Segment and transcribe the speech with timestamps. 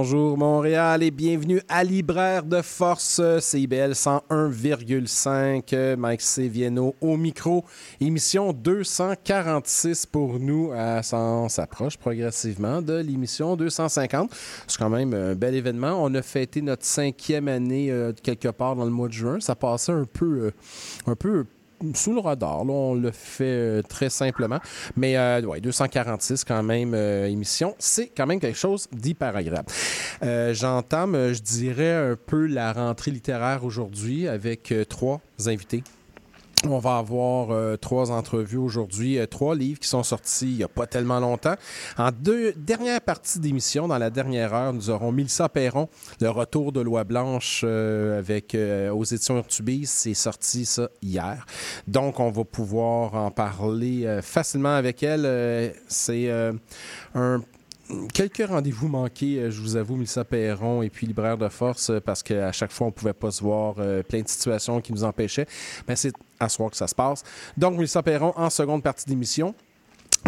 [0.00, 5.96] Bonjour Montréal et bienvenue à Libraire de Force CIBL 101,5.
[5.96, 7.64] Mike Sevieno au micro.
[8.00, 10.70] Émission 246 pour nous.
[10.72, 14.30] on s'approche progressivement de l'émission 250.
[14.68, 16.00] C'est quand même un bel événement.
[16.00, 19.40] On a fêté notre cinquième année euh, quelque part dans le mois de juin.
[19.40, 20.52] Ça passait un euh,
[21.08, 21.44] un peu
[21.94, 22.62] sous le radar.
[22.68, 24.58] on le fait euh, très simplement.
[24.96, 29.68] Mais euh, ouais, 246 quand même euh, émission, c'est quand même quelque chose d'hyper agréable.
[30.52, 35.82] J'entame, je dirais, un peu la rentrée littéraire aujourd'hui avec trois invités
[36.66, 40.62] on va avoir euh, trois entrevues aujourd'hui, euh, trois livres qui sont sortis il n'y
[40.62, 41.54] a pas tellement longtemps.
[41.96, 45.88] En deux dernières parties d'émission, dans la dernière heure, nous aurons Milsa Perron,
[46.20, 49.86] le retour de Loi Blanche euh, avec aux éditions Urtubis.
[49.86, 51.46] C'est sorti ça hier.
[51.86, 55.74] Donc, on va pouvoir en parler facilement avec elle.
[55.88, 56.30] C'est
[57.14, 57.40] un
[58.12, 62.00] quelques rendez-vous manqués, euh, je vous avoue, Mélissa Perron et puis Libraire de Force, euh,
[62.00, 65.04] parce qu'à chaque fois, on pouvait pas se voir, euh, plein de situations qui nous
[65.04, 65.46] empêchaient.
[65.86, 67.22] Mais c'est à ce soir que ça se passe.
[67.56, 69.54] Donc, Mélissa Perron en seconde partie d'émission.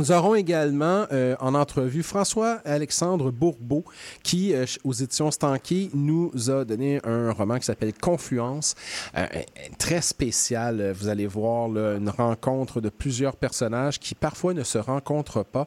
[0.00, 3.84] Nous aurons également euh, en entrevue François-Alexandre Bourbeau,
[4.22, 8.76] qui, euh, aux éditions Stanky, nous a donné un roman qui s'appelle Confluence,
[9.14, 9.26] euh,
[9.76, 10.92] très spécial.
[10.92, 15.66] Vous allez voir une rencontre de plusieurs personnages qui parfois ne se rencontrent pas.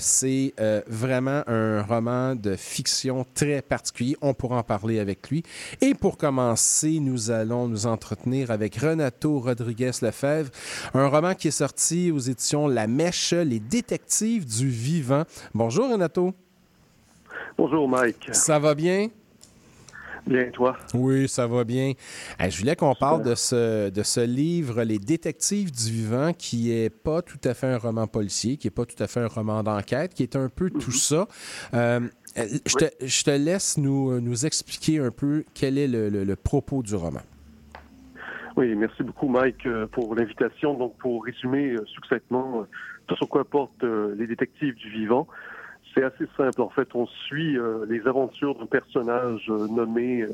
[0.00, 0.54] C'est
[0.86, 4.16] vraiment un roman de fiction très particulier.
[4.22, 5.42] On pourra en parler avec lui.
[5.82, 10.50] Et pour commencer, nous allons nous entretenir avec Renato Rodriguez-Lefebvre,
[10.94, 15.24] un roman qui est sorti aux éditions La Mèche, détectives du vivant.
[15.54, 16.34] Bonjour, Renato.
[17.56, 18.28] Bonjour, Mike.
[18.32, 19.08] Ça va bien?
[20.26, 20.76] Bien, toi?
[20.94, 21.94] Oui, ça va bien.
[22.38, 26.90] je voulais qu'on parle de ce, de ce livre, Les détectives du vivant, qui est
[26.90, 29.62] pas tout à fait un roman policier, qui est pas tout à fait un roman
[29.62, 30.92] d'enquête, qui est un peu tout mhm.
[30.92, 31.28] ça.
[31.72, 32.00] Euh,
[32.36, 36.82] je, te, je, te, laisse nous, nous expliquer un peu quel est le, le propos
[36.82, 37.22] du roman.
[38.58, 40.74] Oui, merci beaucoup, Mike, euh, pour l'invitation.
[40.74, 42.66] Donc, pour résumer euh, succinctement
[43.16, 45.26] sur quoi portent les détectives du vivant,
[45.94, 46.60] c'est assez simple.
[46.60, 47.56] En fait, on suit
[47.88, 50.26] les aventures d'un personnage nommé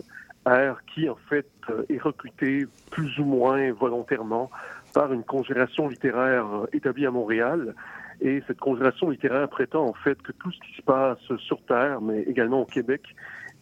[0.47, 1.49] R qui, en fait,
[1.89, 4.51] est recruté plus ou moins volontairement
[4.93, 7.75] par une congélation littéraire établie à Montréal.
[8.21, 12.01] Et cette congélation littéraire prétend, en fait, que tout ce qui se passe sur Terre,
[12.01, 13.03] mais également au Québec,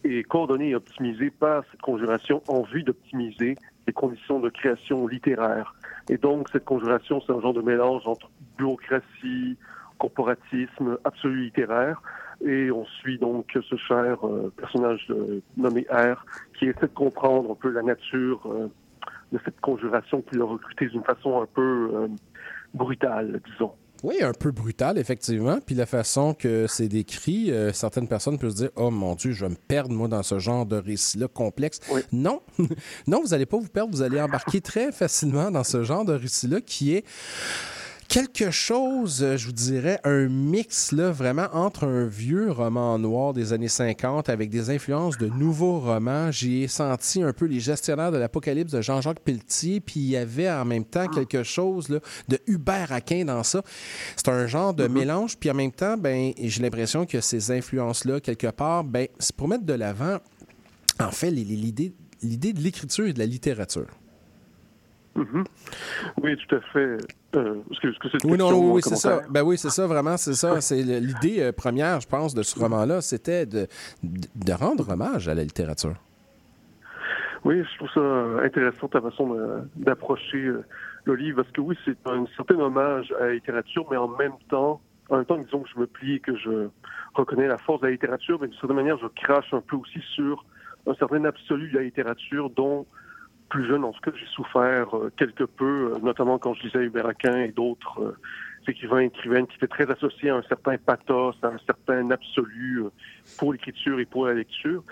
[0.03, 3.55] est coordonné et optimisé par cette conjuration en vue d'optimiser
[3.87, 5.75] les conditions de création littéraire.
[6.09, 9.57] Et donc, cette conjuration, c'est un genre de mélange entre bureaucratie,
[9.97, 12.01] corporatisme, absolu littéraire.
[12.45, 16.25] Et on suit donc ce cher euh, personnage euh, nommé R
[16.57, 18.69] qui essaie de comprendre un peu la nature euh,
[19.31, 22.09] de cette conjuration qu'il a recrutée d'une façon un peu
[22.73, 23.73] brutale, disons.
[24.03, 25.59] Oui, un peu brutal, effectivement.
[25.65, 29.31] Puis la façon que c'est décrit, euh, certaines personnes peuvent se dire Oh mon Dieu,
[29.31, 31.79] je vais me perdre, moi, dans ce genre de récit-là complexe.
[32.11, 32.41] Non,
[33.07, 33.95] non, vous n'allez pas vous perdre.
[33.95, 37.05] Vous allez embarquer très facilement dans ce genre de récit-là qui est
[38.13, 43.33] quelque chose, euh, je vous dirais, un mix là, vraiment entre un vieux roman noir
[43.33, 46.29] des années 50 avec des influences de nouveaux romans.
[46.29, 50.15] J'y ai senti un peu les gestionnaires de l'Apocalypse de Jean-Jacques Pelletier, puis il y
[50.15, 53.63] avait en même temps quelque chose là, de Hubert Aquin dans ça.
[54.15, 54.91] C'est un genre de mm-hmm.
[54.91, 59.35] mélange, puis en même temps, ben, j'ai l'impression que ces influences-là, quelque part, ben, c'est
[59.35, 60.19] pour mettre de l'avant,
[60.99, 63.87] en fait, l'idée de l'écriture et de la littérature.
[65.15, 65.45] Mm-hmm.
[66.23, 66.97] Oui, tout à fait.
[67.35, 67.55] Euh,
[68.23, 69.21] oui, non, oui, c'est ça.
[69.29, 70.59] Ben oui, c'est ça, vraiment, c'est ça.
[70.61, 73.67] C'est l'idée euh, première, je pense, de ce roman-là, c'était de,
[74.03, 75.95] de, rendre hommage à la littérature.
[77.43, 79.37] Oui, je trouve ça intéressant ta façon
[79.75, 80.65] d'approcher euh,
[81.05, 84.33] le livre, parce que oui, c'est un certain hommage à la littérature, mais en même
[84.49, 86.69] temps, en même temps, disons que je me plie et que je
[87.13, 89.99] reconnais la force de la littérature, mais d'une certaine manière, je crache un peu aussi
[90.15, 90.45] sur
[90.87, 92.85] un certain absolu de la littérature dont,
[93.49, 96.83] plus jeune, en ce cas, j'ai souffert euh, quelque peu, euh, notamment quand je lisais
[96.85, 98.17] Hubert Aquin et d'autres euh,
[98.67, 102.85] écrivains et écrivaines qui étaient très associés à un certain pathos, à un certain absolu
[103.37, 104.83] pour l'écriture et pour la lecture.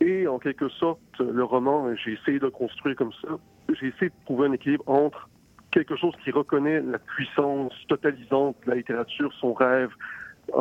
[0.00, 3.28] Et en quelque sorte, le roman, j'ai essayé de le construire comme ça.
[3.68, 5.28] J'ai essayé de trouver un équilibre entre
[5.70, 9.90] quelque chose qui reconnaît la puissance totalisante de la littérature, son rêve,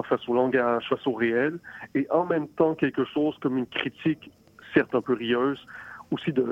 [0.07, 1.60] face au langage, face au réel,
[1.94, 4.31] et en même temps quelque chose comme une critique,
[4.74, 5.60] certes un peu rieuse,
[6.13, 6.45] aussi de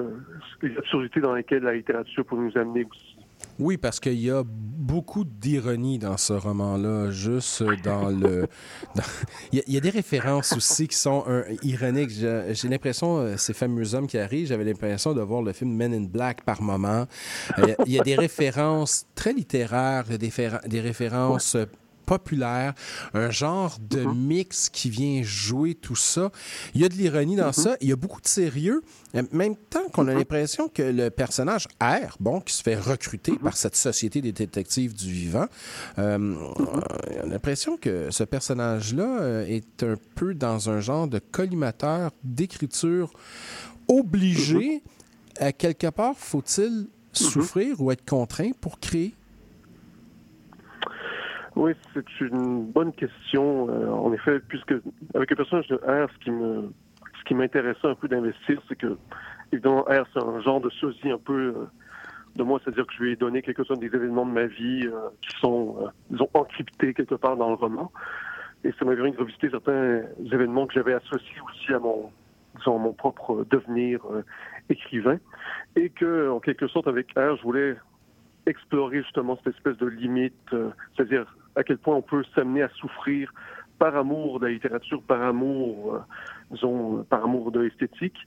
[0.62, 3.18] l'absurdité dans lesquelles la littérature peut nous amener aussi.
[3.60, 8.48] Oui, parce qu'il y a beaucoup d'ironie dans ce roman-là, juste dans le...
[9.52, 11.26] Il, y a, des références aussi qui sont
[11.64, 12.12] ironiques.
[12.12, 15.94] J'ai l'impression, euh, ces fameux hommes qui arrivent, j'avais l'impression de voir le film Men
[15.94, 17.06] in Black par moment.
[17.60, 21.58] Euh, il y a des références très littéraires, des références
[22.12, 22.74] populaire,
[23.14, 24.14] un genre de mhm.
[24.14, 26.30] mix qui vient jouer tout ça.
[26.76, 27.54] Il y a de l'ironie dans mhm.
[27.54, 28.84] ça, il y a beaucoup de sérieux,
[29.32, 30.18] même temps qu'on a mhm.
[30.18, 34.94] l'impression que le personnage R, bon, qui se fait recruter par cette société des détectives
[34.94, 35.46] du vivant,
[36.00, 41.20] euh, on a l'impression que ce personnage-là euh, est un peu dans un genre de
[41.20, 43.14] collimateur d'écriture
[43.88, 44.84] obligé.
[45.40, 49.14] À quelque part, faut-il souffrir ou être contraint pour créer
[51.56, 53.68] oui, c'est une bonne question.
[53.70, 54.74] Euh, en effet, puisque
[55.14, 56.72] avec le personnage de R, ce qui me
[57.20, 58.98] ce qui m'intéressait un peu d'investir, c'est que
[59.52, 61.66] évidemment R, c'est un genre de sosie un peu euh,
[62.38, 65.10] de moi, c'est-à-dire que je lui ai donné quelques-uns des événements de ma vie euh,
[65.22, 67.92] qui sont disons encryptés quelque part dans le roman.
[68.64, 72.12] Et ça m'a permis de revisiter certains événements que j'avais associés aussi à mon
[72.58, 74.02] disons, mon propre devenir
[74.70, 75.18] écrivain.
[75.76, 77.78] Et que, en quelque sorte, avec R, je voulais
[78.46, 80.54] explorer justement cette espèce de limite,
[80.96, 81.26] c'est-à-dire
[81.56, 83.34] à quel point on peut s'amener à souffrir
[83.80, 86.00] par amour de la littérature, par amour, euh,
[86.52, 88.18] disons, par amour de l'esthétique,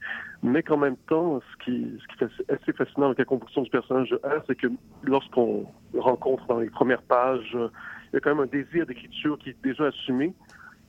[0.43, 3.71] mais qu'en même temps, ce qui, ce qui est assez fascinant avec la composition du
[3.71, 4.67] personnage de c'est que
[5.05, 5.65] lorsqu'on
[5.97, 9.57] rencontre dans les premières pages, il y a quand même un désir d'écriture qui est
[9.63, 10.35] déjà assumé,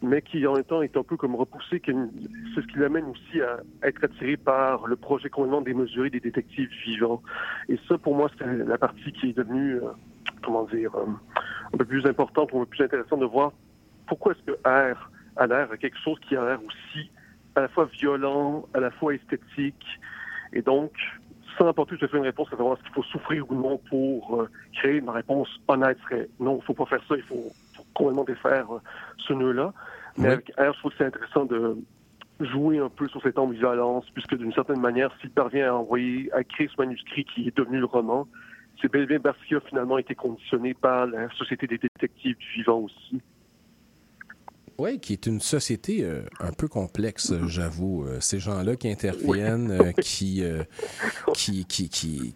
[0.02, 1.82] mais qui en même temps est un peu comme repoussé.
[1.86, 6.70] C'est ce qui l'amène aussi à être attiré par le projet complètement démesuré des détectives
[6.86, 7.22] vivants.
[7.70, 9.90] Et ça, pour moi, c'est la partie qui est devenue, euh,
[10.46, 11.06] comment dire, euh,
[11.74, 13.52] un peu plus importante ou un peu plus intéressante de voir
[14.08, 17.10] pourquoi est-ce que R a l'air quelque chose qui a l'air aussi
[17.56, 19.86] à la fois violent, à la fois esthétique,
[20.54, 20.92] et donc
[21.58, 23.78] sans apporter tout à fait une réponse à savoir ce qu'il faut souffrir ou non
[23.90, 27.24] pour euh, créer une réponse honnête serait non, il ne faut pas faire ça, il
[27.24, 27.52] faut,
[27.94, 28.80] complètement défaire euh,
[29.20, 29.74] ce nœud-là.
[30.18, 31.78] Mais avec R, je trouve que c'est intéressant de
[32.40, 36.44] jouer un peu sur cette ambivalence, puisque d'une certaine manière, s'il parvient à envoyer, à
[36.44, 38.28] créer ce manuscrit qui est devenu le roman,
[38.86, 42.38] c'est bel et bien parce qu'il a finalement été conditionné par la Société des détectives
[42.38, 43.22] du vivant aussi.
[44.78, 48.04] Oui, qui est une société euh, un peu complexe, euh, j'avoue.
[48.04, 50.44] Euh, ces gens-là qui interviennent, qui,
[51.34, 52.36] qui, qui, qui,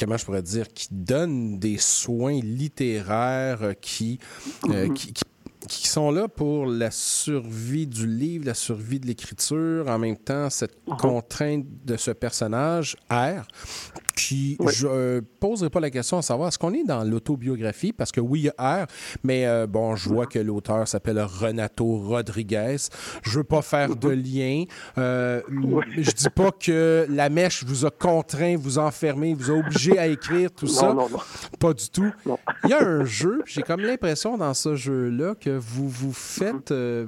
[0.00, 4.18] comment je pourrais dire, qui donnent des soins littéraires, qui,
[4.94, 5.12] qui,
[5.68, 10.48] qui sont là pour la survie du livre, la survie de l'écriture, en même temps
[10.48, 10.96] cette uh-huh.
[10.96, 13.46] contrainte de ce personnage, R,
[14.18, 17.92] qui, je euh, poserai pas la question à savoir, est-ce qu'on est dans l'autobiographie?
[17.92, 18.86] Parce que oui, il y a R,
[19.22, 22.76] mais euh, bon, je vois que l'auteur s'appelle Renato Rodriguez.
[23.22, 24.64] Je veux pas faire de lien.
[24.98, 25.40] Euh,
[25.96, 29.98] Je dis pas que la mèche vous a contraint, vous a enfermé, vous a obligé
[29.98, 30.88] à écrire tout ça.
[30.88, 31.18] Non, non.
[31.60, 32.10] Pas du tout.
[32.64, 36.72] Il y a un jeu, j'ai comme l'impression dans ce jeu-là que vous vous faites,
[36.72, 37.06] euh,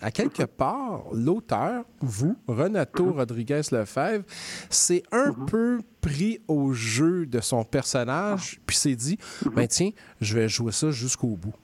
[0.00, 4.24] à quelque part, l'auteur, vous, Renato Rodriguez Lefebvre,
[4.70, 9.54] c'est un peu pris au jeu de son personnage, puis s'est dit, mhm.
[9.54, 9.90] ben tiens,
[10.20, 11.54] je vais jouer ça jusqu'au bout.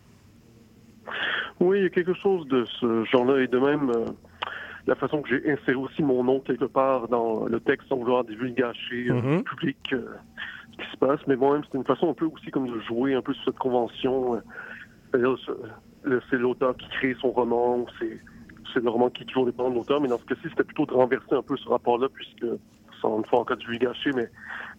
[1.60, 4.06] Oui, il y a quelque chose de ce genre-là, et de même, euh,
[4.86, 8.24] la façon que j'ai inséré aussi mon nom quelque part dans le texte sans vouloir
[8.24, 9.42] divulgacher euh, mhm.
[9.42, 10.06] public euh,
[10.72, 12.80] ce qui se passe, mais bon, même c'est une façon un peu aussi comme de
[12.82, 14.40] jouer un peu sur cette convention.
[15.12, 18.20] c'est l'auteur qui crée son roman, c'est
[18.72, 20.92] c'est le roman qui toujours dépend de l'auteur, mais dans ce cas-ci, c'était plutôt de
[20.92, 22.44] renverser un peu ce rapport-là, puisque
[23.00, 24.28] sans une fois cas de gâcher, mais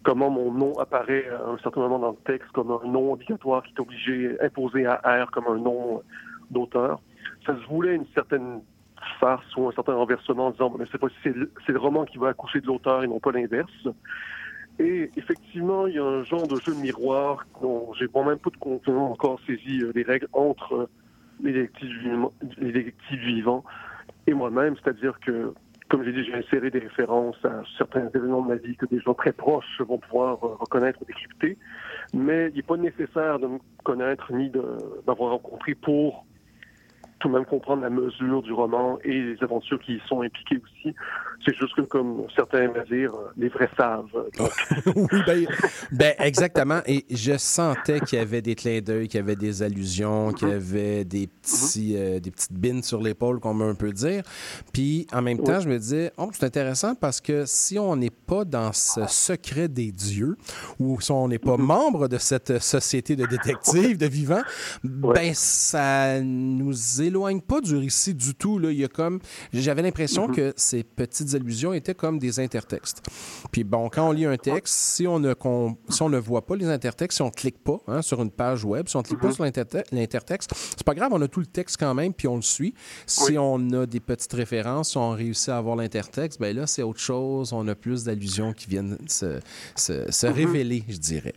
[0.02, 3.62] comment mon nom apparaît à un certain moment dans le texte comme un nom obligatoire
[3.62, 6.02] qui est obligé, imposé à R comme un nom
[6.50, 7.00] d'auteur.
[7.46, 8.60] Ça se voulait une certaine
[9.18, 12.60] farce ou un certain renversement en disant, mais c'est c'est le, roman qui va accoucher
[12.60, 13.88] de l'auteur et non pas l'inverse.
[14.78, 18.38] Et effectivement, il y a un genre de jeu de miroir dont j'ai bon même
[18.38, 20.88] pas de contenant encore saisi euh, les règles entre
[21.42, 23.64] les détectives vivants
[24.26, 25.52] et moi-même, c'est-à-dire que
[25.90, 29.00] comme j'ai dit, j'ai inséré des références à certains événements de ma vie que des
[29.00, 31.58] gens très proches vont pouvoir euh, reconnaître ou décrypter.
[32.14, 34.62] Mais il n'est pas nécessaire de me connaître ni de
[35.06, 36.24] m'avoir rencontré pour
[37.18, 40.60] tout de même comprendre la mesure du roman et les aventures qui y sont impliquées
[40.62, 40.94] aussi.
[41.44, 44.06] C'est juste que, comme certains aiment dire, les vrais savent.
[44.94, 45.46] oui, ben,
[45.90, 46.80] ben, exactement.
[46.86, 50.48] Et je sentais qu'il y avait des clins d'œil, qu'il y avait des allusions, qu'il
[50.48, 54.22] y avait des, petits, euh, des petites bines sur l'épaule, qu'on peut dire.
[54.72, 58.10] Puis, en même temps, je me disais, oh, c'est intéressant parce que si on n'est
[58.10, 60.36] pas dans ce secret des dieux,
[60.78, 64.42] ou si on n'est pas membre de cette société de détectives, de vivants,
[64.84, 68.58] ben, ça nous éloigne pas du récit du tout.
[68.58, 68.70] Là.
[68.70, 69.20] Il y a comme...
[69.52, 70.34] J'avais l'impression mhm.
[70.34, 73.02] que ces petites allusions étaient comme des intertextes.
[73.52, 75.34] Puis bon, quand on lit un texte, si on ne,
[75.88, 78.30] si on ne voit pas les intertextes, si on ne clique pas hein, sur une
[78.30, 79.34] page web, si on ne clique pas mhm.
[79.34, 79.44] sur
[79.92, 82.74] l'intertexte, c'est pas grave, on a tout le texte quand même, puis on le suit.
[83.06, 86.82] Si on a des petites références, si on réussit à avoir l'intertexte, ben là, c'est
[86.82, 87.52] autre chose.
[87.52, 89.40] On a plus d'allusions qui viennent se,
[89.76, 90.32] se, mhm.
[90.32, 91.34] révéler, je dirais.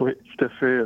[0.00, 0.82] Oui, tout à fait.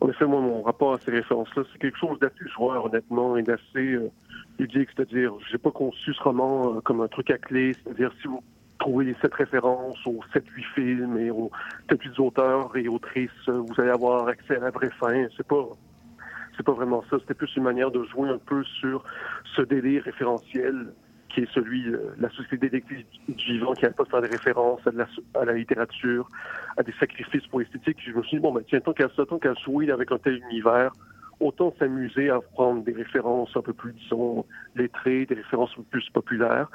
[0.00, 3.42] En effet, moi, mon rapport à ces références-là, c'est quelque chose d'assez joueur, honnêtement, et
[3.42, 4.10] d'assez euh,
[4.58, 4.88] ludique.
[4.94, 7.72] C'est-à-dire, j'ai pas conçu ce roman euh, comme un truc à clé.
[7.74, 8.42] C'est-à-dire, si vous
[8.78, 11.50] trouvez les sept références aux sept, huit films et aux
[11.88, 15.26] sept, huit auteurs et autrices, vous allez avoir accès à la vraie fin.
[15.36, 15.64] C'est pas,
[16.56, 17.16] c'est pas vraiment ça.
[17.20, 19.04] C'était plus une manière de jouer un peu sur
[19.54, 20.92] ce délire référentiel
[21.28, 24.28] qui est celui de la société détective du vivant, qui n'arrête pas de faire des
[24.28, 26.28] références à, la, littérature,
[26.78, 27.98] à des sacrifices pour l'esthétique.
[28.06, 30.40] Je me suis dit, bon, ben, tiens, tant qu'à tant qu'à jouer avec un tel
[30.50, 30.92] univers,
[31.40, 35.98] autant s'amuser à prendre des références un peu plus, disons, lettrées, des références un peu
[35.98, 36.68] plus populaires.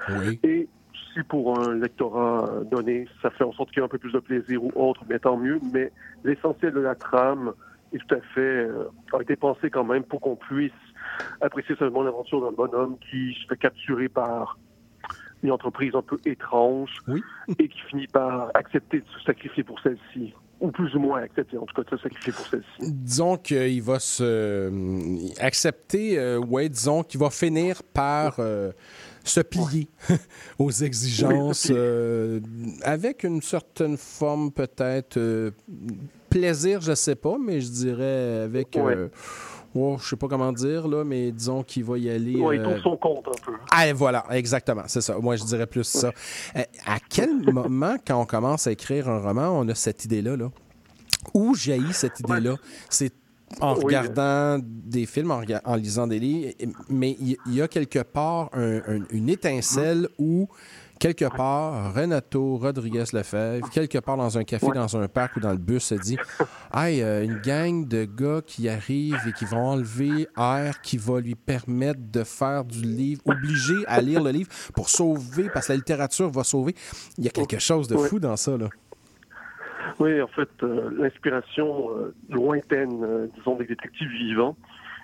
[0.44, 0.68] Et
[1.14, 4.14] si pour un lectorat donné, ça fait en sorte qu'il y ait un peu plus
[4.14, 5.60] de plaisir ou autre, mais tant mieux.
[5.74, 5.92] Mais
[6.24, 7.54] l'essentiel de la trame
[7.94, 10.72] est tout à fait, euh, a été pensé quand même pour qu'on puisse
[11.42, 14.58] apprécier seulement l'aventure d'un bonhomme qui se fait capturer par
[15.44, 16.92] une entreprise un peu étrange
[17.58, 20.34] et qui finit par accepter de se sacrifier pour celle-ci.
[20.62, 22.92] Ou plus ou moins accepter, en tout cas, de sacrifier pour celle-ci.
[22.92, 28.72] Disons qu'il va se euh, accepter, euh, ouais, disons qu'il va finir par euh,
[29.24, 29.88] se plier
[30.60, 31.72] aux exigences
[32.84, 35.52] avec une certaine forme peut-être
[36.30, 38.78] plaisir, je sais pas, mais je dirais avec
[39.76, 42.36] oh, je sais pas comment dire, là, mais disons qu'il va y aller.
[42.36, 43.54] Oui, il trouve son compte un peu.
[43.72, 45.18] Ah, voilà, exactement, c'est ça.
[45.20, 46.12] Moi, je dirais plus ça.
[46.56, 50.36] Euh, à quel moment, quand on commence à écrire un roman, on a cette idée-là?
[50.36, 50.52] Là?
[51.34, 52.56] Où jaillit cette idée-là?
[52.90, 53.14] C'est
[53.60, 56.54] en regardant des films, en, lisant des livres,
[56.90, 60.48] mais il y, a quelque part une étincelle où
[61.02, 65.52] quelque part, Renato Rodriguez Lefebvre, quelque part dans un café, dans un parc ou dans
[65.52, 66.18] le bus, se dit
[66.74, 71.20] Hey, euh, une gang de gars qui arrivent et qui vont enlever air qui va
[71.20, 75.74] lui permettre de faire du livre, obligé à lire le livre pour sauver, parce que
[75.74, 76.76] la littérature va sauver.
[77.18, 78.70] Il y a quelque chose de fou dans ça, là.
[80.00, 84.56] Oui, en fait, euh, l'inspiration euh, lointaine, disons, des détectives vivants.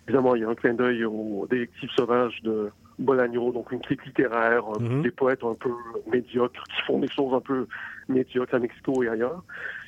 [0.07, 4.05] Évidemment, il y a un clin d'œil aux détectives sauvages de Bolagno, donc une critique
[4.05, 5.03] littéraire, mhm.
[5.03, 5.71] des poètes un peu
[6.11, 7.67] médiocres qui font des choses un peu
[8.09, 9.43] médiocres à Mexico et ailleurs.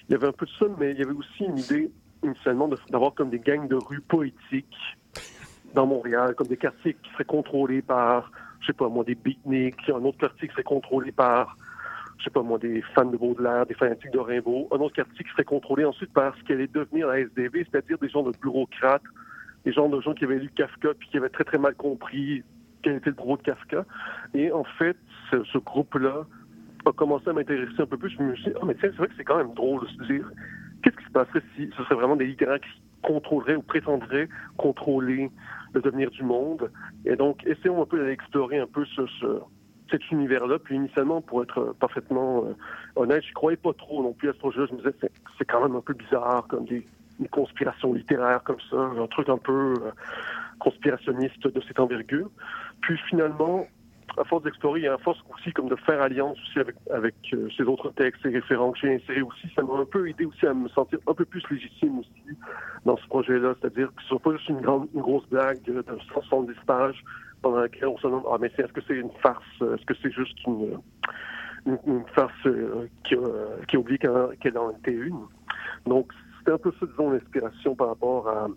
[0.07, 1.91] Il y avait un peu de ça, mais il y avait aussi une idée
[2.23, 4.97] initialement d'avoir comme des gangs de rue poétiques
[5.73, 9.89] dans Montréal, comme des quartiers qui seraient contrôlés par, je sais pas moi, des beatniks,
[9.89, 11.55] un autre quartier qui serait contrôlé par,
[12.17, 15.23] je sais pas moi, des fans de Baudelaire, des fanatiques de Rimbaud, un autre quartier
[15.23, 19.03] qui serait contrôlé ensuite par ce qu'allait devenir la SDV, c'est-à-dire des gens de bureaucrates,
[19.65, 22.43] des gens de gens qui avaient lu Kafka puis qui avaient très très mal compris
[22.81, 23.85] quel était le propos de Kafka.
[24.33, 24.97] Et en fait,
[25.31, 26.25] ce, groupe-là
[26.85, 28.09] a commencé à m'intéresser un peu plus.
[28.11, 29.87] Je me suis dit, oh, mais tiens, c'est vrai que c'est quand même drôle de
[29.87, 30.31] se dire,
[30.83, 35.29] qu'est-ce qui se passerait si ce serait vraiment des littéraires qui contrôleraient ou prétendraient contrôler
[35.73, 36.71] le devenir du monde?
[37.05, 39.01] Et donc, essayons un peu d'aller explorer un peu ce,
[39.91, 40.59] cet univers-là.
[40.59, 42.53] Puis initialement, pour être parfaitement euh,
[42.95, 44.61] honnête, je croyais pas trop non plus à ce projet.
[44.67, 44.95] Je me disais,
[45.37, 46.85] c'est quand même un peu bizarre, comme des,
[47.19, 49.91] une conspiration littéraire comme ça, un truc un peu euh,
[50.59, 52.29] conspirationniste de cette envergure.
[52.81, 53.65] Puis finalement,
[54.17, 57.47] à force d'explorer et à force aussi comme de faire alliance aussi avec, avec euh,
[57.55, 60.45] ces autres textes et référents que j'ai insérés aussi, ça m'a un peu aidé aussi
[60.45, 62.37] à me sentir un peu plus légitime aussi
[62.85, 63.55] dans ce projet-là.
[63.59, 67.03] C'est-à-dire que ce soit pas juste une, grosse blague de 170 pages
[67.41, 70.11] pendant laquelle on se demande ah mais est-ce que c'est une farce Est-ce que c'est
[70.11, 73.15] juste une, farce euh, qui,
[73.67, 75.19] qui oublie qu'elle en était une?
[75.85, 78.47] Donc c'était un peu ça, disons, l'inspiration par rapport à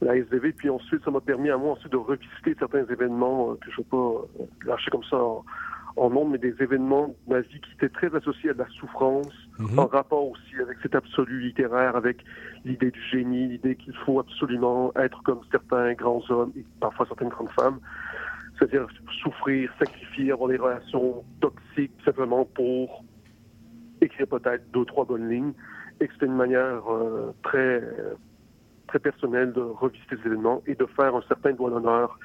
[0.00, 0.52] la SDV.
[0.52, 3.80] Puis ensuite, ça m'a permis à moi ensuite de revisiter certains événements euh, que je
[3.80, 5.44] ne vais pas euh, lâcher comme ça en,
[5.98, 8.68] en nombre, mais des événements de ma vie qui étaient très associés à de la
[8.68, 9.78] souffrance, mhm.
[9.78, 12.18] en rapport aussi avec cet absolu littéraire, avec
[12.64, 17.28] l'idée du génie, l'idée qu'il faut absolument être comme certains grands hommes et parfois certaines
[17.28, 17.80] grandes femmes.
[18.58, 18.86] C'est-à-dire
[19.22, 23.04] souffrir, sacrifier, avoir des relations toxiques simplement pour
[24.00, 25.52] écrire peut-être deux, trois bonnes lignes.
[26.00, 27.82] et que c'était une manière euh, très,
[28.88, 32.18] très personnelle de revisiter ces événements et de faire un certain doigt d'honneur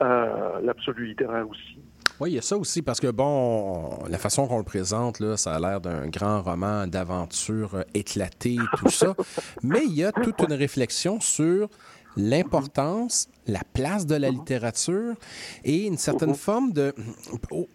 [0.00, 1.78] à l'absolu littéraire aussi.
[2.20, 5.36] Oui, il y a ça aussi, parce que, bon, la façon qu'on le présente, là,
[5.36, 9.14] ça a l'air d'un grand roman d'aventure euh, éclaté, tout ça.
[9.62, 11.68] Mais il y a toute une réflexion sur
[12.16, 15.14] l'importance, la place de la littérature
[15.64, 16.94] et une certaine forme de...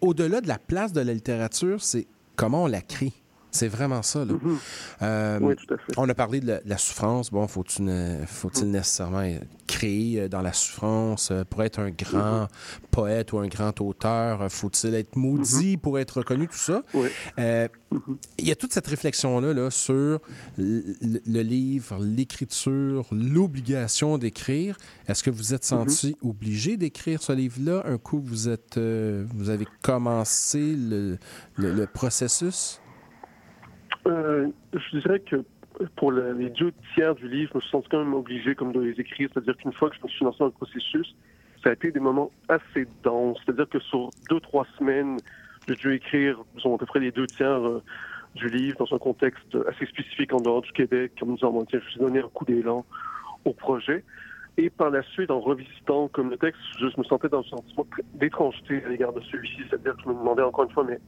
[0.00, 2.06] Au-delà de la place de la littérature, c'est
[2.36, 3.12] comment on la crée.
[3.58, 4.24] C'est vraiment ça.
[4.24, 4.32] Là.
[4.32, 4.58] Mhm.
[5.02, 5.92] Euh, Oui, tout à fait.
[5.96, 7.30] on a parlé de la, de la souffrance.
[7.30, 9.24] Bon, faut-il ne- faut-il nécessairement
[9.66, 12.48] créer euh, dans la souffrance euh, pour être un grand
[12.90, 14.50] poète ou un grand auteur?
[14.50, 16.46] Faut-il être maudit pour être reconnu?
[16.48, 16.82] Tout ça?
[16.94, 17.08] Oui.
[17.38, 17.68] Euh,
[18.38, 20.20] Il y a toute cette réflexion-là là, sur
[20.58, 20.84] le,
[21.26, 24.76] le livre, l'écriture, l'obligation d'écrire.
[25.08, 27.82] Est-ce que vous êtes senti obligé d'écrire ce livre-là?
[27.86, 31.18] Un coup vous, êtes, euh, vous avez commencé le,
[31.56, 32.80] le- le processus?
[34.08, 35.44] Euh, je dirais que
[35.96, 38.72] pour le- les deux tiers du livre, je me suis senti quand même obligé comme
[38.72, 39.28] de les écrire.
[39.32, 41.14] C'est-à-dire qu'une fois que je me suis lancé dans le processus,
[41.62, 43.38] ça a été des moments assez denses.
[43.44, 45.18] C'est-à-dire que sur deux, trois semaines,
[45.68, 47.82] j'ai dû écrire disons, à peu près les deux tiers euh,
[48.34, 51.64] du livre dans un contexte assez spécifique en dehors du Québec, en me disant, bon,
[51.64, 52.84] tiens, je vais donner un coup d'élan
[53.44, 54.04] au projet.
[54.56, 57.86] Et par la suite, en revisitant comme le texte, je me sentais dans un sentiment
[58.14, 59.62] d'étrangeté à l'égard de celui-ci.
[59.68, 60.98] C'est-à-dire que je me demandais encore une fois, mais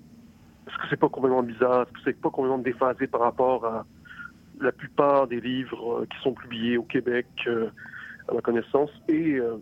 [0.70, 1.82] est-ce que c'est pas complètement bizarre?
[1.82, 3.84] Est-ce que c'est pas complètement déphasé par rapport à
[4.60, 7.70] la plupart des livres euh, qui sont publiés au Québec, euh,
[8.28, 8.90] à ma connaissance?
[9.08, 9.56] Et euh,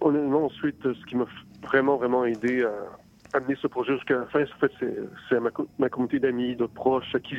[0.00, 1.26] honnêtement, ensuite, ce qui m'a
[1.62, 4.72] vraiment, vraiment aidé à amener ce projet jusqu'à la fin, en fait,
[5.28, 7.36] c'est, ma, ma communauté d'amis, de proches avec qui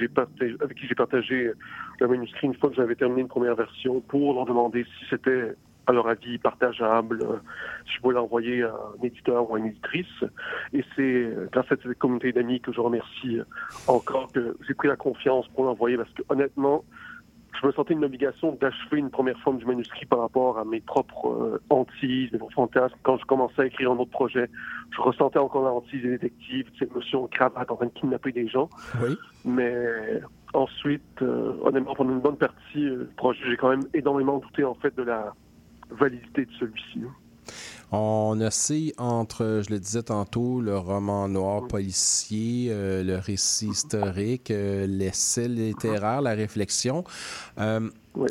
[0.87, 1.51] j'ai partagé
[1.99, 5.55] le manuscrit une fois que j'avais terminé une première version pour leur demander si c'était
[5.93, 7.19] leur avis partageable,
[7.85, 10.23] si je pouvais l'envoyer à un éditeur ou à une éditrice.
[10.73, 13.39] Et c'est grâce à cette communauté d'amis que je remercie
[13.87, 16.83] encore que j'ai pris la confiance pour l'envoyer parce que honnêtement,
[17.61, 20.81] je me sentais une obligation d'achever une première forme du manuscrit par rapport à mes
[20.81, 22.95] propres euh, hantises, mes propres fantasmes.
[23.03, 24.49] Quand je commençais à écrire un autre projet,
[24.95, 28.31] je ressentais encore la hantise des détectives, cette notion de cravate en train de kidnapper
[28.31, 28.69] des gens.
[29.01, 29.15] Oui.
[29.45, 30.21] Mais
[30.53, 34.63] ensuite, euh, honnêtement, pendant une bonne partie euh, du projet, j'ai quand même énormément douté
[34.63, 35.33] en fait de la
[35.91, 36.99] validité de celui-ci.
[37.03, 37.13] hein.
[37.91, 44.49] On oscille entre, je le disais tantôt, le roman noir policier, euh, le récit historique,
[44.49, 47.03] euh, l'essai littéraire, la réflexion.
[47.59, 48.29] Euh, Oui.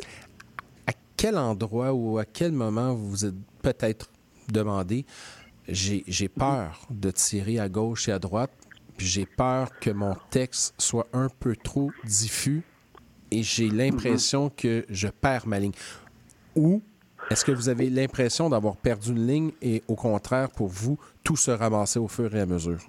[0.87, 4.09] À quel endroit ou à quel moment vous vous êtes peut-être
[4.51, 5.05] demandé,
[5.67, 8.51] j'ai j'ai peur de tirer à gauche et à droite,
[8.97, 12.61] puis j'ai peur que mon texte soit un peu trop diffus
[13.31, 15.71] et j'ai l'impression que je perds ma ligne.
[16.55, 16.81] Ou
[17.31, 21.35] est-ce que vous avez l'impression d'avoir perdu une ligne et au contraire, pour vous, tout
[21.35, 22.79] se ramasser au fur et à mesure?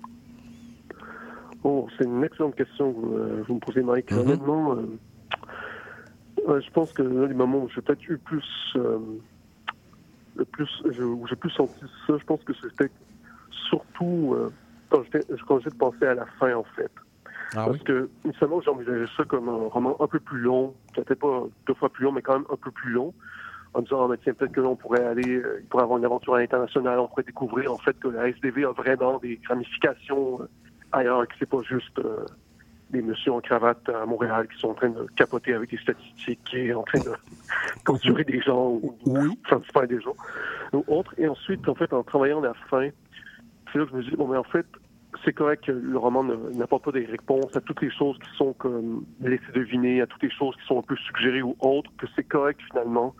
[1.64, 4.12] Oh, c'est une excellente question que vous, euh, vous me posez, Mike.
[4.12, 4.86] Honnêtement, euh,
[6.46, 8.44] ouais, je pense que là, les moments où j'ai peut-être eu plus,
[8.76, 8.98] euh,
[10.36, 12.90] le plus, où j'ai plus senti ça, je pense que c'était
[13.68, 14.36] surtout
[14.90, 16.90] quand j'ai pensé à la fin, en fait.
[17.52, 21.44] Ah Parce que, initialement, j'envisageais ça comme un roman un peu plus long, peut-être pas
[21.66, 23.14] deux fois plus long, mais quand même un peu plus long,
[23.76, 25.98] en disant, ah, mais tiens, peut-être que là, on pourrait aller, euh, il pourrait avoir
[25.98, 29.38] une aventure à l'international, on pourrait découvrir, en fait, que la SDV a vraiment des
[29.46, 30.48] ramifications euh,
[30.92, 32.24] ailleurs, que c'est pas juste euh,
[32.90, 36.54] des messieurs en cravate à Montréal qui sont en train de capoter avec des statistiques
[36.54, 37.12] et en train de
[37.84, 39.38] torturer des gens ou Oui.
[39.88, 40.14] des gens
[40.72, 41.12] ou autres.
[41.18, 42.88] Et ensuite, en fait, en travaillant la fin,
[43.72, 44.66] c'est là que je me dis, bon, mais en fait,
[45.22, 48.54] c'est correct que le roman n'apporte pas des réponses à toutes les choses qui sont
[48.54, 52.06] comme laissées deviner, à toutes les choses qui sont un peu suggérées ou autres, que
[52.16, 53.14] c'est correct finalement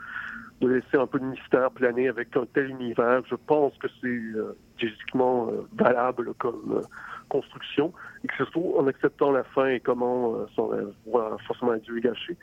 [0.60, 3.22] de laisser un peu de mystère planer avec un tel univers.
[3.28, 6.82] Je pense que c'est euh, physiquement euh, valable comme euh,
[7.28, 7.92] construction
[8.24, 11.76] et que c'est surtout en acceptant la fin et comment euh, son euh, voilà, forcément
[11.76, 12.36] Dieu est gâché.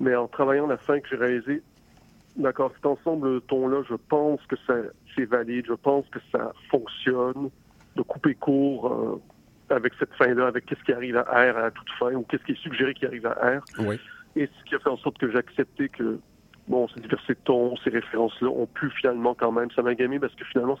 [0.00, 1.62] Mais en travaillant la fin que j'ai réalisé,
[2.36, 4.74] d'accord, cet ensemble de tons-là, je pense que ça
[5.14, 7.50] c'est valide, je pense que ça fonctionne
[7.96, 9.20] de couper court euh,
[9.74, 12.52] avec cette fin-là, avec qu'est-ce qui arrive à R à toute fin ou qu'est-ce qui
[12.52, 13.64] est suggéré qui arrive à R.
[13.78, 14.00] Oui.
[14.36, 16.18] Et ce qui a fait en sorte que j'ai accepté que,
[16.68, 20.44] bon, ces diversités de tons, ces références-là ont pu finalement quand même s'amalgamer parce que
[20.44, 20.78] finalement,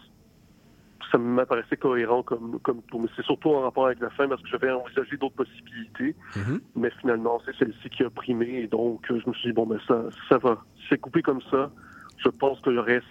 [1.10, 2.98] ça m'apparaissait cohérent comme, comme tout.
[2.98, 6.16] Mais c'est surtout en rapport avec la fin parce que j'avais envisagé d'autres possibilités.
[6.36, 6.60] Mhm.
[6.76, 8.62] Mais finalement, c'est celle-ci qui a primé.
[8.62, 10.64] Et donc, euh, je me suis dit, bon, ben ça, ça va.
[10.76, 11.70] Si c'est coupé comme ça,
[12.18, 13.06] je pense que le reste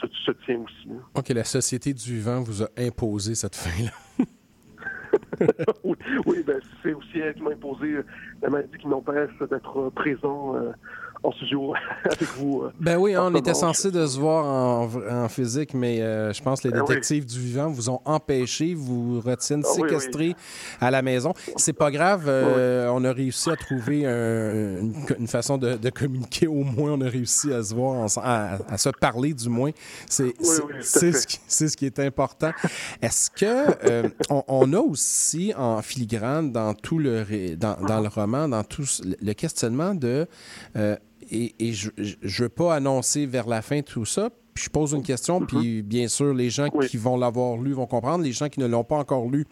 [0.00, 0.88] se, se tient aussi.
[0.90, 1.02] hein.
[1.14, 3.90] OK, la Société du vent vous a imposé cette fin-là.
[5.84, 8.04] oui, oui, ben, c'est aussi elle qui m'a imposé euh,
[8.42, 10.72] la maladie qui m'empêche d'être présent euh,
[11.24, 11.72] en studio
[12.04, 12.62] avec vous.
[12.64, 16.32] euh, Ben oui, hein, on était censé de se voir en, en physique, mais euh,
[16.32, 16.86] je pense que les oui.
[16.86, 19.88] détectives du vivant vous ont empêché, vous retiennent Ah oui, oui.
[19.88, 20.36] séquestrés
[20.80, 21.32] à la maison.
[21.56, 25.90] C'est pas grave, euh, on a réussi à trouver un- une, une façon de, de
[25.90, 29.48] communiquer au moins, on a réussi à se voir, ensemble, à, à se parler du
[29.48, 29.70] moins.
[30.08, 32.50] C'est ce, qui- ce qui est important.
[33.00, 33.44] Est-ce que
[33.90, 37.24] euh, on, on a aussi en filigrane dans tout le
[37.56, 38.84] dans, dans le roman, dans tout
[39.22, 40.26] le questionnement de
[40.76, 40.96] euh,
[41.30, 44.30] et, et je ne veux pas annoncer vers la fin tout ça.
[44.54, 46.78] Puis je pose une question, puis bien sûr, les gens Mm-hmm.
[46.78, 46.86] Oui.
[46.88, 48.22] qui vont l'avoir lu vont comprendre.
[48.22, 49.46] Les gens qui ne l'ont pas encore lu,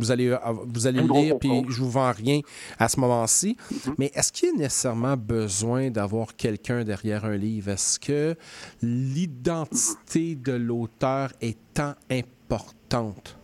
[0.00, 0.36] vous allez, euh,
[0.66, 2.40] vous allez le lire, puis je vous vends rien
[2.76, 3.56] à ce moment-ci.
[3.72, 3.94] Mm-hmm.
[3.98, 7.68] Mais est-ce qu'il y a nécessairement besoin d'avoir quelqu'un derrière un livre?
[7.70, 8.34] Est-ce que
[8.82, 13.38] l'identité de l'auteur est tant importante?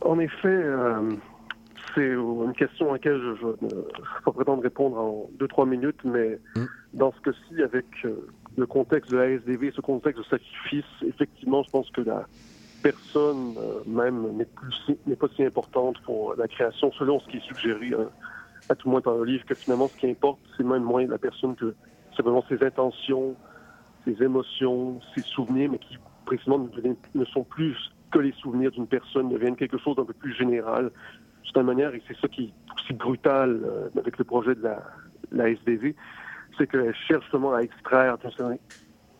[0.00, 1.12] En effet, euh,
[1.94, 3.84] c'est une question à laquelle je, ne peux
[4.24, 6.64] pas prétendre répondre en deux, trois minutes, mais Mm.
[6.94, 8.26] dans ce cas-ci, avec euh,
[8.56, 12.26] le contexte de la SDV, ce contexte de sacrifice, effectivement, je pense que la
[12.82, 14.44] personne euh, même
[15.06, 18.08] n'est pas si importante pour la création, selon ce qui est suggéré hein,
[18.68, 21.06] à tout le moins dans le livre, que finalement, ce qui importe, c'est même moins
[21.06, 21.74] la personne que
[22.16, 23.36] simplement ses intentions,
[24.04, 26.68] ses émotions, ses souvenirs, mais qui précisément
[27.14, 27.76] ne sont plus
[28.10, 30.90] que les souvenirs d'une personne, deviennent quelque chose d'un peu plus général.
[31.42, 34.62] De toute manière, et c'est ça qui est aussi brutal euh, avec le projet de
[34.62, 34.82] la,
[35.32, 35.94] la SDV,
[36.56, 38.16] c'est qu'elle cherche justement à extraire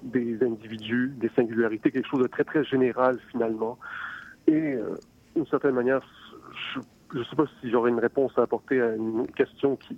[0.02, 3.78] des individus, des singularités, quelque chose de très très général finalement.
[4.46, 4.94] Et euh,
[5.34, 6.00] d'une certaine manière,
[7.12, 9.96] je ne sais pas si j'aurais une réponse à apporter à une question qui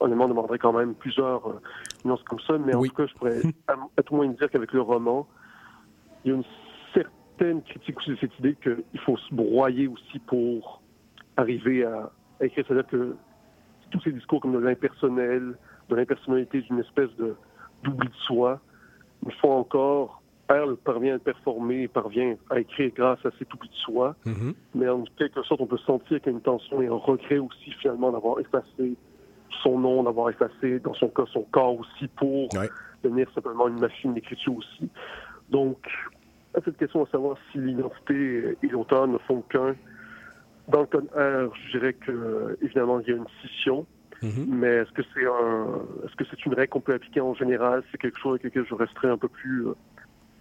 [0.00, 1.60] honnêtement demanderait quand même plusieurs euh,
[2.04, 2.88] nuances comme ça, mais Oui.
[2.88, 5.26] en tout cas, je pourrais à, à tout le moins dire qu'avec le roman,
[6.24, 6.44] il y a une
[6.94, 10.81] certaine critique aussi de cette idée qu'il faut se broyer aussi pour
[11.36, 12.64] arriver à, à écrire.
[12.66, 13.16] C'est-à-dire que
[13.90, 15.54] tous ces discours comme de l'impersonnel,
[15.88, 17.34] de l'impersonnalité, d'une espèce de
[17.84, 18.60] d'oubli de soi,
[19.26, 23.74] une fois encore, elle parvient à performer, parvient à écrire grâce à cet oubli de
[23.74, 24.54] soi, Mhm.
[24.74, 27.38] mais en quelque sorte, on peut sentir qu'il y a une tension et un regret
[27.38, 28.94] aussi, finalement, d'avoir effacé
[29.62, 32.68] son nom, d'avoir effacé, dans son cas, son corps aussi, pour Ouais.
[33.02, 34.88] devenir simplement une machine d'écriture aussi.
[35.50, 35.78] Donc,
[36.56, 39.74] à cette question de savoir si l'identité et l'auteur ne font qu'un,
[40.72, 43.86] dans le cas de R, je dirais que, évidemment, il y a une scission,
[44.22, 44.46] Mhm.
[44.48, 47.82] mais est-ce que c'est un, est-ce que c'est une règle qu'on peut appliquer en général?
[47.90, 49.74] C'est quelque chose avec lequel je resterais un peu plus euh,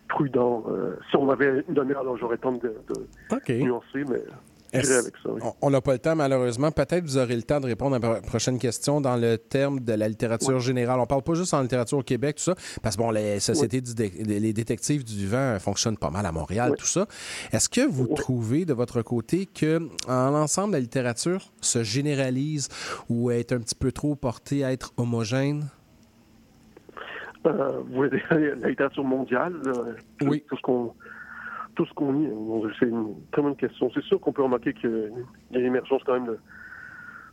[0.08, 0.63] prudent.
[0.70, 2.74] Euh, si on m'avait une demi-heure, alors j'aurais temps de,
[3.50, 4.22] nuancer, mais
[4.74, 5.30] avec ça.
[5.32, 5.42] oui.
[5.62, 6.72] On- n'a pas le temps, malheureusement.
[6.72, 9.94] Peut-être vous aurez le temps de répondre à la prochaine question dans le terme de
[9.94, 11.00] la littérature générale.
[11.00, 13.82] On parle pas juste en littérature au Québec, tout ça, parce que bon, les sociétés,
[13.82, 17.06] du dé- les détectives du euh, fonctionnent pas mal à Montréal, tout ça.
[17.52, 22.70] Est-ce que vous trouvez de votre côté que en ensemble, la littérature se généralise
[23.10, 25.68] ou est un petit peu trop portée à être homogène?
[27.46, 30.44] Euh, vous voulez dire la littérature mondiale euh, Oui.
[30.48, 30.94] Tout ce qu'on
[31.76, 33.90] tout ce qu'on lit, bon, c'est une très bonne question.
[33.94, 35.12] C'est sûr qu'on peut remarquer qu'il
[35.52, 36.40] y a une émergence quand même de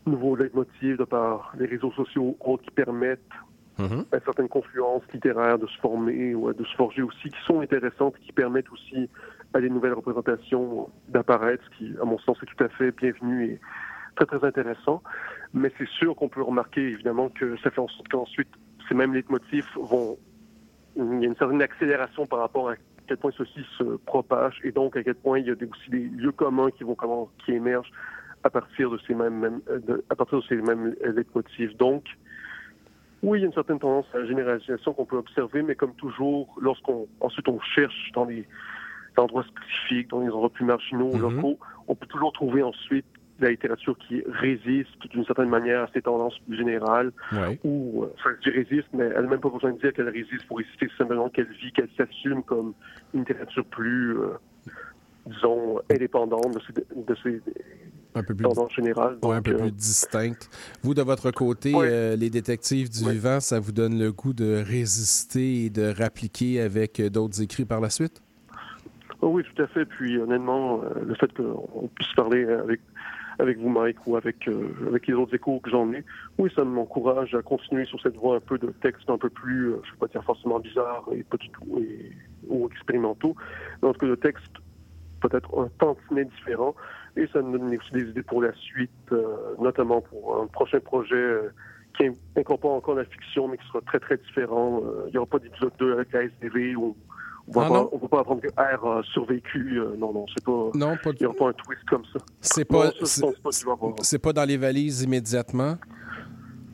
[0.07, 3.21] nouveaux leitmotivs de par les réseaux sociaux autres qui permettent
[3.79, 8.19] à certaines confluences littéraires de se former ou de se forger aussi, qui sont intéressantes,
[8.19, 9.09] qui permettent aussi
[9.55, 13.45] à des nouvelles représentations d'apparaître, ce qui, à mon sens, est tout à fait bienvenu
[13.45, 13.61] et
[14.17, 15.01] très, très intéressant.
[15.55, 18.49] Mais c'est sûr qu'on peut remarquer, évidemment, que ça fait en sorte qu'ensuite,
[18.89, 20.17] ces mêmes leitmotifs vont...
[20.97, 22.75] Il y a une certaine accélération par rapport à
[23.09, 26.05] quel point ceci se propage et donc à quel point il y a aussi des
[26.09, 27.91] lieux communs qui vont comment, qui émergent
[28.45, 31.77] à partir de ces mêmes, euh, de- à partir de ces mêmes leitmotifs.
[31.77, 32.05] Donc,
[33.23, 35.95] oui, il y a une certaine tendance à la généralisation qu'on peut observer, mais comme
[35.95, 38.47] toujours, lorsqu'on ensuite on cherche dans des
[39.17, 41.21] endroits spécifiques, dans des endroits plus marginaux, Mhm.
[41.23, 43.07] locaux, on peut toujours trouver ensuite
[43.41, 47.59] la littérature qui résiste d'une certaine manière à ces tendances plus générales, Oui.
[47.65, 50.09] ou, euh, enfin, je dis résiste, mais elle n'a même pas besoin de dire qu'elle
[50.09, 52.75] résiste pour résister, c'est simplement qu'elle vit, qu'elle s'assume comme
[53.15, 54.31] une littérature plus, euh,
[55.27, 57.43] disons, indépendante de ces, de ces
[58.15, 59.19] Un peu plus tendances générales.
[59.23, 60.49] Ouais, un peu euh, plus distincte.
[60.83, 61.89] Vous, de votre côté, Ouais.
[61.89, 63.13] euh, les détectives du Ouais.
[63.13, 67.65] vivant, ça vous donne le goût de résister et de rappliquer avec euh, d'autres écrits
[67.67, 68.23] par la suite?
[69.21, 69.85] Oh oui, tout à fait.
[69.85, 72.81] Puis honnêtement, euh, le fait qu'on puisse parler avec
[73.39, 76.05] avec vous, Mike, ou avec euh, avec les autres échos que j'en ai,
[76.39, 79.73] oui, ça m'encourage à continuer sur cette voie un peu de textes un peu plus,
[79.73, 82.13] euh, je ne vais pas dire forcément bizarres et du tout et,
[82.49, 83.37] ou expérimentaux,
[83.83, 84.57] mais en tout de textes
[85.21, 86.75] peut-être un tantinet différent.
[87.17, 90.79] Et ça me donne aussi des idées pour la suite, euh, notamment pour un prochain
[90.79, 91.41] projet
[91.97, 94.81] qui incorpore encore la fiction, mais qui sera très, très différent.
[95.07, 96.77] Il n'y aura pas d'épisode 2 avec la SDV
[97.55, 99.81] on Ah ne peut pas apprendre que R a survécu.
[99.81, 100.71] Euh, non, non, c'est pas.
[100.75, 102.19] Non, pas Il n'y aura pas un twist comme ça.
[102.41, 102.91] C'est pas,
[104.03, 105.77] c'est- pas dans les valises immédiatement?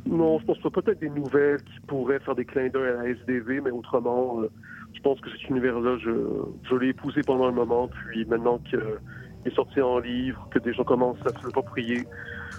[0.06, 0.70] Non, je pense pas.
[0.70, 4.50] Peut-être des nouvelles qui pourraient faire des clins d'œil à la SDV, mais autrement, euh,
[4.94, 6.10] je pense que cet univers-là, je,
[6.68, 8.80] je l'ai épousé pendant un moment, puis maintenant qu'il
[9.46, 12.04] est sorti en livre, que des gens commencent à se l'approprier,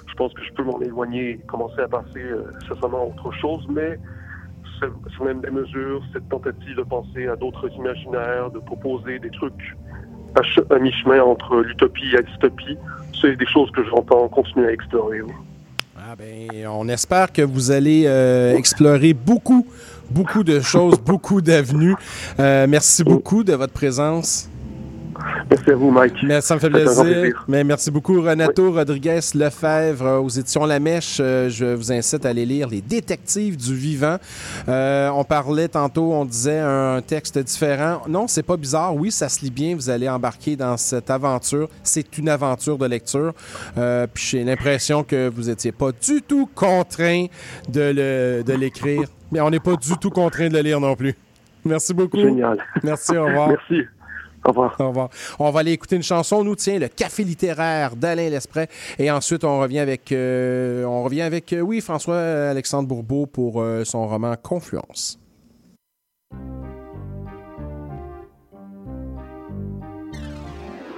[0.07, 3.65] je pense que je peux m'en éloigner et commencer à passer euh, à autre chose,
[3.69, 3.99] mais
[5.23, 9.75] même des mesures, cette tentative de penser à d'autres imaginaires, de proposer des trucs
[10.35, 12.77] à, che- à mi-chemin entre l'utopie et la dystopie,
[13.21, 15.21] c'est des choses que j'entends continuer à explorer.
[15.97, 19.65] Ah ben, on espère que vous allez euh, explorer beaucoup,
[20.11, 21.95] beaucoup de choses, beaucoup d'avenues.
[22.39, 24.49] Euh, merci beaucoup de votre présence.
[25.49, 26.15] Merci à vous, Mike.
[26.23, 27.03] Mais ça me fait plaisir.
[27.03, 27.45] plaisir.
[27.47, 31.17] Mais merci beaucoup, Renato Rodriguez Lefebvre euh, aux éditions La Mèche.
[31.19, 34.17] Euh, je vous incite à aller lire Les Détectives du Vivant.
[34.67, 38.01] Euh, on parlait tantôt, on disait un texte différent.
[38.07, 38.95] Non, c'est pas bizarre.
[38.95, 39.75] Oui, ça se lit bien.
[39.75, 41.69] Vous allez embarquer dans cette aventure.
[41.83, 43.33] C'est une aventure de lecture.
[43.77, 47.25] Euh, puis j'ai l'impression que vous étiez pas du tout contraint
[47.69, 49.07] de l'écrire.
[49.31, 51.15] Mais on n'est pas du tout contraint de le lire non plus.
[51.65, 52.17] Merci beaucoup.
[52.17, 52.63] Génial.
[52.83, 53.49] Merci, au revoir.
[53.49, 53.87] Merci.
[54.45, 54.75] Au revoir.
[54.79, 55.09] Au revoir.
[55.39, 56.37] On va aller écouter une chanson.
[56.37, 58.67] On nous tient le Café littéraire d'Alain Lespret.
[58.99, 63.83] Et ensuite, on revient avec, euh, on revient avec euh, oui, François-Alexandre Bourbeau pour euh,
[63.83, 65.19] son roman Confluence.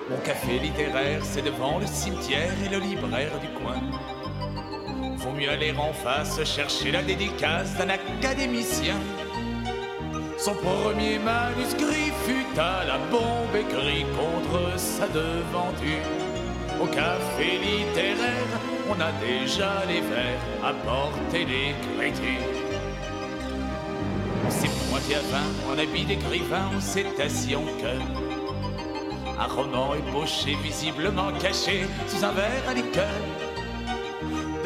[0.10, 3.76] Mon café littéraire, c'est devant le cimetière et le libraire du coin.
[5.18, 8.96] Vaut mieux aller en face chercher la dédicace d'un académicien.
[10.38, 16.06] Son premier manuscrit fut à la bombe écrit contre sa devanture.
[16.80, 18.48] Au café littéraire,
[18.88, 22.48] on a déjà les vers à porter l'écriture.
[24.46, 28.02] On s'est pointé à vin en habit d'écrivain, on s'est assis en cœur.
[29.40, 33.37] Un roman ébauché, visiblement caché sous un verre à liqueur.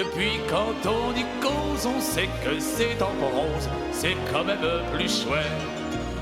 [0.01, 4.57] Depuis quand on y cause, on sait que c'est en prose, c'est quand même
[4.91, 5.45] plus chouette.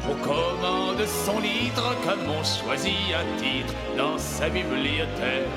[0.05, 5.47] On commande son litre comme on choisit un titre dans sa bibliothèque.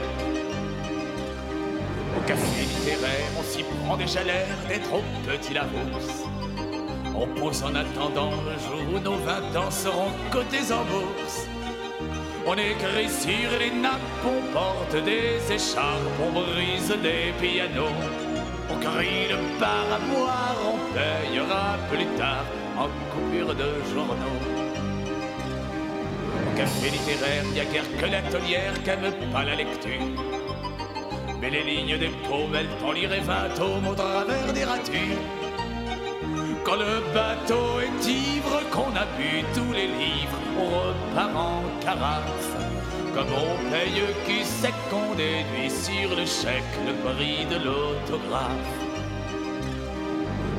[2.17, 6.23] Au café littéraire, on s'y prend déjà l'air d'être au petit Larousse.
[7.17, 11.49] On pose en attendant le jour où nos 20 ans seront cotés en bourse.
[12.45, 17.95] On écrit sur les nappes, on porte des écharpes, on brise des pianos.
[18.69, 22.45] On crie le boire, on payera plus tard
[22.77, 24.41] en coupure de journaux.
[26.35, 30.03] Au café littéraire, y a guère que l'atelière qu'aime pas la lecture.
[31.41, 35.42] Mais les lignes des paumes, elles t'en liraient vingt tomes au travers des ratures.
[36.65, 42.57] Quand le bateau est ivre, qu'on a bu tous les livres, on repart en carafe.
[43.15, 48.79] Comme on paye qui sait qu'on déduit sur le chèque le prix de l'autographe.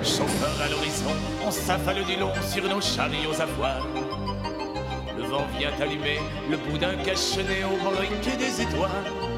[0.03, 1.15] Chauffeur à l'horizon,
[1.47, 3.83] on s'affale du long sur nos chariots à voile.
[5.17, 9.32] Le vent vient allumer le bout d'un cachenet au briquet des étoiles.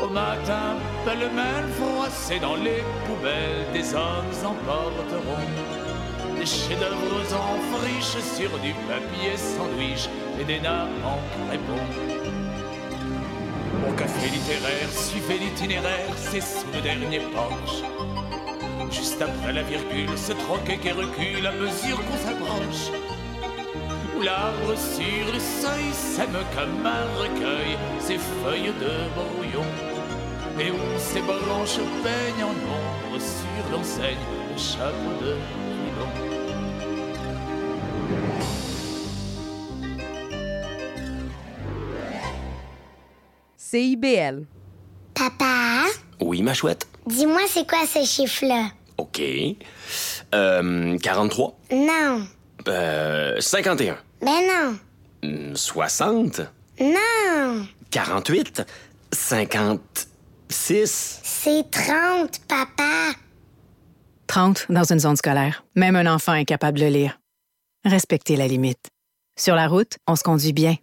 [0.00, 5.44] Au matin, pêle-mêle froissé dans les poubelles, des hommes emporteront
[6.38, 10.08] des chefs-d'œuvre en friche sur du papier sandwich
[10.40, 11.82] et des nappes en crépon.
[13.88, 17.82] Au café littéraire, suivez l'itinéraire, c'est sous le dernier porche.
[18.92, 23.07] Juste après la virgule, ce troquet qui recule à mesure qu'on s'approche.
[24.18, 29.64] Où l'arbre sur le seuil sème comme un recueil ses feuilles de brouillon.
[30.58, 34.16] Et où ses branches peignent en ombre sur l'enseigne
[34.52, 35.34] le chapeau de
[35.84, 37.18] Milon.
[43.56, 44.44] CIBL.
[45.14, 45.84] Papa,
[46.20, 46.86] Oui, ma chouette.
[47.06, 48.68] dis-moi c'est quoi ce chiffre-là?
[48.98, 49.20] OK.
[50.34, 51.58] Euh, 43.
[51.72, 52.22] Non.
[52.68, 53.96] Euh, 51.
[54.20, 54.78] Ben non.
[55.22, 56.40] Hmm, 60.
[56.80, 57.66] Non.
[57.90, 58.62] 48.
[59.12, 61.20] 56.
[61.22, 63.12] C'est 30, papa.
[64.26, 65.64] 30 dans une zone scolaire.
[65.74, 67.18] Même un enfant est capable de lire.
[67.84, 68.88] Respectez la limite.
[69.38, 70.74] Sur la route, on se conduit bien.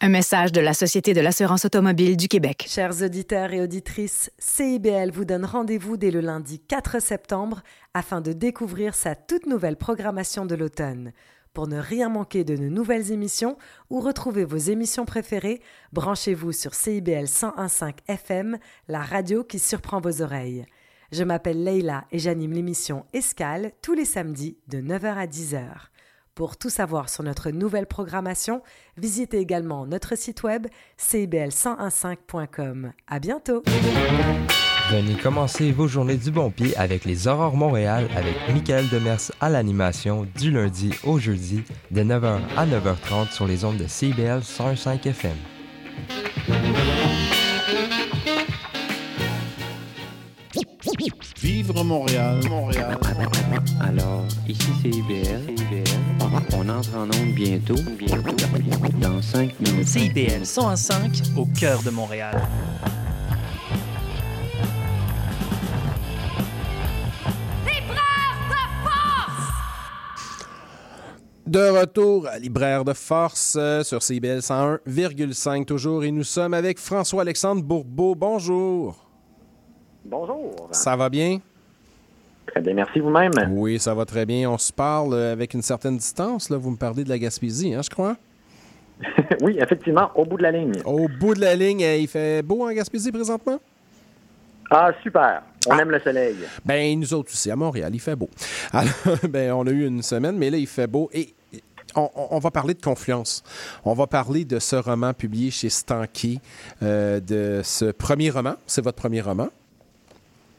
[0.00, 2.64] Un message de la Société de l'assurance automobile du Québec.
[2.66, 7.60] Chers auditeurs et auditrices, CIBL vous donne rendez-vous dès le lundi 4 septembre
[7.92, 11.12] afin de découvrir sa toute nouvelle programmation de l'automne.
[11.52, 13.58] Pour ne rien manquer de nos nouvelles émissions
[13.90, 15.60] ou retrouver vos émissions préférées,
[15.92, 20.64] branchez-vous sur CIBL 101.5 FM, la radio qui surprend vos oreilles.
[21.10, 25.66] Je m'appelle Leila et j'anime l'émission Escale tous les samedis de 9h à 10h.
[26.36, 28.62] Pour tout savoir sur notre nouvelle programmation,
[28.96, 32.92] visitez également notre site web cibl1015.com.
[33.08, 33.64] À bientôt!
[34.90, 39.48] Venez commencer vos journées du bon pied avec les Aurores Montréal avec Michael Demers à
[39.48, 45.06] l'animation du lundi au jeudi de 9h à 9h30 sur les ondes de CBL 105
[45.06, 45.36] FM.
[51.40, 52.98] Vivre Montréal, Montréal.
[53.80, 55.54] Alors, ici c'est IBL.
[56.20, 58.36] On entre en onde bientôt, bientôt,
[59.00, 59.86] dans 5 minutes.
[59.86, 62.42] CIBL 105 au cœur de Montréal.
[71.50, 76.78] De retour à Libraire de Force euh, sur CBL 101,5 toujours et nous sommes avec
[76.78, 78.14] François-Alexandre Bourbeau.
[78.14, 79.04] Bonjour.
[80.04, 80.68] Bonjour.
[80.70, 81.40] Ça va bien?
[82.46, 83.32] Très bien, merci vous-même.
[83.50, 84.48] Oui, ça va très bien.
[84.48, 86.50] On se parle euh, avec une certaine distance.
[86.50, 86.56] Là.
[86.56, 88.14] Vous me parlez de la Gaspésie, hein, je crois?
[89.42, 90.80] oui, effectivement, au bout de la ligne.
[90.84, 93.58] Au bout de la ligne, euh, il fait beau en Gaspésie présentement?
[94.70, 95.42] Ah, super.
[95.68, 96.36] On aime le soleil.
[96.64, 98.30] Ben, nous autres aussi, à Montréal, il fait beau.
[98.72, 101.10] Alors, ben, on a eu une semaine, mais là, il fait beau.
[101.12, 101.34] Et
[101.96, 103.42] on, on, va parler de Confluence.
[103.84, 106.40] On va parler de ce roman publié chez Stanky,
[106.82, 108.54] euh, de ce premier roman.
[108.66, 109.48] C'est votre premier roman?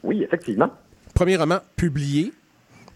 [0.02, 0.70] Oui, effectivement.
[1.14, 2.32] Premier roman publié.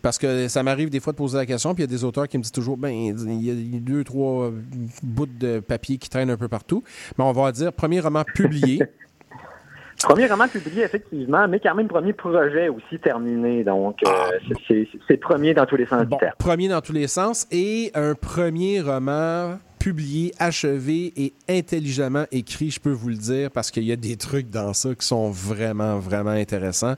[0.03, 2.05] Parce que ça m'arrive des fois de poser la question, puis il y a des
[2.05, 4.53] auteurs qui me disent toujours, ben, il y a deux, trois
[5.03, 6.85] bouts de papier qui traînent un peu partout.
[7.19, 8.83] Mais on va dire premier roman publié.
[10.03, 13.65] Premier roman publié, effectivement, mais quand même premier projet aussi terminé.
[13.65, 16.35] Donc, euh, c'est premier dans tous les sens bon, du terme.
[16.39, 22.81] Premier dans tous les sens et un premier roman publié, achevé et intelligemment écrit, je
[22.81, 25.99] peux vous le dire, parce qu'il y a des trucs dans ça qui sont vraiment,
[25.99, 26.95] vraiment intéressants.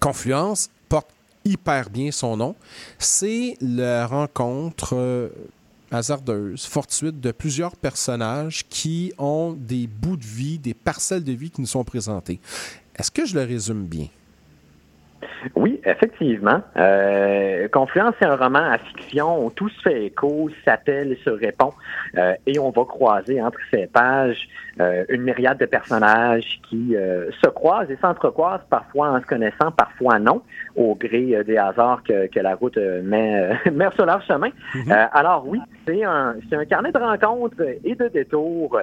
[0.00, 1.08] Confluence porte
[1.46, 2.54] hyper bien son nom.
[2.98, 5.28] C'est la rencontre euh,
[5.90, 11.50] hasardeuse, fortuite de plusieurs personnages qui ont des bouts de vie, des parcelles de vie
[11.50, 12.40] qui nous sont présentées.
[12.96, 14.08] Est-ce que je le résume bien?
[15.54, 16.60] Oui, effectivement.
[16.76, 21.72] Euh, Confluence, c'est un roman à fiction où tout se fait écho, s'appelle, se répond,
[22.16, 24.48] euh, et on va croiser entre ces pages
[24.80, 29.70] euh, une myriade de personnages qui euh, se croisent et s'entrecroisent, parfois en se connaissant,
[29.70, 30.42] parfois non,
[30.74, 34.50] au gré des hasards que, que la route met, met sur leur chemin.
[34.74, 35.08] Mm-hmm.
[35.12, 38.80] alors oui, c'est un, c'est un carnet de rencontres et de détours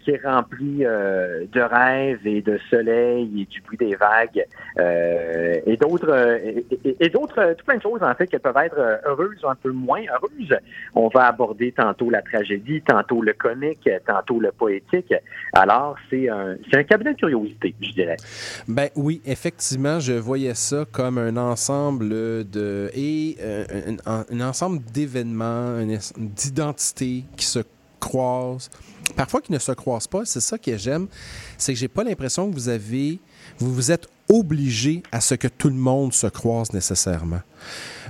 [0.00, 4.44] qui est rempli de rêves et de soleil et du bruit des vagues
[4.78, 9.42] et d'autres et, et, d'autres tout plein de choses en fait qui peuvent être heureuses
[9.44, 10.58] ou un peu moins heureuses.
[10.94, 15.14] On va aborder tantôt la tragédie, tantôt le comique, tantôt le poétique.
[15.52, 18.16] Alors, c'est un, c'est un cabinet de curiosité, je dirais.
[18.68, 23.64] Ben oui, effectivement, je voyais ça comme un ensemble de et euh,
[24.06, 25.78] un, ensemble d'événements,
[26.16, 27.60] d'identités qui se
[28.00, 28.70] croisent,
[29.16, 30.24] parfois qui ne se croisent pas.
[30.24, 31.08] C'est ça que j'aime,
[31.58, 33.18] c'est que j'ai pas l'impression que vous avez,
[33.58, 37.40] vous vous êtes obligé à ce que tout le monde se croise nécessairement.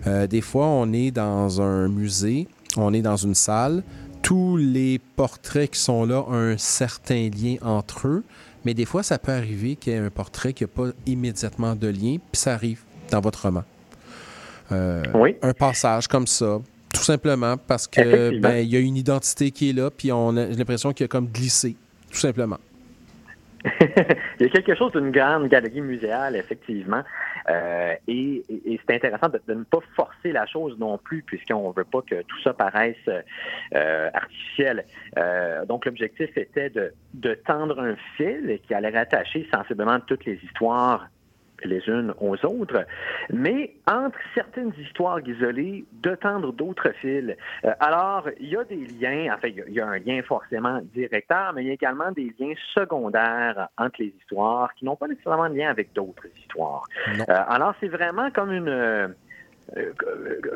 [0.06, 3.82] Euh, des fois, on est dans un musée, on est dans une salle,
[4.22, 8.24] tous les portraits qui sont là ont un certain lien entre eux,
[8.64, 11.76] mais des fois, ça peut arriver qu'il y ait un portrait qui n'a pas immédiatement
[11.76, 12.80] de lien, puis ça arrive
[13.10, 13.62] dans votre roman.
[14.72, 15.36] Euh, oui.
[15.42, 16.58] Un passage comme ça,
[16.92, 20.36] tout simplement parce que ben, il y a une identité qui est là, puis on
[20.36, 21.76] a l'impression qu'il a comme glissé,
[22.10, 22.58] tout simplement.
[24.40, 27.02] il y a quelque chose d'une grande galerie muséale, effectivement.
[27.48, 31.68] Euh, et, et, c'est intéressant de, de, ne pas forcer la chose non plus, puisqu'on
[31.68, 32.96] ne veut pas que tout ça paraisse
[33.74, 34.84] euh, artificiel.
[35.18, 40.38] Euh, donc, l'objectif était de, de tendre un fil qui allait rattacher sensiblement toutes les
[40.44, 41.08] histoires
[41.64, 42.84] les unes aux autres,
[43.30, 47.34] mais entre certaines histoires isolées, de tendre d'autres fils.
[47.64, 51.52] Euh, alors, il y a des liens, enfin, il y, a un lien forcément directeur,
[51.54, 55.48] mais il y a également des liens secondaires entre les histoires qui n'ont pas nécessairement
[55.48, 56.84] de lien avec d'autres histoires.
[57.08, 58.68] Euh, alors, c'est vraiment comme une...
[58.68, 59.08] Euh,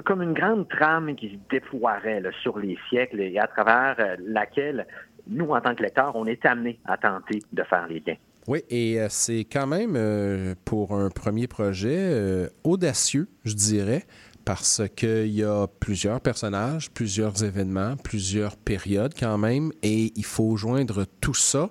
[0.05, 4.87] comme une grande trame qui se déploierait là, sur les siècles et à travers laquelle
[5.27, 8.15] nous, en tant que lecteurs, on est amenés à tenter de faire les liens.
[8.47, 14.07] Oui, et euh, c'est quand même euh, pour un premier projet euh, audacieux, je dirais,
[14.45, 20.57] parce qu'il y a plusieurs personnages, plusieurs événements, plusieurs périodes quand même, et il faut
[20.57, 21.71] joindre tout ça.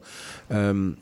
[0.52, 0.96] il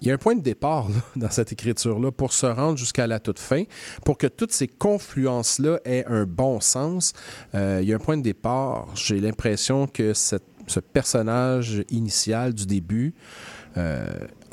[0.00, 3.40] y a un point de départ dans cette écriture-là pour se rendre jusqu'à la toute
[3.40, 3.64] fin,
[4.04, 7.12] pour que toutes ces confluences-là aient un bon sens.
[7.52, 8.86] il y a un point de départ.
[8.94, 13.14] J'ai l'impression que ce personnage initial du début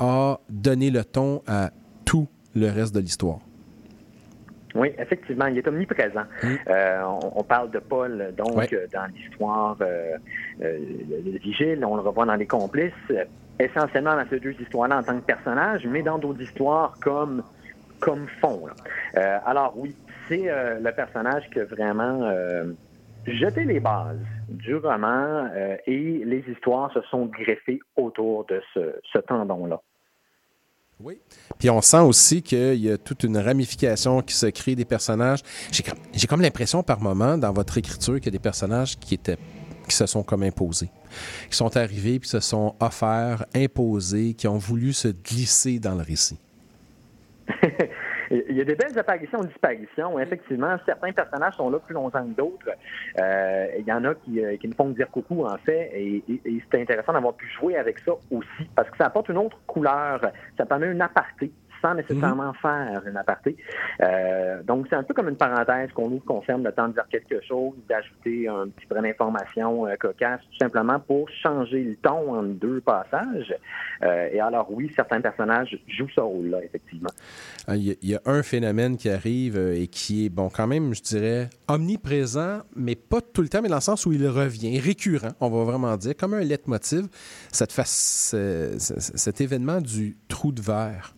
[0.02, 1.70] a donné le ton à
[2.04, 3.38] tout le reste de l'histoire.
[4.74, 6.24] Oui, effectivement, il est omniprésent.
[6.42, 6.46] Mm.
[6.68, 8.68] Euh, on, on, parle de Paul, donc, ouais.
[8.92, 10.16] dans l'histoire euh,
[10.60, 12.92] de Vigile, on le revoit dans Les Complices,
[13.60, 17.42] essentiellement dans ces deux histoires-là en tant que personnage, mais dans d'autres histoires comme
[18.00, 18.64] comme fond.
[19.16, 19.94] Euh, alors oui,
[20.26, 22.32] c'est euh, le personnage qui a vraiment
[23.24, 25.48] jeté les bases du roman
[25.86, 29.80] et les histoires se sont greffées autour de ce, ce tendon-là.
[31.02, 31.18] Oui.
[31.58, 35.40] Puis on sent aussi qu'il y a toute une ramification qui se crée des personnages.
[35.70, 35.98] J'ai comme,
[36.28, 39.38] comme l'impression par moment dans votre écriture qu'il y a des personnages qui étaient
[39.88, 40.90] qui se sont comme imposés,
[41.50, 46.02] qui sont arrivés puis se sont offerts, imposés, qui ont voulu se glisser dans le
[46.02, 46.38] récit.
[48.32, 50.18] Il y a des belles apparitions, disparitions.
[50.18, 52.70] Effectivement, certains personnages sont là plus longtemps que d'autres.
[53.20, 56.24] Euh, il y en a qui, euh, qui nous font dire coucou, en fait, et,
[56.28, 59.58] et c'est intéressant d'avoir pu jouer avec ça aussi, parce que ça apporte une autre
[59.66, 60.20] couleur.
[60.56, 61.52] Ça permet une aparté
[61.82, 62.54] sans nécessairement mhm.
[62.62, 63.56] faire une aparté.
[64.00, 67.06] Euh, donc, c'est un peu comme une parenthèse qu'on nous concerne le temps de dire
[67.10, 72.34] quelque chose, d'ajouter un petit brin d'information euh, cocasse, tout simplement pour changer le ton
[72.34, 73.54] en deux passages.
[74.02, 77.10] Euh, et alors, oui, certains personnages jouent ce rôle-là, effectivement.
[77.66, 81.02] Ah, il y, a un phénomène qui arrive et qui est, bon, quand même, je
[81.02, 85.32] dirais, omniprésent, mais pas tout le temps, mais dans le sens où il revient, récurrent,
[85.40, 87.06] on va vraiment dire, comme un leitmotiv,
[87.52, 88.34] cette face,
[88.78, 91.14] cet événement du trou de verre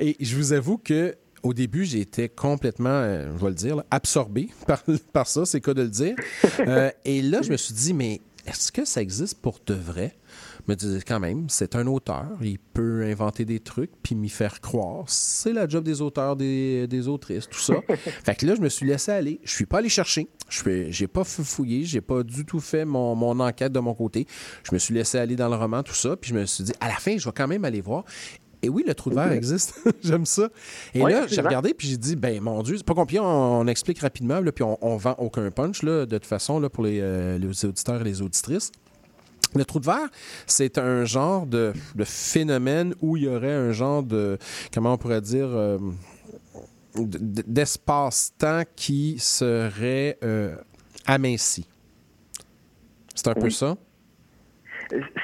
[0.00, 4.48] et, je vous avoue que au début, été complètement, euh, je vais le dire, absorbé
[4.66, 6.14] par, par ça, c'est quoi de le dire.
[6.60, 10.14] Euh, et là, je me suis dit, mais est-ce que ça existe pour de vrai?
[10.66, 14.28] Je me disais quand même, c'est un auteur, il peut inventer des trucs puis m'y
[14.28, 15.04] faire croire.
[15.08, 17.74] C'est la job des auteurs, des, des autrices, tout ça.
[17.96, 19.40] fait que là, je me suis laissé aller.
[19.42, 20.28] Je suis pas allé chercher.
[20.48, 24.26] Je n'ai pas fouillé, j'ai pas du tout fait mon, mon, enquête de mon côté.
[24.62, 26.72] Je me suis laissé aller dans le roman, tout ça, puis je me suis dit,
[26.80, 28.04] à la fin, je vais quand même aller voir.
[28.64, 29.74] Et oui, le trou de verre existe.
[30.04, 30.48] J'aime ça.
[30.94, 33.98] Et là, j'ai regardé, puis j'ai dit, ben mon Dieu, c'est pas compliqué, on, explique
[33.98, 37.38] rapidement, puis on, on, vend aucun punch, là, de toute façon, là, pour les, euh,
[37.38, 38.70] les auditeurs et les auditrices.
[39.54, 40.08] Le trou de verre,
[40.46, 41.72] c'est un genre de,
[42.04, 44.38] phénomène où il y aurait un genre de,
[44.72, 45.78] comment on pourrait dire, euh,
[46.96, 50.56] d'espace-temps qui serait euh,
[51.06, 51.66] aminci.
[53.14, 53.76] C'est un peu ça?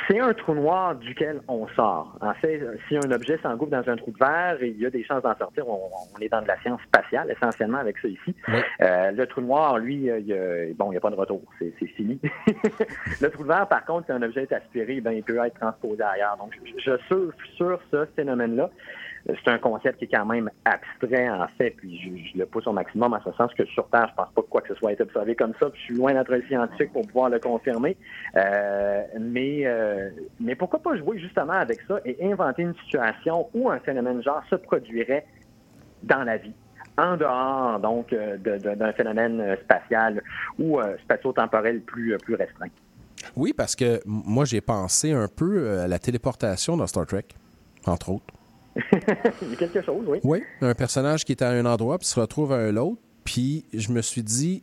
[0.07, 2.17] C'est un trou noir duquel on sort.
[2.21, 5.05] En fait, si un objet s'engouffre dans un trou de verre, il y a des
[5.05, 5.69] chances d'en sortir.
[5.69, 5.91] On,
[6.21, 8.35] est dans de la science spatiale essentiellement avec ça ici.
[8.81, 11.43] Euh, le trou noir, lui, il bon, il n'y a pas de retour.
[11.59, 12.19] C'est fini.
[13.21, 15.59] le trou de verre, par contre, si un objet est aspiré, ben, il peut être
[15.59, 16.37] transposé ailleurs.
[16.39, 18.71] Donc, je, je surfe sur ce phénomène-là
[19.27, 21.99] c'est un concept qui est quand même abstrait, en fait, puis
[22.33, 24.49] je, le pousse au maximum en ce sens que sur Terre, je pense pas que
[24.49, 27.07] quoi que ce soit été observé comme ça, puis je suis loin d'être scientifique pour
[27.07, 27.97] pouvoir le confirmer.
[28.37, 30.11] Euh, mais, euh,
[30.41, 34.43] mais pourquoi pas jouer justement avec ça et inventer une situation où un phénomène genre
[34.49, 35.27] se produirait
[36.03, 36.55] dans la vie?
[37.01, 40.21] en dehors donc euh, d'un phénomène spatial
[40.59, 42.71] ou spatio-temporel plus, plus restreint?
[43.37, 47.27] Oui, parce que moi, j'ai pensé un peu à la téléportation dans Star Trek,
[47.87, 48.35] entre autres.
[49.59, 50.19] Quelque chose, oui.
[50.23, 53.01] Oui, un personnage qui est à un endroit puis se retrouve à un autre.
[53.25, 54.63] Puis je me suis dit,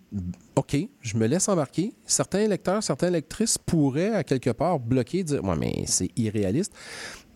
[0.55, 1.93] OK, je me laisse embarquer.
[2.05, 6.74] Certains lecteurs, certaines lectrices pourraient à quelque part bloquer, dire, ouais, mais c'est irréaliste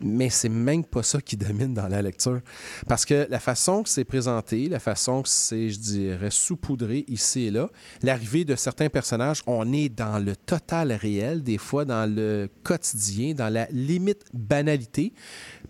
[0.02, 2.41] mais c'est même pas ça qui domine dans la lecture.
[2.88, 7.47] Parce que la façon que c'est présenté, la façon que c'est, je dirais, saupoudré ici
[7.47, 7.70] et là,
[8.04, 13.34] l'arrivée de certains personnages, on est dans le total réel, des fois dans le quotidien,
[13.34, 15.14] dans la limite banalité.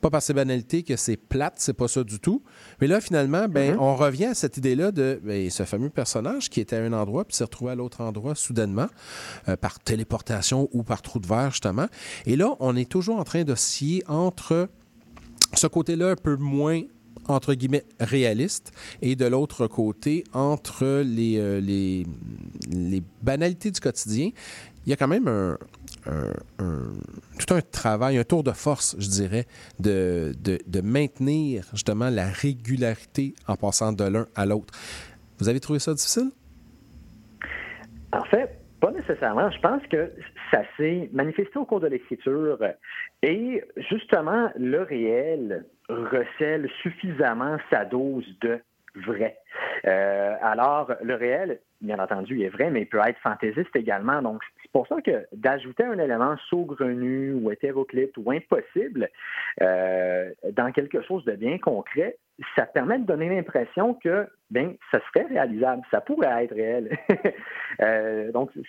[0.02, 2.42] Pas par ces banalités que c'est plate, c'est pas ça du tout.
[2.80, 3.80] Mais là, finalement, ben, mm-hmm.
[3.80, 7.26] on revient à cette idée-là de ben, ce fameux personnage qui était à un endroit
[7.26, 8.88] puis s'est retrouvé à l'autre endroit soudainement,
[9.50, 11.88] euh, par téléportation ou par trou de verre, justement.
[12.26, 14.70] Et là, on est toujours en train d'osciller entre
[15.54, 16.82] ce côté-là un peu moins
[17.28, 22.06] entre guillemets réaliste et de l'autre côté entre les, euh, les,
[23.22, 24.32] banalités du quotidien
[24.86, 25.58] il y a quand même
[27.38, 29.46] tout un travail, un tour de force, je dirais,
[29.80, 34.74] de, de, maintenir justement la régularité en passant de l'un à l'autre.
[35.38, 36.32] Vous avez trouvé ça difficile?
[38.12, 39.50] En fait, pas nécessairement.
[39.52, 40.12] Je pense que
[40.52, 42.60] ça s'est manifesté au cours de l'écriture
[43.22, 48.60] et justement, le réel recèle suffisamment sa dose de
[48.96, 49.38] vrai.
[49.86, 54.22] Euh, alors, le réel, bien entendu, est vrai, mais il peut être fantaisiste également.
[54.22, 59.10] Donc, c'est pour ça que d'ajouter un élément saugrenu ou hétéroclite ou impossible
[59.62, 62.18] euh, dans quelque chose de bien concret,
[62.56, 66.98] ça permet de donner l'impression que ben ça serait réalisable, ça pourrait être réel.
[67.82, 68.64] euh, donc, il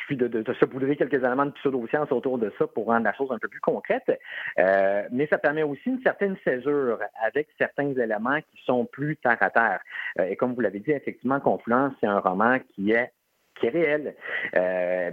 [0.00, 3.14] suffit de, de, de saupoudrer quelques éléments de pseudo-science autour de ça pour rendre la
[3.14, 4.10] chose un peu plus concrète.
[4.58, 9.38] Euh, mais ça permet aussi une certaine césure avec certains éléments qui sont plus terre
[9.40, 9.80] à terre.
[10.20, 13.12] Euh, et comme vous l'avez dit, effectivement, Confluence, c'est un roman qui est
[13.58, 14.14] qui est réel,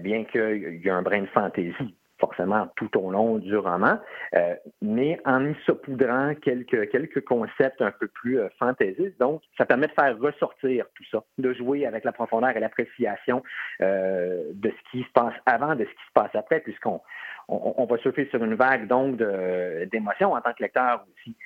[0.02, 4.00] bien qu'il y ait un brin de fantaisie forcément tout au long du roman,
[4.36, 9.20] euh, mais en y saupoudrant quelques, quelques concepts un peu plus euh, fantaisistes.
[9.20, 13.44] Donc, ça permet de faire ressortir tout ça, de jouer avec la profondeur et l'appréciation
[13.82, 17.02] euh, de ce qui se passe avant, de ce qui se passe après, puisqu'on
[17.48, 21.38] on, va surfer sur une vague donc d'émotions en tant que lecteur aussi.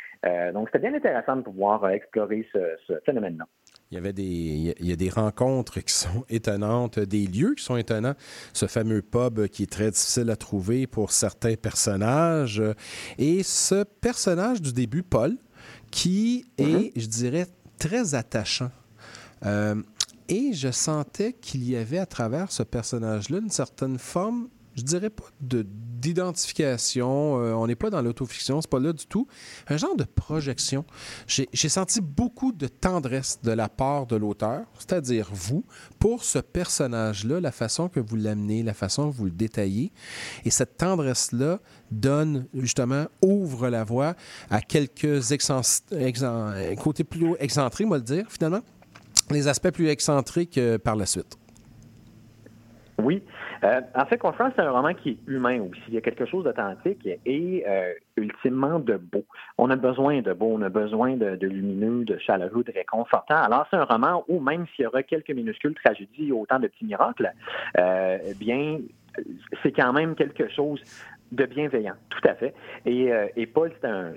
[0.53, 3.45] donc, c'était bien intéressant de pouvoir explorer ce, ce phénomène-là.
[3.91, 7.63] Il y avait des, il y a des rencontres qui sont étonnantes, des lieux qui
[7.63, 8.13] sont étonnants.
[8.53, 12.61] Ce fameux pub qui est très difficile à trouver pour certains personnages.
[13.17, 15.37] Et ce personnage du début, Paul,
[15.89, 16.91] qui est, mm-hmm.
[16.95, 17.47] je dirais,
[17.79, 18.71] très attachant.
[19.45, 19.81] Euh,
[20.27, 24.49] et je sentais qu'il y avait à travers ce personnage-là une certaine forme
[24.79, 29.27] je dirais pas d'identification, euh, on n'est pas dans l'autofiction, c'est pas là du tout.
[29.67, 30.85] Un genre de projection.
[31.27, 35.65] J'ai senti beaucoup de tendresse de la part de l'auteur, c'est-à-dire vous,
[35.99, 39.91] pour ce personnage-là, la façon que vous l'amenez, la façon que vous le détaillez.
[40.45, 41.59] Et cette tendresse-là
[41.91, 44.15] donne, justement, ouvre la voie
[44.49, 45.33] à quelques
[46.81, 48.61] côtés plus excentriques, on va le dire, finalement,
[49.29, 51.37] les aspects plus excentriques par la suite.
[53.03, 53.21] Oui.
[53.63, 55.81] Euh, en fait, Conférence, c'est un roman qui est humain aussi.
[55.87, 59.25] Il y a quelque chose d'authentique et euh, ultimement de beau.
[59.57, 63.35] On a besoin de beau, on a besoin de, lumineux, de chaleureux, de réconfortant.
[63.35, 66.85] Alors, c'est un roman où, même s'il y aura quelques minuscules tragédies, autant de petits
[66.85, 67.31] miracles,
[67.77, 68.79] euh, bien,
[69.63, 70.81] c'est quand même quelque chose
[71.31, 72.53] de bienveillant, tout à fait.
[72.85, 74.13] Et, euh, Paul, c'est un,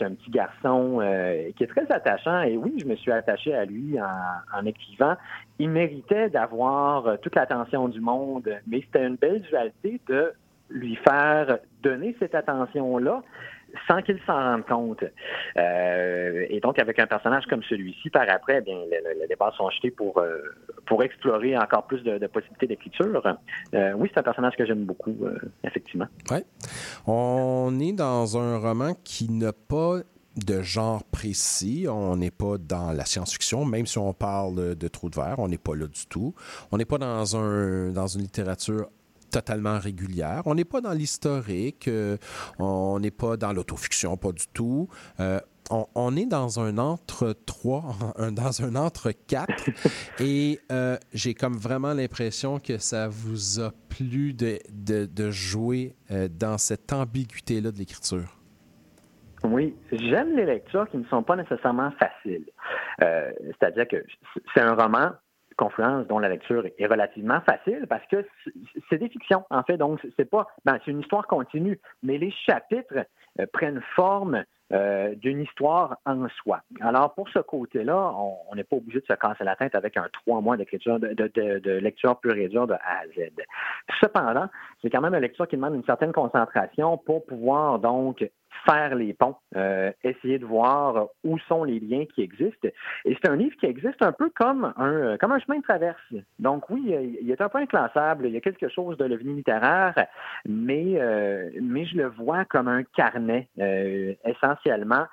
[0.00, 2.42] un, petit garçon euh, qui est très attachant.
[2.42, 5.14] Et oui, je me suis attaché à lui en, en écrivant.
[5.58, 10.32] Il méritait d'avoir euh, toute l'attention du monde, mais c'était une belle dualité de
[10.70, 13.22] lui faire donner cette attention-là
[13.86, 15.04] sans qu'il s'en rende compte.
[15.56, 18.76] Euh, et donc, avec un personnage comme celui-ci, par après, bien,
[19.20, 20.38] les débats sont jetés pour, euh,
[20.86, 23.22] pour explorer encore plus de, possibilités d'écriture.
[23.74, 25.16] Euh, oui, c'est un personnage que j'aime beaucoup,
[25.62, 26.06] effectivement.
[26.30, 26.38] Oui.
[27.06, 30.00] On est dans un roman qui n'a pas
[30.36, 31.86] de genre précis.
[31.88, 35.48] On n'est pas dans la science-fiction, même si on parle de trou de verre, on
[35.48, 36.34] n'est pas là du tout.
[36.72, 38.88] On n'est pas dans, un, dans une littérature
[39.30, 40.42] totalement régulière.
[40.46, 42.16] On n'est pas dans l'historique, euh,
[42.58, 44.88] on n'est pas dans l'autofiction, pas du tout.
[45.20, 47.96] Euh, on, est dans un entre trois,
[48.32, 49.70] dans un entre quatre,
[50.20, 55.96] et euh, j'ai comme vraiment l'impression que ça vous a plu de, de, jouer
[56.38, 58.38] dans cette ambiguïté-là de l'écriture.
[59.42, 62.46] Oui, j'aime les lectures qui ne sont pas nécessairement faciles.
[62.98, 64.04] C'est-à-dire que
[64.54, 65.12] c'est un roman
[65.56, 68.26] Confluence dont la lecture est relativement facile parce que
[68.88, 69.76] c'est des fictions, en fait.
[69.76, 73.06] Donc, c'est pas, ben, c'est une histoire continue, mais les chapitres
[73.40, 76.62] euh, prennent forme euh, d'une histoire en soi.
[76.80, 78.14] Alors, pour ce côté-là,
[78.50, 81.08] on n'est pas obligé de se casser la tête avec un trois mois d'écriture, de,
[81.08, 83.30] de, de, lecture pure et dure de A à Z.
[84.00, 84.48] Cependant,
[84.80, 88.28] c'est quand même une lecture qui demande une certaine concentration pour pouvoir donc
[88.66, 92.68] faire les ponts, euh, essayer de voir où sont les liens qui existent.
[93.04, 96.00] Et c'est un livre qui existe un peu comme un, comme un chemin de traverse.
[96.38, 99.94] Donc oui, il est un peu inclassable, il y a quelque chose de l'ovni littéraire,
[100.46, 105.06] mais, euh, mais je le vois comme un carnet euh, essentiellement.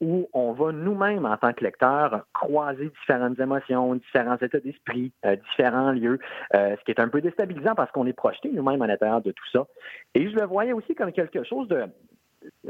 [0.00, 5.10] où on va nous-mêmes, en tant que lecteur, croiser différentes émotions, différents états d'esprit,
[5.50, 6.20] différents lieux,
[6.54, 9.48] ce qui est un peu déstabilisant parce qu'on est projeté nous-mêmes à l'intérieur de tout
[9.52, 9.66] ça.
[10.14, 11.88] Et je le voyais aussi comme quelque chose de,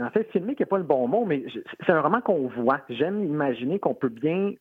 [0.00, 1.44] en fait, filmer qui n'est pas le bon mot, mais
[1.86, 2.80] c'est un roman qu'on voit.
[2.88, 4.52] J'aime imaginer qu'on peut bien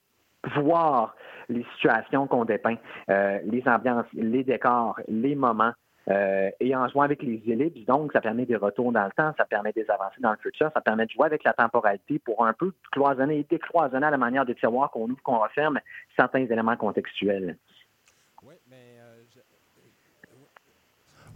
[0.55, 1.16] voir
[1.49, 2.78] les situations qu'on dépeint,
[3.10, 5.74] euh, les ambiances, les décors, les moments.
[6.10, 9.34] Euh, et en jouant avec les ellipses, donc, ça permet des retours dans le temps,
[9.38, 12.45] ça permet des avancées dans le futur, ça permet de jouer avec la temporalité pour
[12.45, 15.80] un peu cloisonner et décloisonner à la manière des tiroirs qu'on ouvre, qu'on referme
[16.16, 17.58] certains éléments contextuels.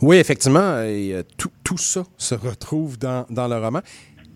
[0.02, 3.82] Oui, effectivement, et, euh, tout, tout, ça se retrouve dans, dans le roman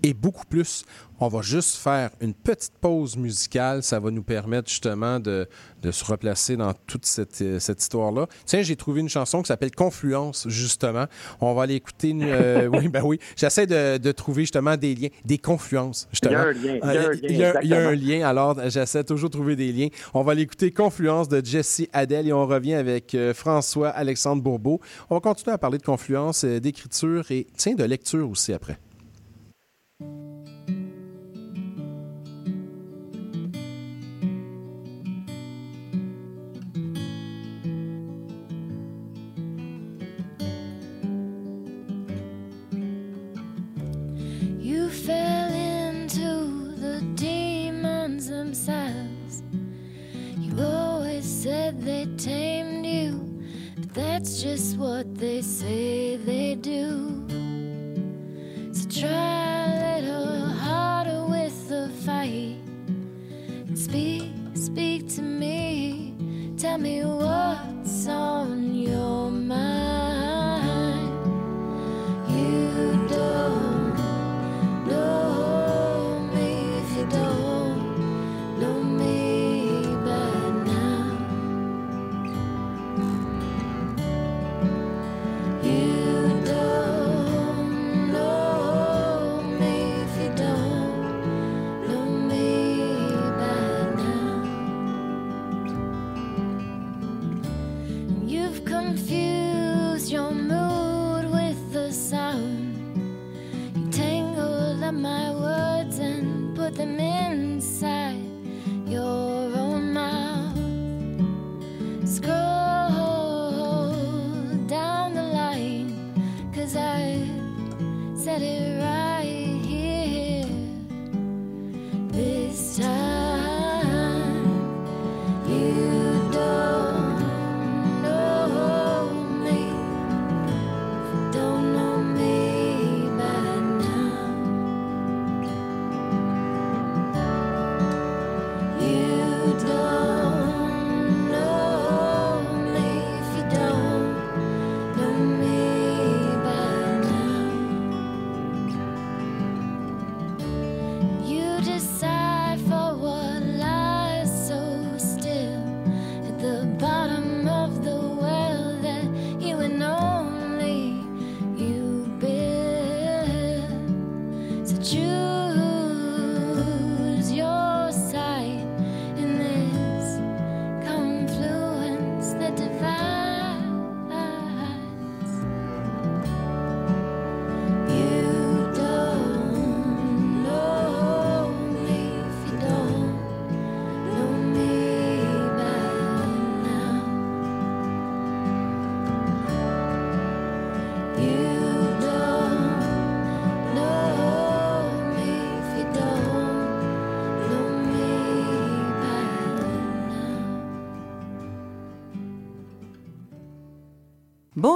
[0.06, 0.86] et beaucoup plus.
[1.20, 3.82] On va juste faire une petite pause musicale.
[3.82, 5.48] Ça va nous permettre justement de,
[5.82, 8.28] de se replacer dans toute cette, euh, cette histoire-là.
[8.46, 11.06] Tiens, j'ai trouvé une chanson qui s'appelle Confluence, justement.
[11.42, 12.16] On va aller écouter.
[12.22, 13.20] Euh, oui, ben oui.
[13.36, 16.08] J'essaie de, de, trouver justement des liens, des confluences.
[16.12, 16.44] Justement.
[16.54, 17.20] Il y a un lien.
[17.24, 18.28] Il y a, il y a un lien.
[18.28, 19.88] Alors, j'essaie toujours de trouver des liens.
[20.14, 24.44] On va aller écouter Confluence de Jesse Adèle et on revient avec euh, François Alexandre
[24.44, 24.82] Bourbeau.
[25.10, 28.78] On va continuer à parler de confluence, d'écriture et, tiens, de lecture aussi après.
[52.18, 53.44] Tamed you,
[53.78, 57.55] but that's just what they say they do.
[58.98, 62.56] Try a little harder with the fight.
[63.76, 66.16] Speak, speak to me.
[66.58, 71.10] Tell me what's on your mind.
[72.30, 73.75] You don't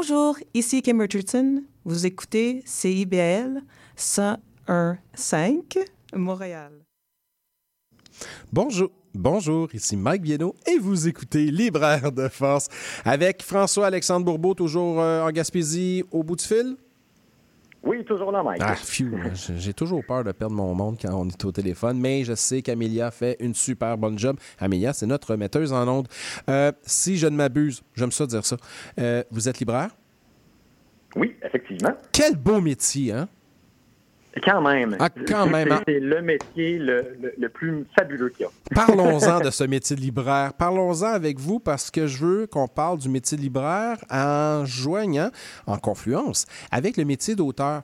[0.02, 1.62] Bonjour, ici Kim Richardson.
[1.84, 3.62] Vous écoutez CIBL
[3.98, 5.78] 101.5
[6.16, 6.72] Montréal.
[8.54, 8.92] Bonjour.
[9.14, 12.70] Bonjour, ici Mike Bienot et vous écoutez Libraire de Force
[13.04, 16.78] avec François-Alexandre Bourbeau, toujours euh, en Gaspésie, au bout du fil.
[17.84, 18.62] Oui, toujours là, Mike.
[18.64, 22.24] Ah, j'ai j'ai toujours peur de perdre mon monde quand on est au téléphone, mais
[22.24, 24.38] je sais qu'Amélia fait une super bonne job.
[24.60, 26.08] Amélia, c'est notre metteuse en ondes.
[26.50, 28.58] Euh, si je ne m'abuse, j'aime ça dire ça,
[29.00, 29.92] euh, vous êtes libraire?
[31.16, 31.94] Oui, effectivement.
[32.12, 33.28] Quel beau métier, hein?
[34.44, 34.96] Quand même.
[35.00, 35.82] Ah, quand C'est- même, hein?
[35.88, 38.52] C'est le métier le, le- le plus fabuleux qu'il y a.
[38.76, 40.54] Parlons-en de ce métier de libraire.
[40.54, 45.30] Parlons-en avec vous parce que je veux qu'on parle du métier de libraire en joignant,
[45.68, 47.82] en confluence, avec le métier d'auteur.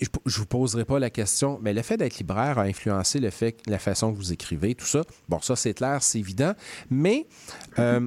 [0.00, 3.28] Je ne vous poserai pas la question, mais le fait d'être libraire a influencé le
[3.30, 5.02] fait, la façon que vous écrivez, tout ça.
[5.28, 6.54] Bon, ça, c'est clair, c'est évident.
[6.88, 7.26] Mais
[7.78, 8.00] euh,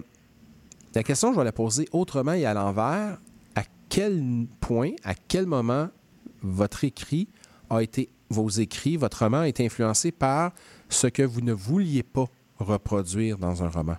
[0.95, 3.19] la question, je vais la poser autrement et à l'envers.
[3.55, 5.89] À quel point, à quel moment
[6.43, 7.27] votre écrit
[7.69, 10.51] a été, vos écrits, votre roman a été influencé par
[10.89, 12.25] ce que vous ne vouliez pas
[12.59, 13.95] reproduire dans un roman?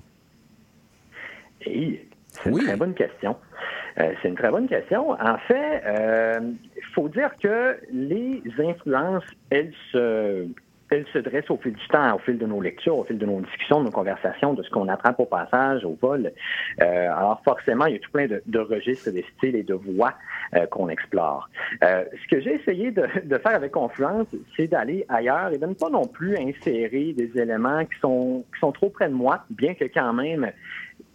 [1.66, 3.36] Et c'est une très bonne question.
[3.98, 5.10] Euh, c'est une très bonne question.
[5.12, 5.82] En fait,
[6.76, 10.46] il faut dire que les influences, elles se,
[10.94, 13.26] elles se dressent au fil du temps, au fil de nos lectures, au fil de
[13.26, 16.32] nos discussions, de nos conversations, de ce qu'on attrape au passage, au vol.
[16.80, 20.14] Euh, alors forcément, il y a tout plein de, registres, de styles et de voix
[20.54, 21.48] euh, qu'on explore.
[21.82, 25.66] Euh, ce que j'ai essayé de, de faire avec Confluence, c'est d'aller ailleurs et de
[25.66, 29.44] ne pas non plus insérer des éléments qui sont, qui sont trop près de moi,
[29.50, 30.50] bien que quand même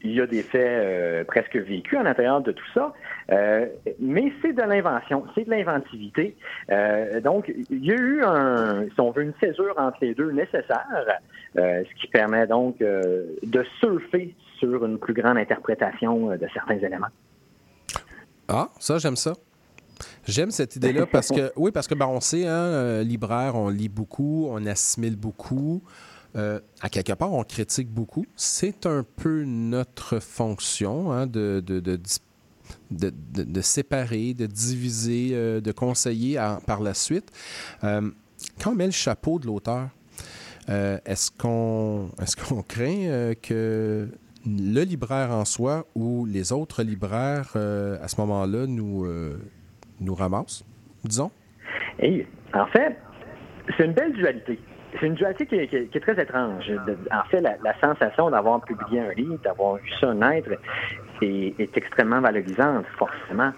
[0.02, 2.94] il y a des faits presque vécus à l'intérieur de tout ça,
[3.32, 3.68] Euh,
[4.00, 6.36] mais c'est de l'invention, c'est de l'inventivité.
[6.72, 10.32] Euh, donc, il y a eu, un, si on veut, une césure entre les deux
[10.32, 11.20] nécessaire,
[11.58, 17.08] euh, ce qui permet donc de surfer sur une plus grande interprétation de certains éléments.
[18.48, 19.34] Ah, ça, j'aime ça.
[20.26, 23.90] J'aime cette idée-là parce que, oui, parce que, ben, on sait, hein, libraire, on lit
[23.90, 25.84] beaucoup, on assimile beaucoup.
[26.36, 28.26] Euh, à quelque part, on critique beaucoup.
[28.36, 32.00] C'est un peu notre fonction hein, de, de, de,
[32.92, 37.32] de- de- séparer, de diviser, euh, de conseiller par la suite.
[37.84, 38.10] Euh,
[38.62, 39.90] quand on met le chapeau de l'auteur,
[40.70, 44.08] euh, est-ce qu'on est qu'on craint que
[44.46, 49.06] le libraire en soi ou les autres libraires, à ce moment-là, nous,
[50.00, 50.64] nous ramassent,
[51.04, 51.32] disons?
[52.02, 52.98] Et en fait,
[53.78, 54.58] c'est une belle dualité.
[54.94, 56.72] C'est une dualité qui est, très étrange.
[57.12, 60.50] En fait, la, sensation d'avoir publié un livre, d'avoir vu ça naître,
[61.22, 63.52] est, est extrêmement valorisante, forcément.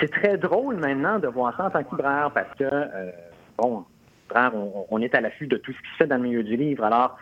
[0.00, 3.10] C'est très drôle maintenant de voir ça en tant que libraire parce que, euh,
[3.56, 3.84] bon,
[4.34, 6.56] on, on est à l'affût de tout ce qui se fait dans le milieu du
[6.56, 6.84] livre.
[6.84, 7.16] Alors,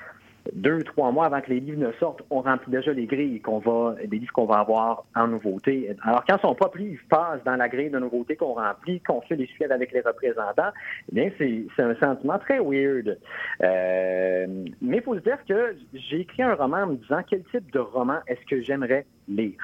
[0.53, 3.59] deux, trois mois avant que les livres ne sortent, on remplit déjà les grilles qu'on
[3.59, 5.95] va, des livres qu'on va avoir en nouveauté.
[6.03, 9.37] Alors, quand son propre livre passe dans la grille de nouveautés qu'on remplit, qu'on fait
[9.37, 10.73] les suites avec les représentants,
[11.11, 13.19] eh bien, c'est un sentiment très weird.
[13.63, 14.47] Euh,
[14.81, 17.71] mais il faut se dire que j'ai écrit un roman en me disant quel type
[17.73, 19.59] de roman est-ce que j'aimerais lire.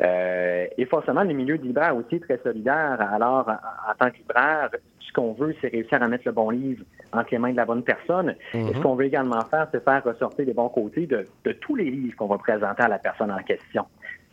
[0.00, 2.98] Euh, et forcément, le milieu de libraire aussi est très solidaire.
[3.12, 4.70] Alors, en tant que libraire,
[5.08, 7.64] ce qu'on veut, c'est réussir à mettre le bon livre entre les mains de la
[7.64, 8.30] bonne personne.
[8.54, 8.82] Et ce Mhm.
[8.82, 12.16] qu'on veut également faire, c'est faire ressortir les bons côtés de, de tous les livres
[12.16, 13.84] qu'on va présenter à la personne en question.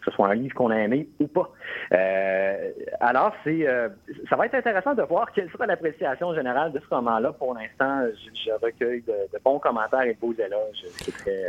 [0.06, 1.50] Que ce soit un livre qu'on a aimé ou pas.
[1.94, 3.90] Euh, alors, c'est, euh,
[4.30, 7.34] ça va être intéressant de voir quelle sera l'appréciation générale de ce roman-là.
[7.34, 10.86] Pour l'instant, je, je recueille de, de bons commentaires et de beaux éloges.
[10.98, 11.44] C'est très,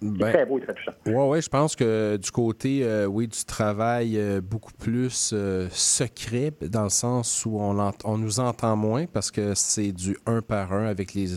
[0.00, 0.92] Ben, très beau et très touchant.
[1.06, 5.32] Oui, ouais, je pense que du côté, euh, oui, du travail beaucoup plus
[5.70, 10.72] secret, dans le sens où on, nous entend moins parce que c'est du un par
[10.72, 11.34] un avec les,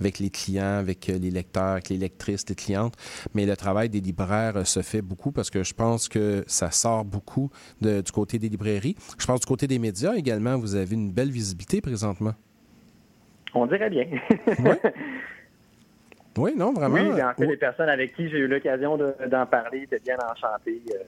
[0.00, 2.94] avec les clients, avec les lecteurs, avec les lectrices, les clientes.
[3.34, 7.04] Mais le travail des libraires se fait beaucoup parce que je pense que ça sort
[7.04, 7.50] beaucoup
[7.80, 8.96] de- du côté des librairies.
[9.18, 12.34] Je pense du côté des médias également, vous avez une belle visibilité présentement.
[13.54, 14.06] On dirait bien.
[16.36, 16.94] Oui, non, vraiment.
[16.94, 17.46] Oui, en fait, Oui.
[17.48, 21.02] les personnes avec qui j'ai eu l'occasion de- d'en parler étaient bien enchantées euh,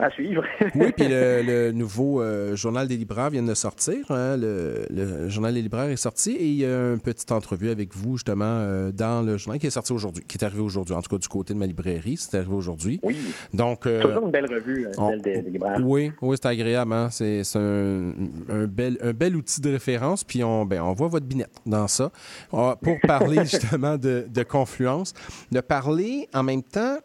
[0.00, 0.44] à suivre.
[0.74, 3.96] Oui, puis le, le nouveau euh, Journal des libraires vient de sortir.
[4.10, 4.36] hein.
[4.36, 7.94] Le, le Journal des libraires est sorti et il y a une petite entrevue avec
[7.94, 10.94] vous, justement, euh, dans le journal qui est sorti aujourd'hui, qui est arrivé aujourd'hui.
[10.94, 13.00] En tout cas, du côté de ma librairie, c'est arrivé aujourd'hui.
[13.02, 13.16] Oui.
[13.54, 15.78] Donc, euh, Toujours une belle revue, on- celle des, des libraires.
[15.82, 16.92] oui, oui, c'est agréable.
[16.92, 17.08] hein.
[17.10, 18.12] C'est un,
[18.48, 20.24] un bel, un bel outil de référence.
[20.24, 22.10] Puis on, ben, on voit votre binette dans ça.
[22.52, 25.14] Ah, Pour parler justement de, de confluence,
[25.50, 26.98] de parler en même temps,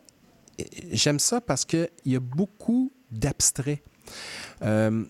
[0.91, 3.84] j'aime ça parce qu'il y a beaucoup d'abstraits.
[4.62, 5.04] Euh,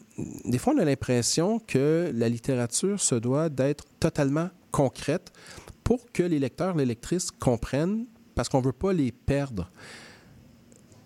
[0.46, 5.32] des fois, on a l'impression que la littérature se doit d'être totalement concrète
[5.84, 9.70] pour que les lecteurs, les lectrices comprennent, parce qu'on ne veut pas les perdre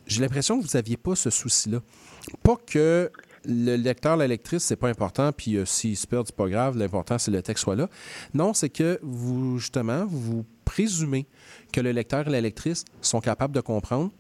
[0.08, 1.80] j'ai l'impression que vous n'aviez pas ce souci-là.
[2.44, 3.12] Pas que
[3.46, 6.78] le lecteur, la lectrice, c'est pas important, puis euh, s'il se perd, c'est pas grave,
[6.78, 7.90] l'important, c'est que le texte soit là.
[8.34, 11.28] Non, c'est que vous, justement, vous présumez
[11.72, 14.12] que le lecteur et la lectrice sont capables de comprendre.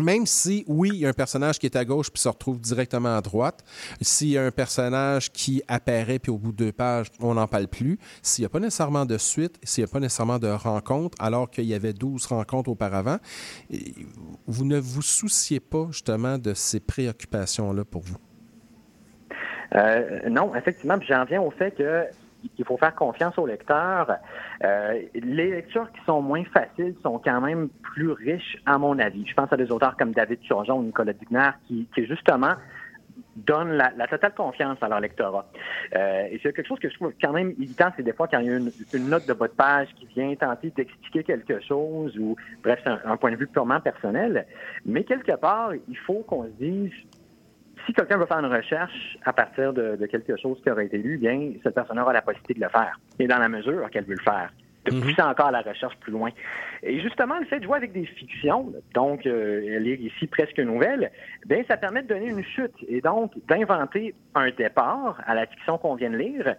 [0.00, 2.60] Même si, oui, il y a un personnage qui est à gauche puis se retrouve
[2.60, 3.64] directement à droite,
[4.00, 7.46] s'il y a un personnage qui apparaît puis au bout de deux pages, on n'en
[7.46, 10.48] parle plus, s'il n'y a pas nécessairement de suite, s'il n'y a pas nécessairement de
[10.48, 13.18] rencontre, alors qu'il y avait 12 rencontres auparavant,
[14.46, 18.18] vous ne vous souciez pas justement de ces préoccupations-là pour vous.
[19.74, 22.04] Euh, non, effectivement, j'en viens au fait que
[22.58, 24.16] il faut faire confiance au lecteur.
[24.64, 29.26] Euh, les lectures qui sont moins faciles sont quand même plus riches, à mon avis.
[29.26, 32.54] Je pense à des auteurs comme David Turgeon ou Nicolas Digner qui, justement
[33.34, 35.46] donnent la, totale confiance à leur lectorat.
[35.94, 38.40] Euh, et c'est quelque chose que je trouve quand même évident, c'est des fois quand
[38.40, 41.60] il y a une, une note de bas de page qui vient tenter d'expliquer quelque
[41.60, 44.46] chose ou bref, c'est un, un point de vue purement personnel.
[44.84, 46.92] Mais quelque part, il faut qu'on se dise
[47.88, 50.98] si quelqu'un veut faire une recherche à partir de, de quelque chose qui aurait été
[50.98, 53.00] lu, bien, cette personne aura la possibilité de le faire.
[53.18, 54.50] Et dans la mesure qu'elle veut le faire,
[54.84, 56.30] de pousser encore la recherche plus loin.
[56.82, 61.10] Et justement, le fait de jouer avec des fictions, donc euh, lire ici presque nouvelle,
[61.46, 65.78] bien, ça permet de donner une chute et donc d'inventer un départ à la fiction
[65.78, 66.56] qu'on vient de lire,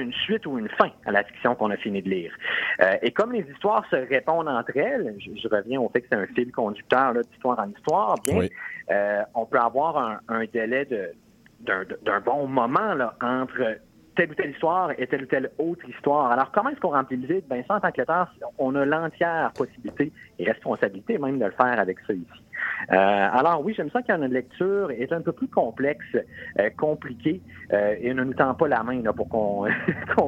[0.00, 2.32] une suite ou une fin à la fiction qu'on a fini de lire.
[2.80, 6.08] Euh, et comme les histoires se répondent entre elles, je, je reviens au fait que
[6.10, 8.50] c'est un fil conducteur d'histoire en histoire, bien, Oui.
[8.90, 11.12] euh, on peut avoir un, un délai de-
[11.60, 13.78] d'un d'un bon moment là, entre
[14.16, 16.32] telle ou telle histoire et telle ou telle autre histoire.
[16.32, 17.44] Alors, comment est-ce qu'on remplit le vide?
[17.48, 18.28] Ben, ça, en tant que lecteur,
[18.58, 22.26] on a l'entière possibilité et responsabilité même de le faire avec ça ici.
[22.90, 27.40] Euh, alors oui, j'aime ça quand une lecture est un peu plus complexe, euh, compliquée,
[27.72, 29.66] euh, et ne nous tend pas la main pour qu'on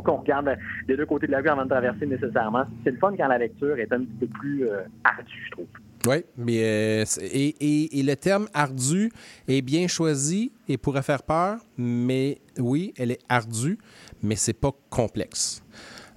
[0.03, 0.57] qu'on regarde
[0.87, 2.64] des deux côtés de la rue avant de traverser nécessairement.
[2.85, 4.68] C'est le fun quand la lecture est un petit peu plus
[5.05, 5.66] ardue, je trouve.
[6.07, 9.11] Oui, mais et, et- et le terme ardu
[9.49, 13.78] est bien choisi et pourrait faire peur, mais oui, elle est ardue,
[14.22, 15.62] mais c'est pas complexe.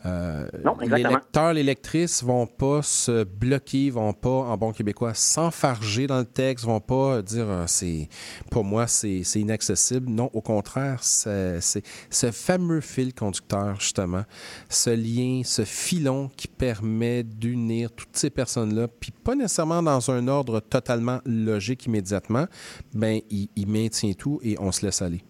[0.07, 5.13] Euh, Non, les lecteurs, les lectrices vont pas se bloquer, vont pas, en bon québécois,
[5.13, 8.07] s'enfarger dans le texte, vont pas dire euh, c'est
[8.49, 10.09] pour moi c'est inaccessible.
[10.09, 14.23] Non, au contraire, c'est c'est ce fameux fil conducteur justement,
[14.69, 20.27] ce lien, ce filon qui permet d'unir toutes ces personnes-là, puis pas nécessairement dans un
[20.27, 22.45] ordre totalement logique immédiatement,
[22.93, 25.23] ben il, il maintient tout et on se laisse aller.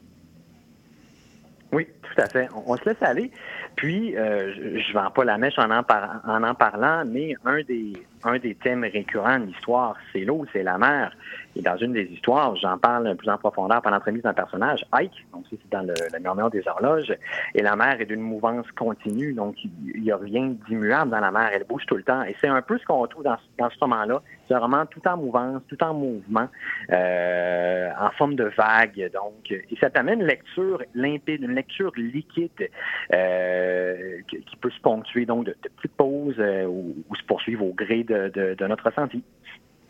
[1.73, 2.47] Oui, tout à fait.
[2.65, 3.31] On, se laisse aller.
[3.75, 7.33] Puis, euh, je, je vends pas la mèche en en, par- en en parlant, mais
[7.45, 7.93] un des,
[8.23, 11.11] un des thèmes récurrents de l'histoire, c'est l'eau, c'est la mer.
[11.57, 15.25] Et dans une des histoires, j'en parle plus en profondeur par l'entremise d'un personnage, Ike,
[15.33, 17.11] donc c'est dans le, le murmure des horloges,
[17.55, 21.31] et la mer est d'une mouvance continue, donc il n'y a rien d'immuable dans la
[21.31, 22.21] mer, elle bouge tout le temps.
[22.23, 25.61] Et c'est un peu ce qu'on retrouve dans, ce- roman-là, c'est vraiment tout en mouvance,
[25.67, 26.47] tout en mouvement,
[26.91, 29.09] euh, en forme de vague.
[29.13, 32.69] Donc, et ça t'amène une lecture limpide, une lecture liquide
[33.13, 38.03] euh, qui, peut se ponctuer donc de, petites pauses euh, ou, se poursuivre au gré
[38.03, 39.23] de, de- de notre ressenti.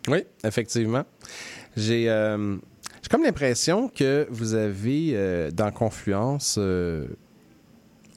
[0.09, 1.03] Oui, effectivement.
[1.77, 2.57] J'ai euh,
[3.09, 7.07] comme l'impression que vous avez euh, dans Confluence, euh,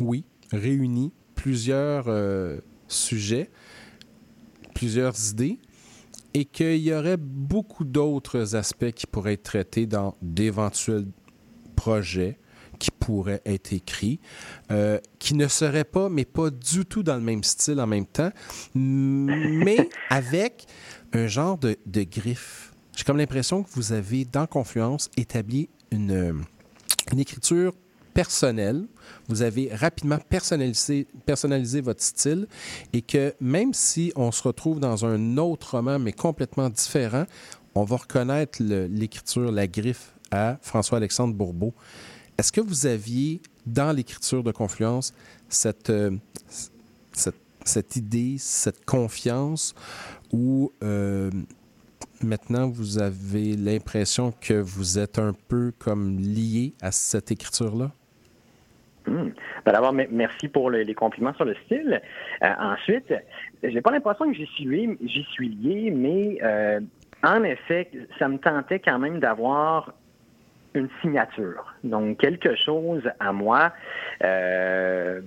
[0.00, 2.58] oui, réuni plusieurs euh,
[2.88, 3.50] sujets,
[4.74, 5.58] plusieurs idées,
[6.34, 11.06] et qu'il y aurait beaucoup d'autres aspects qui pourraient être traités dans d'éventuels
[11.76, 12.38] projets
[12.78, 14.20] qui pourraient être écrits,
[15.18, 18.30] qui ne seraient pas, mais pas du tout dans le même style en même temps,
[18.74, 20.64] mais avec
[21.12, 22.69] un genre de, de griffe.
[22.96, 26.32] J'ai comme l'impression que vous avez, dans Confluence, établi une, euh,
[27.12, 27.72] une écriture
[28.12, 28.86] personnelle.
[29.28, 32.46] Vous avez rapidement personnalisé, votre style
[32.92, 37.24] et que même si on se retrouve dans un autre roman, mais complètement différent,
[37.74, 41.72] on va reconnaître l'écriture, la griffe à François-Alexandre Bourbeau.
[42.36, 45.12] Est-ce que vous aviez, dans l'écriture de Confluence,
[45.48, 46.16] cette, euh,
[47.64, 49.74] cette idée, cette confiance
[50.32, 51.30] ou euh,
[52.22, 57.90] maintenant vous avez l'impression que vous êtes un peu comme lié à cette écriture-là?
[59.06, 59.30] Hmm.
[59.64, 62.00] Ben, D'abord, me- merci pour le- les compliments sur le style.
[62.42, 63.12] Euh, ensuite,
[63.62, 66.80] j'ai pas l'impression que j'y suis lié, j'y suis lié, mais euh,
[67.22, 69.94] en effet, ça me tentait quand même d'avoir
[70.74, 71.74] une signature.
[71.82, 73.72] Donc, quelque chose à moi.
[74.22, 75.20] euh,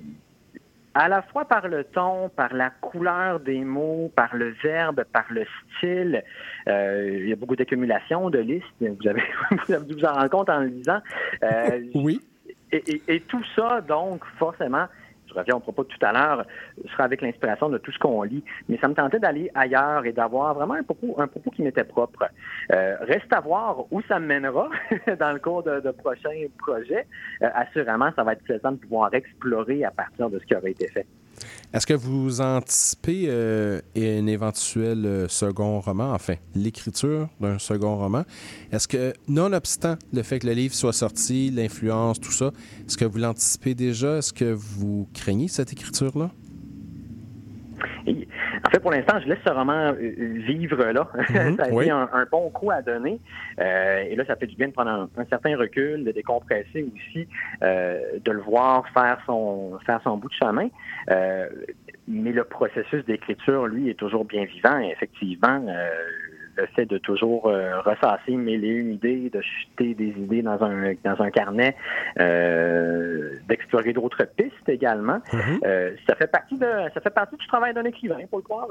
[0.95, 5.25] à la fois par le ton, par la couleur des mots, par le verbe, par
[5.29, 5.43] le
[5.77, 6.23] style.
[6.67, 8.65] Euh, il y a beaucoup d'accumulation de listes.
[8.79, 9.23] Vous avez,
[9.67, 11.01] vous avez dû vous en rendre compte en le lisant.
[11.43, 12.21] Euh, oui.
[12.71, 14.85] Et, et- et tout ça, donc, forcément,
[15.33, 16.45] reviens au propos de tout à l'heure,
[16.91, 18.43] sera avec l'inspiration de tout ce qu'on lit.
[18.69, 22.25] Mais ça me tentait d'aller ailleurs et d'avoir vraiment un propos, qui m'était propre.
[22.71, 24.69] Euh, reste à voir où ça mènera
[25.19, 27.05] dans le cours de, de prochains projets.
[27.41, 30.71] Euh, assurément, ça va être plaisant de pouvoir explorer à partir de ce qui aurait
[30.71, 31.05] été fait.
[31.73, 38.23] Est-ce que vous anticipez euh, un éventuel euh, second roman, enfin, l'écriture d'un second roman?
[38.71, 42.51] Est-ce que, nonobstant le fait que le livre soit sorti, l'influence, tout ça,
[42.87, 44.17] est-ce que vous l'anticipez déjà?
[44.17, 46.31] Est-ce que vous craignez cette écriture-là?
[48.65, 49.93] En fait, pour l'instant, je laisse ce roman euh,
[50.47, 51.07] vivre là.
[51.29, 51.89] Mhm, ça a oui.
[51.89, 53.19] un, un bon coup à donner.
[53.59, 56.85] Euh, et là, ça fait du bien de prendre un, un certain recul, de décompresser
[56.95, 57.27] aussi,
[57.61, 60.69] euh, de le voir faire son faire son bout de chemin.
[61.11, 61.49] Euh,
[62.07, 64.79] mais le processus d'écriture, lui, est toujours bien vivant.
[64.79, 65.89] Et effectivement, euh,
[66.55, 70.61] le fait de toujours euh, ressasser mille et une idées, de jeter des idées dans
[70.63, 71.75] un dans un carnet,
[72.19, 75.19] euh, d'explorer d'autres pistes également,
[75.65, 78.67] euh, ça fait partie de ça fait partie du travail d'un écrivain, faut le croire.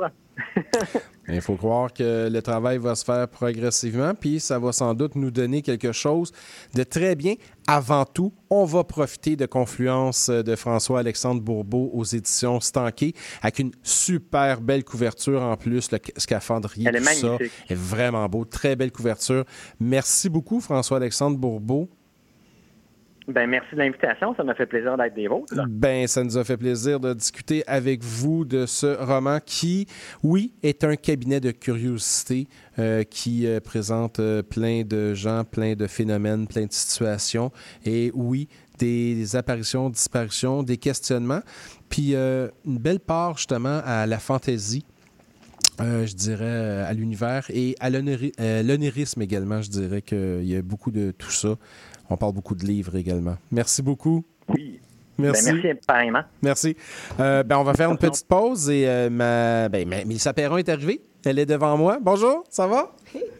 [1.28, 5.14] Il faut croire que le travail va se faire progressivement, puis ça va sans doute
[5.14, 6.32] nous donner quelque chose
[6.74, 7.34] de très bien.
[7.66, 13.72] Avant tout, on va profiter de Confluence de François-Alexandre Bourbeau aux éditions Stanquet, avec une
[13.82, 17.52] super belle couverture en plus, le scaphandrier, Elle est tout ça magnifique.
[17.68, 18.44] est vraiment beau.
[18.44, 19.44] Très belle couverture.
[19.80, 21.88] Merci beaucoup, François-Alexandre Bourbeau.
[23.28, 25.54] Ben merci de l'invitation, ça m'a fait plaisir d'être des vôtres.
[25.68, 29.86] Ben, ça nous a fait plaisir de discuter avec vous de ce roman qui,
[30.22, 32.48] oui, est un cabinet de curiosité
[32.78, 37.52] euh, qui euh, présente euh, plein de gens, plein de phénomènes, plein de situations
[37.84, 38.48] et oui,
[38.78, 41.42] des apparitions, disparitions, des questionnements,
[41.88, 44.84] puis une belle part justement à la fantaisie.
[45.78, 49.62] je dirais à l'univers et à l'onérisme également.
[49.62, 51.56] Je dirais qu'il y a beaucoup de tout ça.
[52.10, 53.36] On parle beaucoup de livres également.
[53.50, 54.24] Merci beaucoup.
[54.48, 54.80] Oui.
[55.18, 55.44] Merci.
[55.52, 56.22] Ben, merci pareillement.
[56.42, 56.76] Merci.
[57.20, 60.56] Euh, ben, on va faire une petite pause et euh, ma, ben, ma- Mélissa Perron
[60.56, 61.02] est arrivée.
[61.24, 61.98] Elle est devant moi.
[62.00, 62.90] Bonjour, ça va?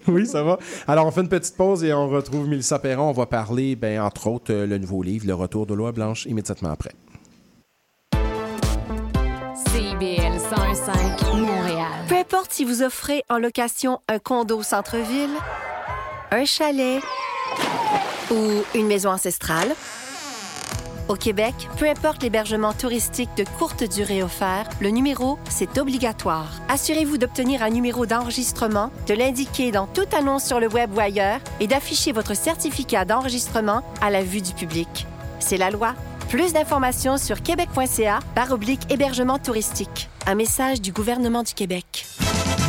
[0.06, 0.58] Oui, ça va.
[0.86, 3.08] Alors, on fait une petite pause et on retrouve Mélissa Perron.
[3.08, 6.26] On va parler, ben, entre autres, euh, le nouveau livre, Le Retour de Loi Blanche,
[6.26, 6.92] immédiatement après.
[9.98, 10.90] 1015
[11.34, 11.86] Montréal.
[12.08, 15.30] Peu importe si vous offrez en location un condo au centre-ville,
[16.30, 17.00] un chalet
[18.30, 19.74] ou une maison ancestrale,
[21.08, 26.48] au Québec, peu importe l'hébergement touristique de courte durée offert, le numéro, c'est obligatoire.
[26.68, 31.40] Assurez-vous d'obtenir un numéro d'enregistrement, de l'indiquer dans toute annonce sur le web ou ailleurs
[31.60, 35.06] et d'afficher votre certificat d'enregistrement à la vue du public.
[35.40, 35.94] C'est la loi.
[36.28, 40.08] Plus d'informations sur québec.ca par oblique hébergement touristique.
[40.26, 42.06] Un message du gouvernement du Québec.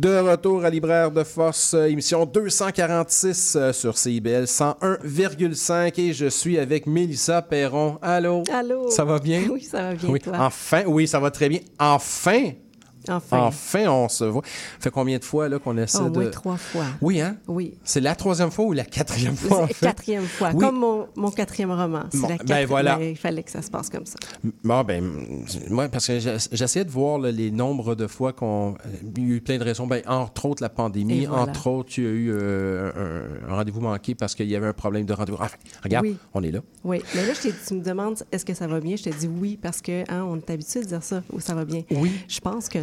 [0.00, 6.24] De retour à Libraire de Force, euh, émission 246 euh, sur CIBL 101,5 et je
[6.24, 7.98] suis avec Mélissa Perron.
[8.00, 8.42] Allô?
[8.50, 8.88] Allô?
[8.88, 9.42] Ça va bien?
[9.50, 10.18] Oui, ça va bien, Oui.
[10.18, 10.32] toi?
[10.38, 11.58] Enfin, oui, ça va très bien.
[11.78, 12.52] Enfin!
[13.08, 13.38] Enfin.
[13.44, 14.42] Enfin, on se voit.
[14.44, 16.20] fait combien de fois là, qu'on essaie Au de...
[16.20, 16.84] moins trois fois.
[17.00, 17.36] Oui, hein?
[17.48, 17.74] Oui.
[17.84, 19.86] C'est la troisième fois ou la quatrième fois, en C'est fait?
[19.86, 20.64] Quatrième fois, Oui.
[20.64, 22.04] comme mon, mon quatrième roman.
[22.12, 22.96] C'est Bon, la ben quatrième- voilà.
[22.96, 24.16] ben, il fallait que ça se passe comme ça.
[24.64, 25.02] Bon, ben,
[25.70, 26.18] moi, parce que
[26.52, 28.74] j'essayais de voir là, les nombres de fois qu'on.
[29.16, 29.86] Il y a eu plein de raisons.
[29.86, 31.24] Ben, entre autres, la pandémie.
[31.26, 31.42] Voilà.
[31.44, 32.90] Entre autres, il y a eu euh,
[33.48, 35.38] un, un rendez-vous manqué parce qu'il y avait un problème de rendez-vous.
[35.40, 36.16] Enfin, regarde, Oui.
[36.34, 36.60] on est là.
[36.84, 38.96] Oui, mais là, je tu me demandes est-ce que ça va bien?
[38.96, 41.54] Je te dis oui parce que hein, on est habitué de dire ça ou ça
[41.54, 41.82] va bien.
[41.90, 42.12] Oui.
[42.28, 42.78] Je pense que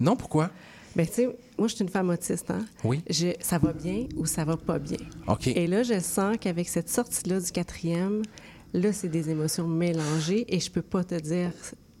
[0.00, 0.16] non.
[0.16, 0.50] Pourquoi?
[0.96, 1.26] Ben, tu sais,
[1.58, 2.50] moi, je suis une femme autiste.
[2.50, 2.64] Hein?
[2.84, 3.02] Oui.
[3.08, 4.96] Je- ça va bien ou ça va pas bien.
[5.28, 5.46] OK.
[5.48, 8.22] Et là, je sens qu'avec cette sortie-là du quatrième,
[8.72, 11.52] là, c'est des émotions mélangées et je peux pas te dire,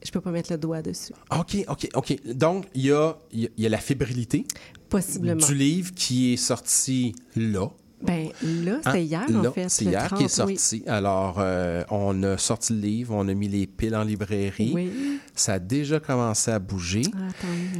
[0.04, 1.12] je peux pas mettre le doigt dessus.
[1.38, 2.16] OK, OK, OK.
[2.34, 4.46] Donc, y a, il y a la fébrilité
[4.88, 5.46] Possiblement.
[5.46, 7.68] du livre qui est sorti là.
[8.00, 8.28] Ben
[8.64, 8.80] là, Hein?
[8.84, 9.68] c'était hier, en fait.
[9.68, 10.56] C'est hier 30, qui est oui.
[10.56, 10.82] sorti.
[10.86, 14.70] Alors, euh, on a sorti le livre, on a mis les piles en librairie.
[14.72, 14.90] Oui.
[15.34, 17.02] Ça a déjà commencé à bouger.
[17.14, 17.18] Ah.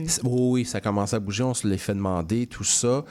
[0.06, 1.44] C'est- Oui, ça a commencé à bouger.
[1.44, 3.04] On se l'est fait demander, tout ça.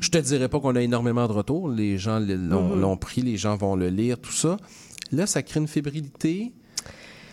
[0.00, 1.68] Je te dirais pas qu'on a énormément de retours.
[1.68, 2.80] Les gens l'ont Mhm.
[2.80, 4.56] l'ont pris, les gens vont le lire, tout ça.
[5.12, 6.52] Là, ça crée une fébrilité.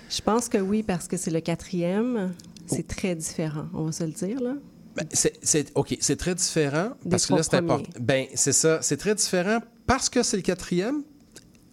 [0.09, 2.31] Je pense que oui, parce que c'est le quatrième.
[2.33, 2.63] Oh.
[2.67, 4.53] C'est très différent, on va se le dire, là.
[4.95, 6.91] Ben, c'est, OK, c'est très différent.
[7.03, 7.83] Des Parce que là, trois c'est important.
[7.91, 8.05] premiers.
[8.05, 8.81] Ben, c'est ça.
[8.81, 11.03] C'est très différent parce que c'est le quatrième.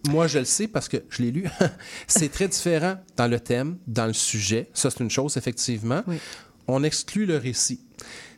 [0.09, 1.49] Moi, je le sais parce que je l'ai lu.
[2.09, 4.69] c'est très différent dans le thème, dans le sujet.
[4.75, 6.03] Ça, c'est une chose, effectivement.
[6.67, 7.81] On exclut le récit.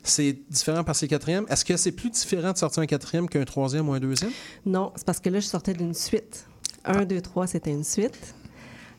[0.03, 1.47] C'est différent parce que c'est le quatrième.
[1.49, 4.33] Est-ce que c'est plus différent de sortir un quatrième qu'un troisième ou un deuxième?
[4.67, 6.45] Non, c'est parce que là, je sortais d'une suite.
[6.85, 8.35] Un, deux, trois, c'était une suite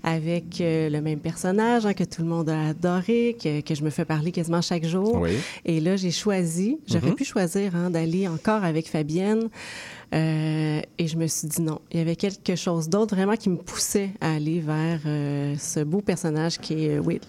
[0.07, 3.83] avec euh, le même personnage hein, que tout le monde a adoré, que, que je
[3.83, 5.15] me fais parler quasiment chaque jour.
[5.19, 5.31] Oui.
[5.65, 7.15] Et là, j'ai choisi, j'aurais Mhm.
[7.15, 9.49] pu choisir hein, d'aller encore avec Fabienne.
[10.13, 11.81] euh, et je me suis dit non.
[11.91, 15.79] Il y avait quelque chose d'autre vraiment qui me poussait à aller vers euh, ce
[15.83, 17.21] beau personnage qui est Will.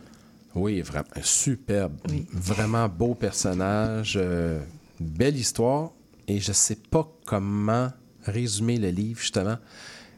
[0.55, 1.07] Oui, vraiment.
[1.23, 1.95] Superbe.
[2.33, 4.15] Vraiment beau personnage.
[4.21, 4.61] euh,
[5.01, 5.91] belle histoire.
[6.29, 7.89] Et je sais pas comment
[8.25, 9.57] résumer le livre, justement.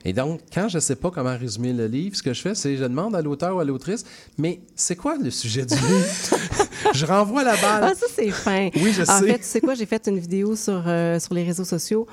[0.04, 2.54] Et donc, quand je ne sais pas comment résumer le livre, ce que je fais,
[2.54, 4.04] c'est je demande à l'auteur ou à l'autrice,
[4.36, 6.06] mais c'est quoi le sujet du livre?
[6.94, 7.84] je renvoie la balle.
[7.84, 8.70] Ah, ça, c'est fin.
[8.76, 9.26] Oui, je en sais.
[9.26, 12.06] fait, tu sais quoi, j'ai fait une vidéo sur, euh, sur les réseaux sociaux.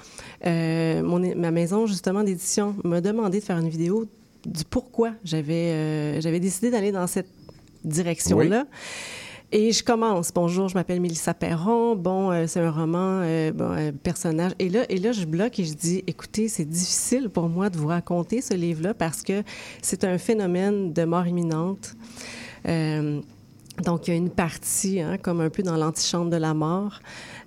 [0.46, 4.06] Euh, mon, ma maison, justement, d'édition m'a demandé de faire une vidéo
[4.46, 7.30] du pourquoi j'avais euh, j'avais décidé d'aller dans cette
[7.84, 8.66] direction-là.
[9.52, 10.32] Et je commence.
[10.34, 11.96] Bonjour, je m'appelle Mélissa Perron.
[11.96, 14.54] Bon, euh, c'est un roman, euh, bon, euh, personnage.
[14.58, 17.78] Et là, et là, je bloque et je dis, écoutez, c'est difficile pour moi de
[17.78, 19.44] vous raconter ce livre-là parce que
[19.82, 21.96] c'est un phénomène de mort imminente.
[23.84, 27.00] Donc, il y a une partie, hein, comme un peu dans l'antichambre de la mort.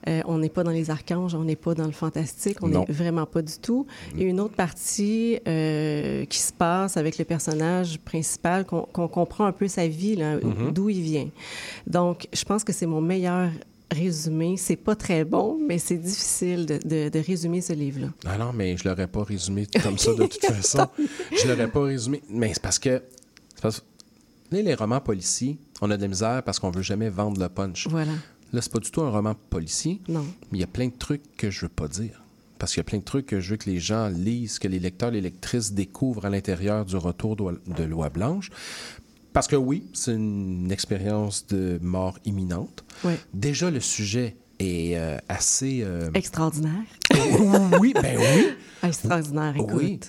[0.06, 2.84] Euh, on n'est pas dans les archanges, on n'est pas dans le fantastique, on n'est
[2.88, 3.86] vraiment pas du tout.
[4.14, 9.08] Il y a une autre partie euh, qui se passe avec le personnage principal, qu'on
[9.08, 10.72] comprend un peu sa vie, Mhm.
[10.72, 11.28] d'où il vient.
[11.86, 13.50] Donc, je pense que c'est mon meilleur
[13.90, 14.56] résumé.
[14.58, 18.08] C'est pas très bon, mais c'est difficile de, de- de résumer ce livre-là.
[18.26, 20.86] Ah non, mais je l'aurais pas résumé comme ça de toute façon.
[21.32, 22.22] Je l'aurais pas résumé.
[22.30, 23.02] Mais c'est parce que.
[23.62, 23.82] parce-
[24.50, 27.86] les romans policiers, on a de la misère parce qu'on veut jamais vendre le punch.
[27.88, 28.12] Voilà.
[28.52, 30.00] Là, c'est pas du tout un roman policier.
[30.08, 30.24] Non.
[30.50, 32.22] Mais il y a plein de trucs que je veux pas dire.
[32.58, 34.66] Parce qu'il y a plein de trucs que je veux que les gens lisent, que
[34.66, 38.50] les lecteurs, les lectrices découvrent à l'intérieur du retour de Loi Blanche.
[39.32, 42.84] Parce que oui, c'est une expérience de mort imminente.
[43.04, 43.18] Ouais.
[43.34, 45.82] Déjà, le sujet est euh, assez...
[45.82, 46.82] euh, Extraordinaire.
[47.80, 48.46] oui, ben oui.
[48.82, 49.70] Extraordinaire, écoute.
[49.74, 50.00] Oui.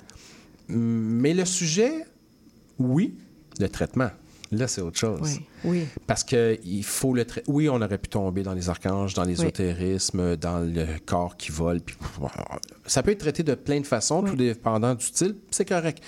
[0.70, 2.06] Mais le sujet,
[2.80, 3.14] oui.
[3.60, 4.10] Le traitement,
[4.52, 5.20] Là, c'est autre chose.
[5.22, 5.88] Oui, oui.
[6.08, 7.50] Parce que il faut le traiter.
[7.52, 11.82] Oui, on aurait pu tomber dans les archanges, dans l'ésotérisme, dans le corps qui vole.
[11.82, 11.96] puis-
[12.88, 15.36] Ça peut être traité de plein de façons, tout dépendant du style.
[15.52, 16.02] C'est correct.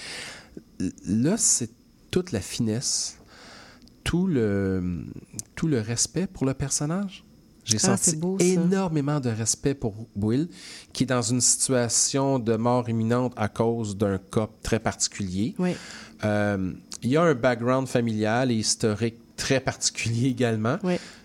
[1.08, 1.70] Là, c'est
[2.10, 3.18] toute la finesse,
[4.04, 5.04] tout le,
[5.56, 7.24] tout le respect pour le personnage.
[7.64, 10.50] J'ai Ah, senti beau, énormément de respect pour Will,
[10.94, 15.54] qui est dans une situation de mort imminente à cause d'un cas très particulier.
[15.60, 15.76] Oui.
[16.24, 16.74] Euh,
[17.04, 20.78] il y a un background familial et historique très particulier également.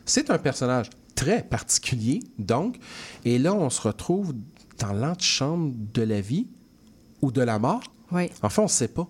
[0.04, 2.76] C'est un personnage très particulier, donc.
[3.24, 4.34] Et là, on se retrouve
[4.78, 6.46] dans l'antichambre de la vie
[7.22, 7.82] ou de la mort.
[8.12, 8.30] Oui.
[8.42, 9.08] Enfin, on ne sait pas.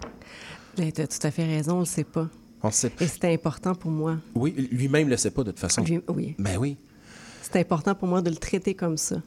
[0.76, 2.28] Ben, tu as tout à fait raison, on le sait pas.
[2.62, 4.16] On sait Et c'était important pour moi.
[4.34, 5.82] Oui, lui-même ne le sait pas de toute façon.
[5.84, 6.34] Lui- oui.
[6.38, 6.76] Ben oui.
[7.42, 9.22] C'est important pour moi de le traiter comme ça.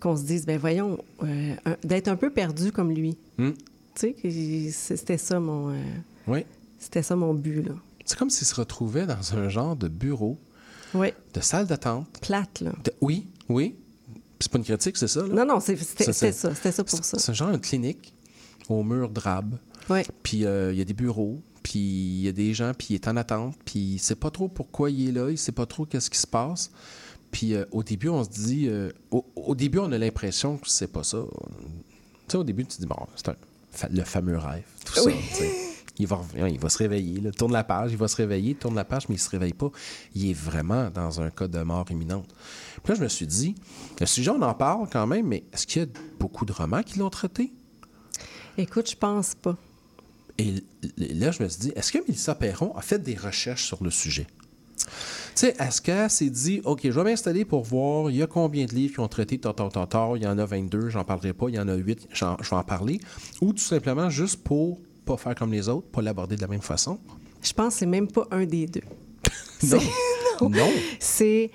[0.00, 1.54] Qu'on se dise, ben voyons, euh,
[1.84, 3.16] d'être un peu perdu comme lui.
[3.38, 3.52] Hmm.
[3.94, 5.82] Tu sais, c'était ça mon, euh,
[6.26, 6.44] Oui.
[6.78, 7.74] C'était ça mon but là.
[8.04, 10.38] C'est comme s'il se retrouvait dans un genre de bureau,
[10.94, 11.08] Oui.
[11.34, 12.06] de salle d'attente.
[12.20, 12.72] Plate là.
[12.84, 13.74] De- Oui, oui.
[14.38, 15.22] C'est pas une critique, c'est ça?
[15.22, 15.28] Là?
[15.34, 17.18] Non, non, c'est- c'était Ça, c'était ça, pour ça.
[17.18, 18.12] C'est un genre de clinique
[18.68, 19.56] au mur drabe.
[19.90, 20.00] Oui.
[20.22, 22.94] Puis euh, il y a des bureaux, puis il y a des gens, puis il
[22.96, 25.66] est en attente, puis il sait pas trop pourquoi il est là, il sait pas
[25.66, 26.70] trop qu'est-ce qui se passe.
[27.32, 28.68] Puis euh, au début, on se dit...
[28.68, 31.18] euh, au, au début, on a l'impression que c'est pas ça.
[31.24, 35.14] Tu sais, au début, tu te dis, bon, c'est le fameux rêve, tout Oui.
[35.32, 35.44] ça.
[35.98, 38.54] Il va, revenir, il va se réveiller, là, tourne la page, il va se réveiller,
[38.54, 39.70] tourne la page, mais il se réveille pas.
[40.14, 42.28] Il est vraiment dans un cas de mort imminente.
[42.82, 43.54] Puis là, je me suis dit,
[43.98, 45.88] le sujet, on en parle quand même, mais est-ce qu'il y a
[46.20, 47.52] beaucoup de romans qui l'ont traité?
[48.58, 49.56] Écoute, je pense pas.
[50.38, 50.54] Et
[50.98, 53.90] là, je me suis dit, est-ce que Mélissa Perron a fait des recherches sur le
[53.90, 54.26] sujet?
[54.76, 58.26] Tu sais, est-ce qu'elle s'est dit, OK, je vais m'installer pour voir, il y a
[58.26, 60.90] combien de livres qui ont traité tant, tant, tant, tant, il y en a 22,
[60.90, 63.00] j'en parlerai pas, il y en a 8, j'en- je vais en parler,
[63.40, 66.60] ou tout simplement juste pour pas faire comme les autres, pas l'aborder de la même
[66.60, 66.98] façon?
[67.42, 68.82] Je pense que c'est même pas un des deux.
[69.62, 69.78] Non.
[70.42, 70.50] non.
[70.50, 70.70] Non.
[71.00, 71.50] C'est.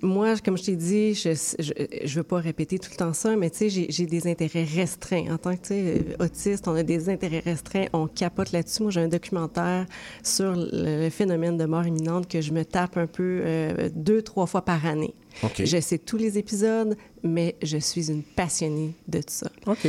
[0.00, 3.50] Moi, comme je t'ai dit, je ne veux pas répéter tout le temps ça, mais
[3.50, 5.32] tu sais, j'ai- des intérêts restreints.
[5.32, 8.82] En tant que autiste, on a des intérêts restreints, on capote là-dessus.
[8.82, 9.86] Moi, j'ai un documentaire
[10.22, 14.22] sur le, le phénomène de mort imminente que je me tape un peu euh, deux,
[14.22, 15.14] trois fois par année.
[15.42, 15.62] OK.
[15.64, 19.50] Je sais tous les épisodes, mais je suis une passionnée de tout ça.
[19.66, 19.88] OK.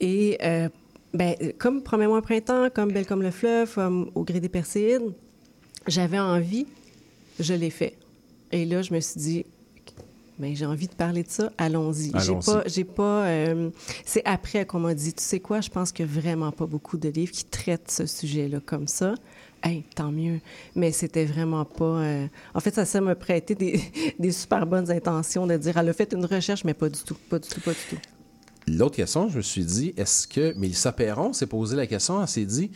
[0.00, 0.68] Et euh,
[1.14, 5.12] ben, comme Promets-moi un printemps, comme Belle comme le fleuve, comme Au gré des Perséides,
[5.86, 6.66] j'avais envie,
[7.40, 7.96] je l'ai fait.
[8.52, 9.46] Et là, je me suis dit,
[10.38, 12.12] ben, j'ai envie de parler de ça, allons-y.
[12.20, 13.24] J'ai pas, j'ai pas.
[13.26, 13.70] euh,
[14.04, 16.66] c'est après qu'on m'a dit, tu sais quoi, je pense qu'il n'y a vraiment pas
[16.66, 19.14] beaucoup de livres qui traitent ce sujet-là comme ça.
[19.62, 20.40] Hey, tant mieux.
[20.74, 21.84] Mais c'était vraiment pas.
[22.02, 23.80] euh, En fait, ça, ça m'a prêté des,
[24.18, 27.16] des super bonnes intentions de dire, elle a fait une recherche, mais pas du tout,
[27.30, 27.96] pas du tout, pas du tout.
[28.66, 32.28] L'autre question, je me suis dit, est-ce que Mélissa Perron s'est posé la question, elle
[32.28, 32.70] s'est dit,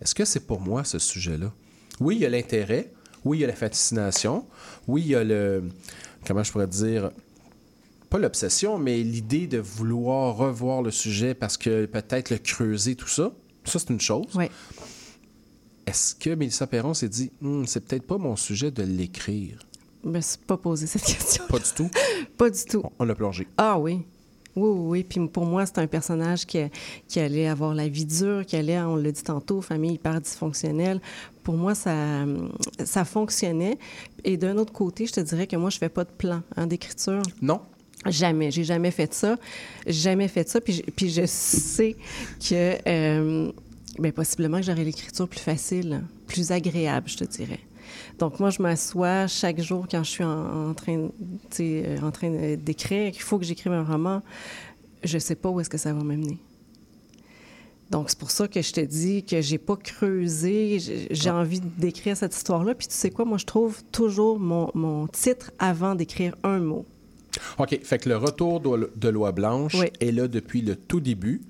[0.00, 1.52] est-ce que c'est pour moi ce sujet-là?
[2.00, 2.92] Oui, il y a l'intérêt,
[3.24, 4.46] oui, il y a la fascination,
[4.86, 5.64] oui, il y a le,
[6.26, 7.10] comment je pourrais dire,
[8.08, 13.08] pas l'obsession, mais l'idée de vouloir revoir le sujet parce que peut-être le creuser, tout
[13.08, 13.32] ça.
[13.64, 14.28] Ça, c'est une chose.
[14.36, 14.46] Oui.
[15.86, 19.58] Est-ce que Mélissa Perron s'est dit, Hum, c'est peut-être pas mon sujet de l'écrire?
[20.04, 21.44] Je me suis pas posé cette question.
[21.48, 21.90] Pas du tout.
[22.38, 22.84] Pas du tout.
[22.98, 23.48] On l'a plongé.
[23.56, 24.04] Ah oui.
[24.56, 25.04] Oui, oui, oui.
[25.04, 26.58] Puis pour moi, c'est un personnage qui,
[27.08, 31.00] qui allait avoir la vie dure, qui allait, on l'a dit tantôt, famille hyper dysfonctionnelle.
[31.42, 32.24] Pour moi, ça,
[32.84, 33.78] ça fonctionnait.
[34.24, 36.66] Et d'un autre côté, je te dirais que moi, je fais pas de plan hein,
[36.66, 37.22] d'écriture.
[37.42, 37.60] Non.
[38.06, 38.50] Jamais.
[38.50, 39.36] J'ai jamais fait ça.
[39.86, 40.60] Jamais fait ça.
[40.60, 41.96] Puis, je- puis je sais
[42.48, 43.50] que, euh,
[43.98, 47.60] ben, possiblement que j'aurais l'écriture plus facile, plus agréable, je te dirais.
[48.18, 51.08] Donc, moi, je m'assois chaque jour quand je suis en, en train,
[51.60, 54.22] euh, en train d'écrire, qu'il faut que j'écrive un roman.
[55.04, 56.38] Je sais pas où est-ce que ça va m'amener.
[57.90, 60.78] Donc, c'est pour ça que je te dis que j'ai pas creusé.
[61.10, 62.74] J'ai envie d'écrire cette histoire-là.
[62.74, 66.84] Puis, tu sais quoi, moi, je trouve toujours mon, mon titre avant d'écrire un mot.
[67.58, 67.78] OK.
[67.84, 69.86] Fait que le retour de, de Loi Blanche Oui.
[70.00, 71.42] est là depuis le tout début.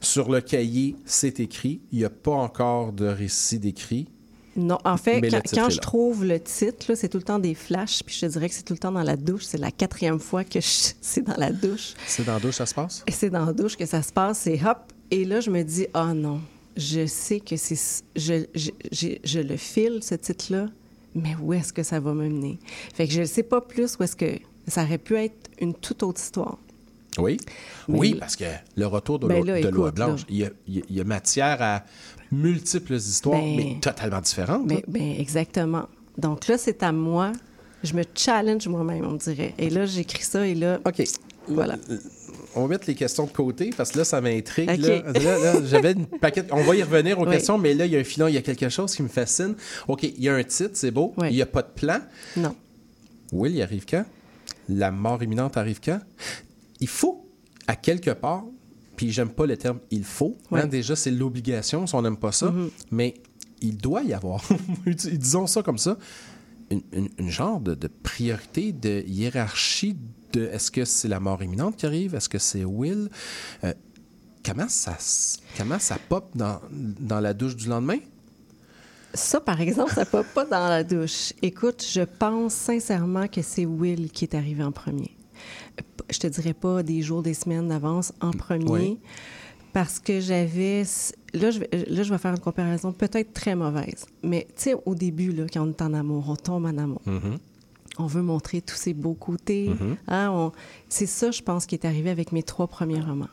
[0.00, 1.80] Sur le cahier, c'est écrit.
[1.92, 4.08] Il n'y a pas encore de récit décrit.
[4.56, 5.80] Non, en fait, quand, je là.
[5.80, 8.64] trouve le titre, c'est tout le temps des flashs, puis je te dirais que c'est
[8.64, 9.44] tout le temps dans la douche.
[9.44, 11.94] C'est la quatrième fois que c'est dans la douche.
[12.06, 13.04] C'est dans deux, ça se passe?
[13.06, 14.78] Et c'est dans la douche que ça se passe, c'est hop.
[15.10, 16.40] Et là, je me dis, ah non,
[16.76, 18.02] je sais que c'est.
[18.16, 20.66] Je, je le file, ce titre-là,
[21.14, 22.58] mais où est-ce que ça va me mener?
[22.94, 24.38] Fait que je ne sais pas plus où est-ce que.
[24.66, 26.58] Ça aurait pu être une toute autre histoire.
[27.18, 27.38] Oui.
[27.88, 28.44] Mais- oui, parce que
[28.76, 29.42] le retour de, Ben
[29.92, 31.84] Blanche, il y, a, y matière à
[32.30, 34.66] multiples histoires, Ben- mais totalement différentes.
[34.66, 35.88] Ben, ben, exactement.
[36.18, 37.32] Donc là, c'est à moi.
[37.82, 39.54] Je me challenge moi-même, on dirait.
[39.58, 40.78] Et là, j'écris ça et là.
[40.86, 41.02] OK.
[41.48, 41.76] Voilà.
[42.54, 44.68] on va mettre les questions de côté parce que là, ça m'intrigue.
[44.78, 45.02] Là.
[45.12, 46.48] Là, là, J'avais une paquette.
[46.52, 47.32] On va y revenir aux Oui.
[47.32, 49.08] questions, mais là, il y a un filon, il y a quelque chose qui me
[49.08, 49.54] fascine.
[49.88, 51.14] OK, il y a un titre, c'est beau.
[51.24, 51.98] Il n'y a pas de plan.
[52.36, 52.54] Non.
[53.32, 54.04] Will, il arrive quand?
[54.68, 56.00] La mort imminente arrive quand?
[56.80, 57.28] Il faut,
[57.66, 58.44] à quelque part,
[58.96, 60.60] puis j'aime pas le terme il faut, Ouais.
[60.62, 62.70] hein, déjà c'est l'obligation si on n'aime pas ça, Mhm.
[62.90, 63.14] mais
[63.60, 64.42] il doit y avoir,
[64.86, 65.96] disons ça comme ça,
[66.70, 69.96] une, une- une genre de, de priorité, de hiérarchie
[70.32, 73.08] de est-ce que c'est la mort imminente qui arrive, est-ce que c'est Will?
[73.64, 73.74] Euh,
[74.44, 74.96] comment, ça,
[75.58, 77.98] comment ça pop dans, dans la douche du lendemain?
[79.12, 81.32] Ça, par exemple, ça ne pas dans la douche.
[81.42, 85.10] Écoute, je pense sincèrement que c'est Will qui est arrivé en premier.
[86.10, 88.70] Je te dirais pas des jours, des semaines d'avance en premier.
[88.70, 88.98] oui.
[89.72, 90.82] Parce que j'avais.
[91.32, 94.04] Là je, vais, là, je vais faire une comparaison peut-être très mauvaise.
[94.24, 97.00] Mais tu sais, au début, là, quand on est en amour, on tombe en amour.
[97.98, 99.68] On veut montrer tous ses beaux côtés.
[99.68, 99.96] Mhm.
[100.08, 100.52] hein, on-
[100.88, 103.28] C'est ça, je pense, qui est arrivé avec mes trois premiers romans.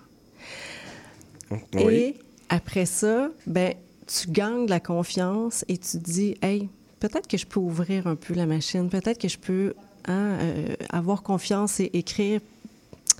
[1.73, 1.93] Oui.
[1.93, 2.15] Et
[2.49, 3.73] après ça, ben,
[4.05, 8.07] tu gagnes de la confiance et tu te dis, hey, peut-être que je peux ouvrir
[8.07, 9.73] un peu la machine, peut-être que je peux
[10.05, 12.41] hein, euh, avoir confiance et écrire.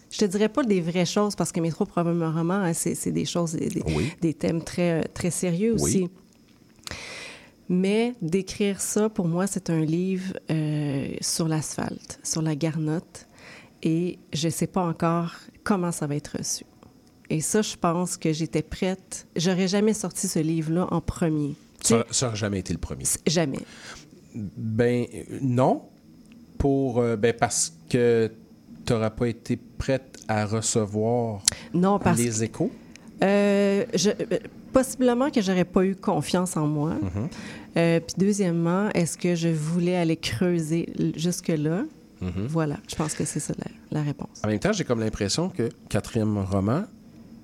[0.10, 3.12] Je te dirais pas des vraies choses parce que mes trois premiers romans, hein, c'est
[3.12, 4.12] des choses, des, des- Oui.
[4.22, 5.82] des thèmes très, très sérieux Oui.
[5.82, 6.10] aussi.
[7.70, 13.28] Mais d'écrire ça, pour moi, c'est un livre euh, sur l'asphalte, sur la garnotte.
[13.84, 16.64] Et je ne sais pas encore comment ça va être reçu.
[17.30, 19.28] Et ça, je pense que j'étais prête.
[19.36, 21.56] J'aurais jamais sorti ce livre-là en premier.
[21.82, 23.04] Ça n'a jamais été le premier.
[23.28, 23.60] Jamais.
[24.34, 25.06] Ben
[25.42, 25.82] non,
[26.58, 28.32] pour euh, ben parce que
[28.88, 31.42] tu n'auras pas été prête à recevoir
[31.74, 32.72] Non, parce les échos?
[33.24, 34.38] Euh, je- euh,
[34.74, 36.94] possiblement que j'aurais pas eu confiance en moi.
[36.96, 37.28] Mhm.
[37.78, 41.84] Euh, Puis deuxièmement, est-ce que je voulais aller creuser jusque-là?
[42.22, 42.48] Mhm.
[42.48, 44.42] Voilà, je pense que c'est ça la, la réponse.
[44.44, 46.84] En même temps, j'ai comme l'impression que quatrième roman,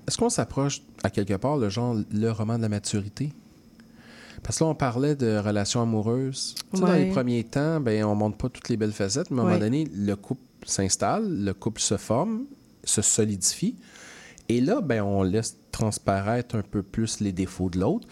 [0.08, 3.32] est-ce qu'on s'approche à quelque part le genre le roman de la maturité?
[4.42, 6.54] Parce que là, on parlait de relations amoureuses.
[6.72, 9.38] Tu sais, Dans les premiers temps, ben, on montre pas toutes les belles facettes, mais
[9.38, 12.46] à un moment donné, le couple s'installe, le couple se forme,
[12.84, 13.76] se solidifie.
[14.48, 18.06] Et là, ben, on laisse transparaître un peu plus les défauts de l'autre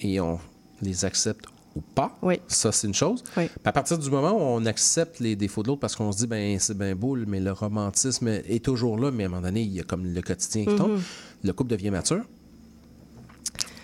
[0.00, 0.38] et on
[0.82, 1.46] les accepte
[1.76, 2.18] ou pas.
[2.48, 3.22] Ça, c'est une chose.
[3.64, 6.26] À partir du moment où on accepte les défauts de l'autre parce qu'on se dit,
[6.26, 9.62] ben c'est bien beau, mais le romantisme est toujours là, mais à un moment donné,
[9.62, 10.92] il y a comme le quotidien qui tombe.
[10.92, 11.02] Mhm.
[11.44, 12.24] Le couple devient mature.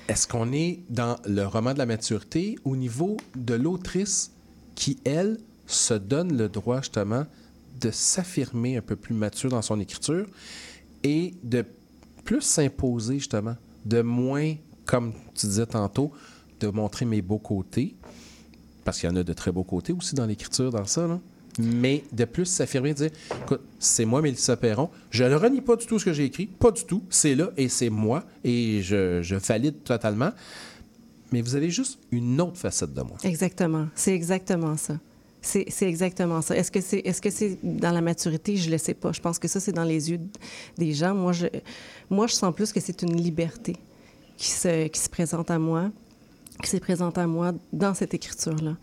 [0.09, 4.33] Est-ce qu'on est dans le roman de la maturité au niveau de l'autrice
[4.75, 7.27] qui, elle, se donne le droit justement
[7.81, 10.27] de s'affirmer un peu plus mature dans son écriture
[11.03, 11.65] et de
[12.25, 14.55] plus s'imposer justement, de moins,
[14.85, 16.13] comme tu disais tantôt,
[16.61, 17.95] de montrer mes beaux côtés,
[18.85, 21.21] parce qu'il y en a de très beaux côtés aussi dans l'écriture, dans ça, là.
[21.59, 23.11] mais de plus s'affirmer, de dire,
[23.43, 26.47] écoute, c'est moi, Mélissa Perron, je ne renie pas du tout ce que j'ai écrit,
[26.47, 30.33] pas du tout, c'est là et c'est moi, et je, je valide totalement,
[31.33, 33.19] mais vous avez juste une autre facette de moi.
[33.23, 33.89] Exactement.
[33.95, 34.99] C'est exactement ça.
[35.47, 36.57] C'est exactement ça.
[36.57, 38.57] Est-ce que c'est est -ce que c'est dans la maturité?
[38.57, 39.13] Je ne le sais pas.
[39.13, 40.21] Je pense que ça, c'est dans les yeux
[40.77, 41.15] des gens.
[41.15, 41.47] Moi, je,
[42.11, 43.77] moi, je sens plus que c'est une liberté
[44.37, 45.91] qui se, qui se présente à moi,
[46.63, 48.77] qui s'est présente à moi dans cette écriture-là.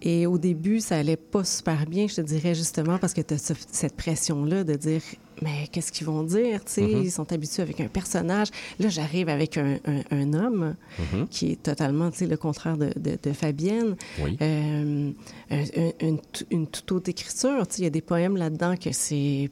[0.00, 3.34] Et au début, ça allait pas super bien, je te dirais, justement, parce que tu
[3.34, 5.02] as cette pression-là de dire
[5.42, 6.64] Mais qu'est-ce qu'ils vont dire?
[6.64, 7.02] Tu sais, Mhm.
[7.04, 8.48] Ils sont habitués avec un personnage.
[8.80, 11.28] Là, j'arrive avec un, un- un homme Mhm.
[11.28, 13.94] qui est totalement tu sais, le contraire de, de- de Fabienne.
[14.20, 14.36] Oui.
[14.42, 15.10] Euh,
[15.50, 15.62] un-
[16.02, 16.16] un-
[16.50, 17.66] une, toute autre écriture.
[17.68, 19.48] Tu sais, Il y a des poèmes là-dedans que c'est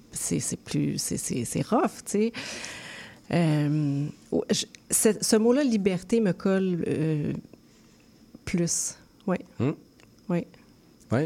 [0.64, 0.96] plus.
[0.98, 2.32] c'est- rough, tu sais.
[3.32, 4.06] Euh,
[4.90, 7.32] ce mot-là, liberté, me colle euh,
[8.44, 8.96] plus.
[9.26, 9.36] Oui.
[9.58, 9.70] Hmm.
[10.28, 10.46] Oui.
[11.12, 11.20] Oui,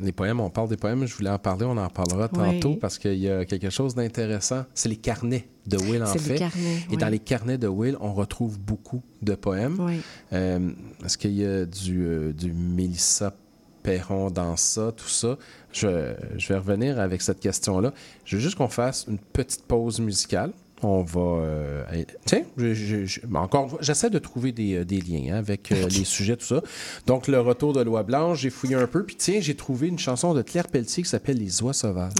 [0.00, 2.60] les poèmes, on parle des poèmes, je voulais en parler, on en parlera Oui.
[2.60, 4.64] tantôt parce qu'il y a quelque chose d'intéressant.
[4.74, 6.34] C'est les carnets de Will, en C'est les fait.
[6.38, 6.96] carnets, Et oui.
[6.98, 9.76] dans les carnets de Will, on retrouve beaucoup de poèmes.
[9.80, 10.00] Oui.
[10.32, 10.70] Euh,
[11.04, 13.34] Est-ce qu'il y a du, euh, du Mélissa
[13.82, 15.36] Perron dans ça, tout ça?
[15.72, 17.92] Je, je vais revenir avec cette question-là.
[18.24, 20.52] Je veux juste qu'on fasse une petite pause musicale.
[20.84, 21.20] On va.
[21.20, 21.84] euh,
[22.24, 25.38] tiens, je- je- je- encore une fois, j'essaie de trouver des, euh, des liens hein,
[25.38, 26.60] avec euh, les sujets, tout ça.
[27.06, 29.04] Donc, le retour de Loi Blanche, j'ai fouillé un peu.
[29.04, 32.12] Puis, tiens, j'ai trouvé une chanson de Claire Pelletier qui s'appelle Les Oies Sauvages.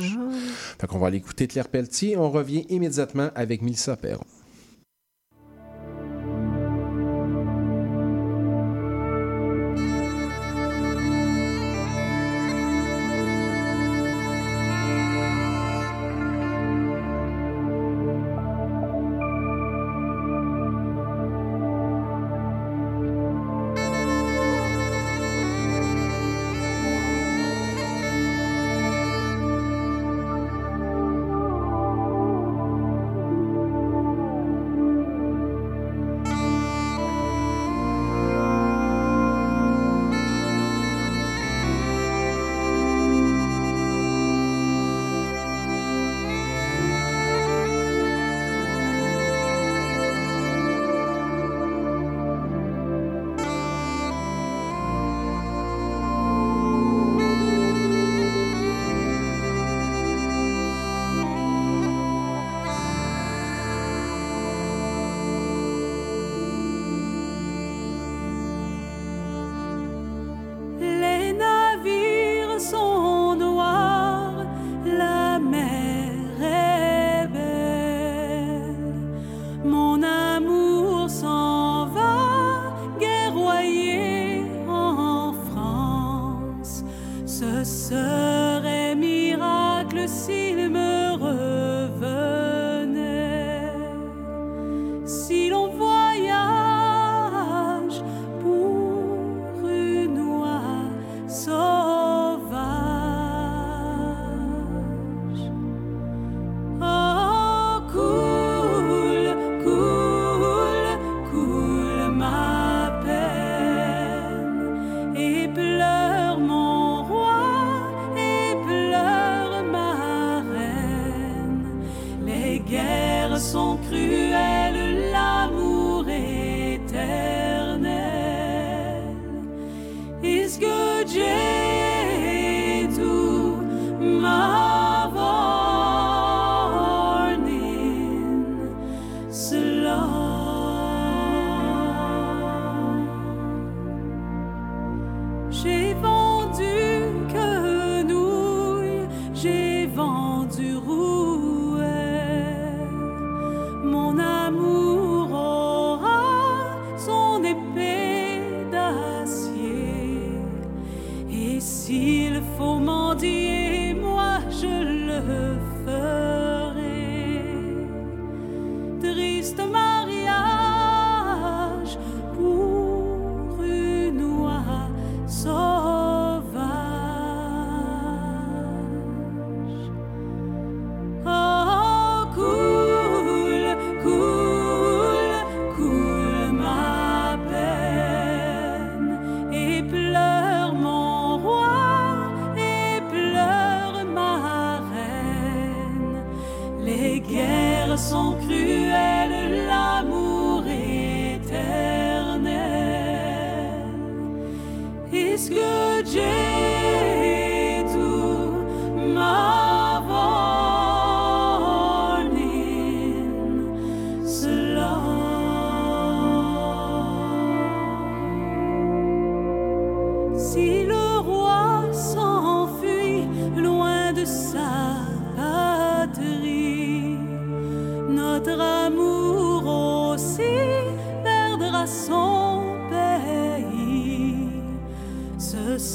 [0.79, 2.17] Fait qu'on va aller écouter Claire Pelletier.
[2.17, 4.25] On revient immédiatement avec Mélissa Perron.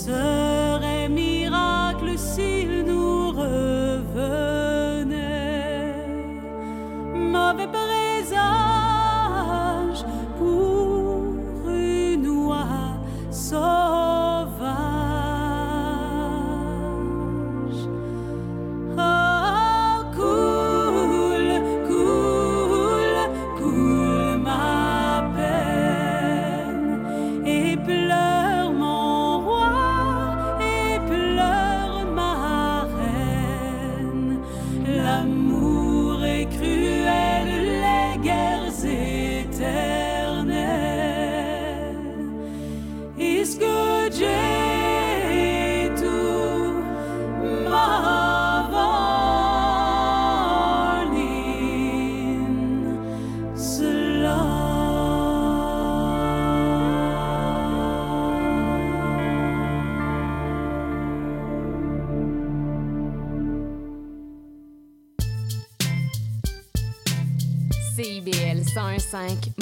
[0.08, 0.37] Ce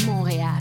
[0.07, 0.59] Montréal.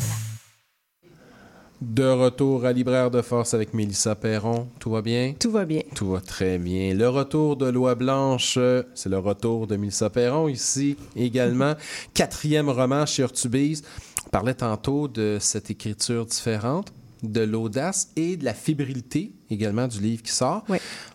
[1.80, 4.68] De retour à Libraire de Force avec Mélissa Perron.
[4.78, 5.34] Tout va bien?
[5.38, 5.80] Tout va bien.
[5.94, 6.92] Tout va très bien.
[6.92, 11.74] Le retour de Loi Blanche, euh, c'est le retour de Mélissa Perron ici également.
[12.14, 13.84] Quatrième roman chez Urtubise.
[14.26, 16.92] On parlait tantôt de cette écriture différente,
[17.22, 20.62] de l'audace et de la fébrilité également du livre qui sort.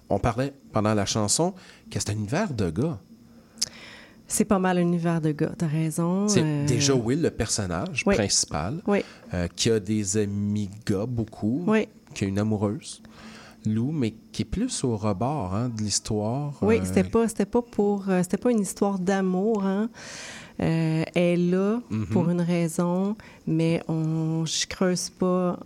[0.10, 1.54] On parlait pendant la chanson
[1.92, 3.00] que c'est un univers de gars.
[4.32, 6.28] C'est pas mal un univers de gars, t'as raison.
[6.28, 8.16] C'est Euh, déjà Will, le personnage oui.
[8.16, 9.04] principal, Oui.
[9.34, 11.88] euh, qui a des amis gars beaucoup, Oui.
[12.14, 13.02] qui a une amoureuse,
[13.66, 16.54] Lou, mais qui est plus au rebord hein, de l'histoire.
[16.62, 19.66] Oui, euh, c'était pas, c'était pas pour, c'était pas une histoire d'amour.
[19.66, 19.90] Hein.
[20.60, 22.06] Elle est là Mhm.
[22.08, 23.16] pour une raison,
[23.48, 25.60] mais on, je creuse pas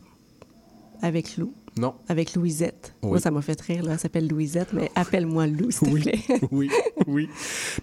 [1.02, 1.54] avec Lou.
[1.78, 1.96] Non.
[2.08, 2.94] Avec Louisette.
[3.02, 3.10] Oui.
[3.10, 3.84] Moi, ça m'a fait rire.
[3.84, 3.94] Là.
[3.94, 6.20] Elle s'appelle Louisette, mais appelle-moi Lou, s'il te plaît.
[6.52, 6.70] oui,
[7.08, 7.28] oui.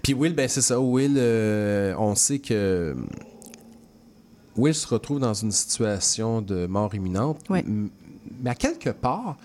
[0.02, 0.80] Puis Will, ben c'est ça.
[0.80, 2.94] Will, euh, on sait que
[4.56, 7.40] Will se retrouve dans une situation de mort imminente.
[7.48, 7.60] Ouais.
[7.60, 7.90] M-
[8.42, 9.36] Mais à quelque part,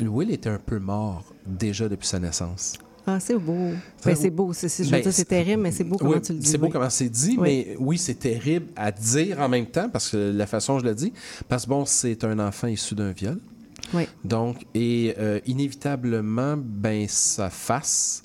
[0.00, 2.74] Will était un peu mort déjà depuis sa naissance.
[3.16, 3.72] Ah, c'est beau.
[4.04, 4.52] Ben, c'est beau.
[4.52, 6.38] C'est, c'est- je veux ben, dire, c'est terrible, mais c'est beau comment Oui, tu le
[6.38, 6.46] dis.
[6.48, 6.72] C'est beau oui.
[6.72, 7.66] comment c'est dit, Oui.
[7.66, 10.84] mais oui, c'est terrible à dire en même temps, parce que la façon dont je
[10.84, 11.12] le dis,
[11.48, 13.38] parce que bon, c'est un enfant issu d'un viol.
[13.94, 14.06] Oui.
[14.24, 18.22] Donc, et euh, inévitablement, ben, sa face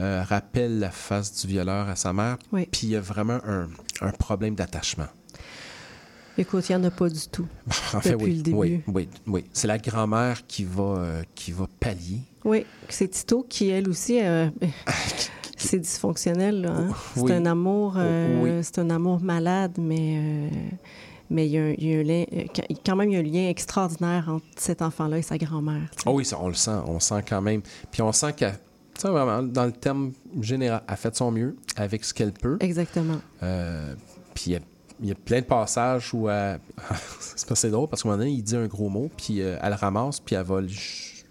[0.00, 2.36] euh, rappelle la face du violeur à sa mère.
[2.52, 2.66] Oui.
[2.70, 3.68] Puis il y a vraiment un,
[4.00, 5.06] un problème d'attachement.
[6.36, 7.46] Écoute, il n'y en a pas du tout.
[7.94, 8.56] En fait, depuis oui, le début.
[8.56, 9.44] oui, oui, oui.
[9.52, 12.22] C'est la grand-mère qui va, euh, qui va pallier.
[12.44, 14.48] Oui, c'est Tito qui, elle aussi, euh,
[15.56, 16.66] c'est dysfonctionnel.
[16.66, 16.88] hein.
[17.14, 17.32] C'est Oui.
[17.32, 18.50] un amour, euh, Oui.
[18.62, 20.48] c'est un amour malade, mais euh,
[21.30, 22.44] mais il y a, un- il y a un lien, euh,
[22.84, 25.88] quand- même il y a un lien extraordinaire entre cet enfant-là et sa grand-mère.
[26.06, 26.70] Oh oui, ça, on le sent.
[26.86, 27.62] On sent quand même.
[27.90, 28.58] Puis on sent qu'elle,
[28.98, 32.32] sais, vraiment, dans le terme général, elle a fait de son mieux avec ce qu'elle
[32.32, 32.58] peut.
[32.60, 33.20] Exactement.
[33.42, 33.94] Euh,
[34.34, 34.60] puis il y a-
[35.02, 36.60] il y, a plein de passages où elle...
[37.54, 39.70] c'est drôle parce qu'à un moment donné, il dit un gros mot, puis euh, elle
[39.70, 40.68] le ramasse, puis elle va le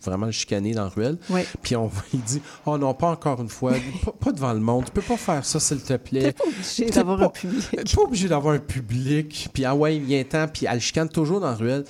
[0.04, 1.18] vraiment le chicaner dans la ruelle.
[1.30, 1.46] Ouais.
[1.62, 3.74] Puis on, il dit Oh non, pas encore une fois,
[4.04, 6.34] pas, pas devant le monde, tu peux pas faire ça, s'il te plaît.
[6.34, 7.96] T'es pas obligé d'avoir un public.
[7.96, 9.50] Pas obligé d'avoir un public.
[9.54, 11.86] Puis ah ouais, il vient temps, puis elle le chicane toujours dans la ruelle.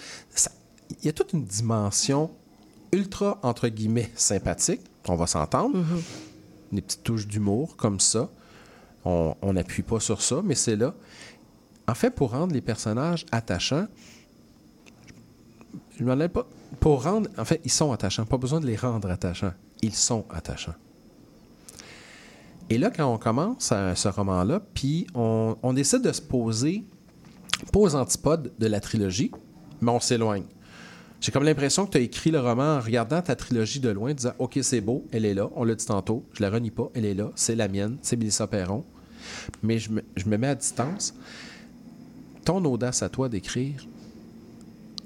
[1.02, 2.30] Il y a toute une dimension
[2.92, 6.02] ultra, entre guillemets, sympathique, on va s'entendre Mm-hmm.
[6.74, 8.30] des petites touches d'humour comme ça.
[9.06, 10.94] On n'appuie pas sur ça, mais c'est là.
[11.88, 13.88] En fait, pour rendre les personnages attachants,
[16.00, 16.48] je m'en ai pas.
[16.80, 17.30] Pour rendre.
[17.38, 18.26] En fait, ils sont attachants.
[18.26, 19.54] Pas besoin de les rendre attachants.
[19.82, 20.76] Ils sont attachants.
[22.70, 26.84] Et là, quand on commence ce roman-là, puis on, on décide de se poser,
[27.72, 29.32] pas aux antipodes de la trilogie,
[29.82, 30.46] mais on s'éloigne.
[31.24, 34.14] J'ai comme l'impression que tu as écrit le roman en regardant ta trilogie de loin,
[34.14, 36.90] disant OK, c'est beau, elle est là, on l'a dit tantôt, je la renie pas,
[36.96, 38.84] elle est là, c'est la mienne, c'est Mélissa Perron.
[39.62, 41.14] Mais je me mets à distance.
[42.44, 43.86] Ton audace à toi d'écrire,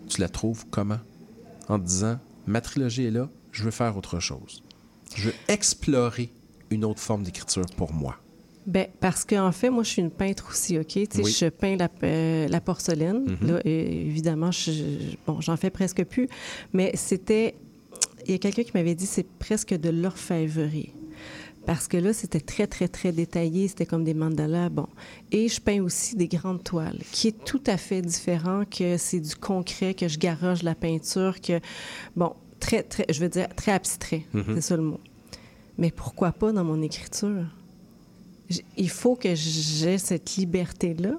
[0.10, 1.00] tu la trouves comment?
[1.70, 4.64] En te disant ma trilogie est là, je veux faire autre chose.
[5.16, 6.32] Je veux explorer
[6.70, 8.18] une autre forme d'écriture pour moi.
[8.66, 10.88] Ben, parce qu'en fait, moi, je suis une peintre aussi, OK?
[10.88, 11.32] Tu sais, Oui.
[11.32, 13.38] Je peins la, euh, la porcelaine.
[13.42, 16.28] Là, et évidemment, je- bon, j'en fais presque plus.
[16.74, 17.56] Mais c'était...
[18.26, 20.92] Il y a quelqu'un qui m'avait dit c'est presque de l'orfèvrerie.
[21.68, 23.68] Parce que là, c'était très, très, très détaillé.
[23.68, 24.70] C'était comme des mandalas.
[24.70, 24.88] Bon.
[25.34, 29.20] Et je peins aussi des grandes toiles, qui est tout à fait différent que c'est
[29.20, 31.60] du concret, que je garoche la peinture, que...
[32.16, 33.06] Bon, très, très...
[33.10, 34.26] Je veux dire, très abstrait.
[34.34, 34.56] Mhm.
[34.56, 35.00] C'est ça le mot.
[35.78, 37.44] Mais pourquoi pas dans mon écriture?
[38.78, 41.16] Il faut que j'ai cette liberté-là.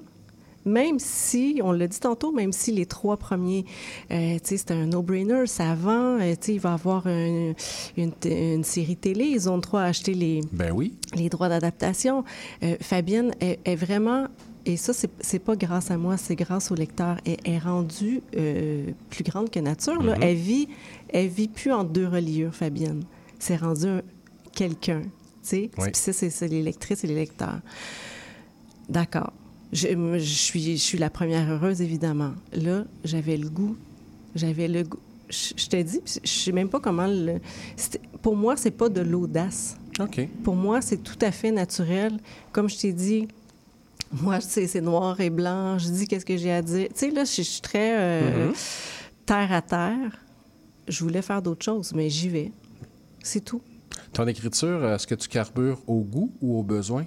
[0.69, 3.65] Même si, on l'a dit tantôt, même si les trois premiers,
[4.11, 7.53] euh, c'est un no-brainer, ça vend, euh, il va avoir un-
[7.97, 10.93] une, série télé, ils ont le droit à acheter les, Ben oui.
[11.15, 12.23] les droits d'adaptation.
[12.63, 14.27] Euh, Fabienne est, est vraiment,
[14.65, 18.91] et ça, c'est pas grâce à moi, c'est grâce au lecteur, elle est rendue euh,
[19.09, 20.01] plus grande que nature.
[20.03, 20.15] là.
[20.15, 20.23] Mhm.
[20.23, 20.67] Elle vit,
[21.09, 23.03] elle vit plus en deux reliures, Fabienne.
[23.39, 24.01] C'est rendu un-
[24.53, 25.07] quelqu'un, tu
[25.41, 25.71] sais.
[25.77, 25.85] Oui.
[25.91, 27.59] Puis ça, c'est c'est les lectrices et les lecteurs.
[28.89, 29.31] D'accord.
[29.71, 29.87] Je,
[30.17, 32.31] je suis, je suis la première heureuse, évidemment.
[32.53, 33.75] Là, j'avais le goût.
[34.35, 34.99] J'avais le goût.
[35.29, 37.39] Je, je dis, puis je sais même pas comment le.
[38.21, 39.77] Pour moi, c'est pas de l'audace.
[39.99, 40.27] OK.
[40.43, 42.17] Pour moi, c'est tout à fait naturel.
[42.51, 43.27] Comme je t'ai dit,
[44.11, 45.77] moi, c'est noir et blanc.
[45.77, 46.87] Je dis qu'est-ce que j'ai à dire.
[46.89, 48.53] Tu sais, là, je, suis très euh, Mhm.
[49.25, 50.17] terre à terre.
[50.87, 52.51] Je voulais faire d'autres choses, mais j'y vais.
[53.21, 53.61] C'est tout.
[54.13, 57.05] Ton écriture, est-ce que tu carbures au goût ou au besoin?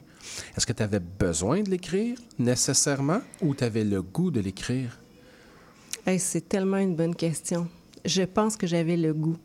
[0.56, 4.98] Est-ce que tu avais besoin de l'écrire nécessairement ou tu avais le goût de l'écrire?
[6.06, 7.68] Hey, c'est tellement une bonne question.
[8.04, 9.36] Je pense que j'avais le goût.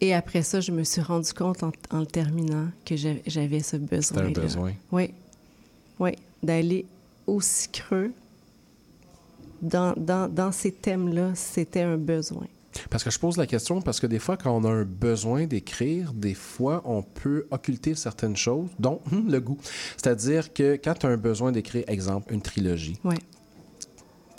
[0.00, 3.76] Et après ça, je me suis rendu compte en, en le terminant que j'avais ce
[3.76, 4.18] besoin.
[4.26, 4.72] C'était un besoin.
[4.92, 5.14] Oui.
[5.98, 6.10] Oui.
[6.42, 6.84] D'aller
[7.26, 8.12] aussi creux
[9.62, 12.46] dans, dans, dans ces thèmes-là, c'était un besoin.
[12.90, 15.46] Parce que je pose la question parce que des fois, quand on a un besoin
[15.46, 19.58] d'écrire, des fois, on peut occulter certaines choses, dont hum, le goût.
[19.96, 23.16] C'est-à-dire que quand tu as un besoin d'écrire, exemple, une trilogie, Oui.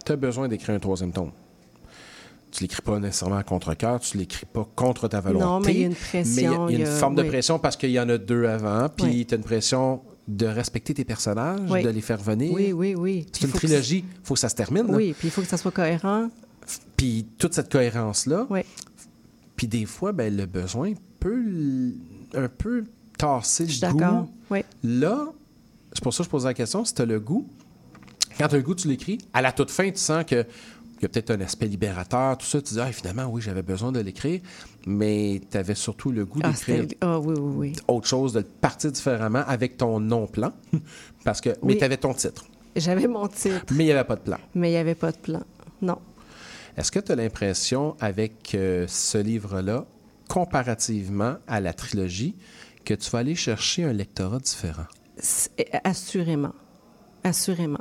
[0.06, 1.32] tu as besoin d'écrire un troisième tome.
[2.52, 5.44] Tu l'écris pas nécessairement à contre-cœur, tu l'écris pas contre ta volonté.
[5.46, 6.80] Non, mais il y a une pression, Mais il y a, il y a il
[6.80, 9.26] y une a- forme de pression parce qu'il y en a deux avant, puis Oui.
[9.26, 11.84] tu as une pression de respecter tes personnages, Oui.
[11.84, 12.54] de les faire venir.
[12.54, 13.26] Oui, oui, oui.
[13.34, 14.86] C'est une trilogie, il faut que ça se termine.
[14.90, 16.30] Oui, puis il faut que ça soit cohérent.
[16.98, 18.62] Puis toute cette cohérence-là, Oui.
[19.56, 21.92] puis des fois, ben, le besoin peut
[22.34, 22.86] un peu
[23.18, 24.30] tasser le goût.
[24.50, 24.64] Oui.
[24.84, 25.28] Là,
[25.94, 27.48] c'est pour ça que je pose la question, si tu as le goût,
[28.38, 30.46] quand tu as le goût, tu l'écris, à la toute fin, tu sens que
[30.98, 33.62] il y a peut-être un aspect libérateur, tout ça, tu dis, ah, finalement, oui, j'avais
[33.62, 34.40] besoin de l'écrire,
[34.88, 37.74] mais tu avais surtout le goût Ah, d'écrire ah, oui, oui, oui.
[37.90, 40.54] autre chose, de le partir différemment avec ton non-plan,
[41.26, 42.46] parce que, mais tu avais ton titre,
[42.78, 44.38] J'avais mon titre, mais il n'y avait pas de plan.
[44.56, 45.44] mais il n'y avait pas de plan.
[45.82, 45.98] Non.
[46.78, 49.86] Est-ce que tu as l'impression, avec euh, ce livre-là,
[50.28, 52.36] comparativement à la trilogie,
[52.84, 54.86] que tu vas aller chercher un lectorat différent?
[55.18, 55.52] C'est-
[55.84, 56.54] Assurément.
[57.24, 57.80] Assurément.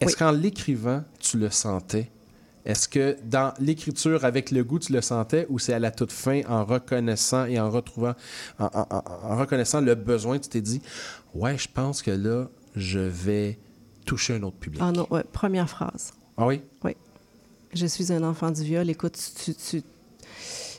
[0.00, 0.16] Est-ce Oui.
[0.18, 2.10] qu'en l'écrivant, tu le sentais?
[2.64, 6.12] Est-ce que dans l'écriture avec le goût, tu le sentais ou c'est à la toute
[6.12, 8.14] fin, en reconnaissant et en retrouvant,
[8.58, 9.02] en, en- en-
[9.32, 10.80] en reconnaissant le besoin, tu t'es dit,
[11.34, 13.58] ouais, je pense que là, je vais
[14.06, 14.80] toucher un autre public.
[14.84, 16.12] Ah non, ouais, première phrase.
[16.36, 16.62] Ah oui?
[16.84, 16.92] Oui.
[17.72, 18.88] Je suis un enfant du viol.
[18.90, 19.54] Écoute, tu.
[19.54, 19.82] tu-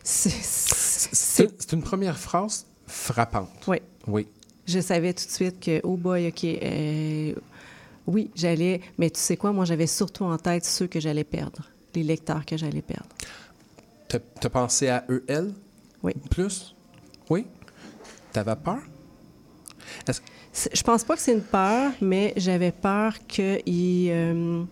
[0.04, 3.50] c'est- une première phrase frappante.
[3.68, 3.78] Oui.
[4.08, 4.28] Oui.
[4.68, 7.34] Je savais tout de suite que, oh boy, OK, euh,
[8.08, 8.82] oui, j'allais.
[8.98, 11.62] Mais tu sais quoi, moi, j'avais surtout en tête ceux que j'allais perdre,
[11.96, 13.10] les lecteurs que j'allais perdre.
[14.08, 15.54] T'as pensé à eux, elles?
[16.04, 16.14] Oui.
[16.30, 16.76] Plus?
[17.30, 17.46] Oui?
[18.34, 18.80] T'avais peur?
[20.74, 24.10] Je pense pas que c'est une peur, mais j'avais peur qu'ils.
[24.12, 24.64] euh,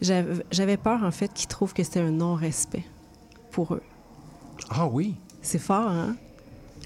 [0.00, 2.84] j'avais peur, en fait, qu'ils trouvent que c'était un non-respect
[3.50, 3.82] pour eux.
[4.70, 5.14] Ah oui?
[5.42, 6.16] C'est fort, hein?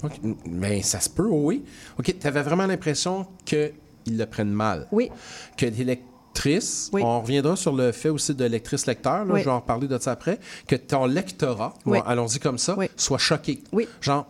[0.03, 0.13] OK.
[0.45, 1.63] Mais ça se peut, oui.
[1.99, 3.71] OK, tu avais vraiment l'impression qu'ils
[4.07, 4.87] le prennent mal.
[4.91, 5.09] Oui.
[5.57, 7.01] Que les lectrices, Oui.
[7.03, 9.39] on reviendra sur le fait aussi de lectrice-lecteur, là, Oui.
[9.41, 11.99] je vais en reparler de ça après, que ton lectorat, Oui.
[11.99, 13.61] bon, allons-y comme ça, soit choqué.
[13.73, 13.87] Oui.
[13.99, 14.25] Genre,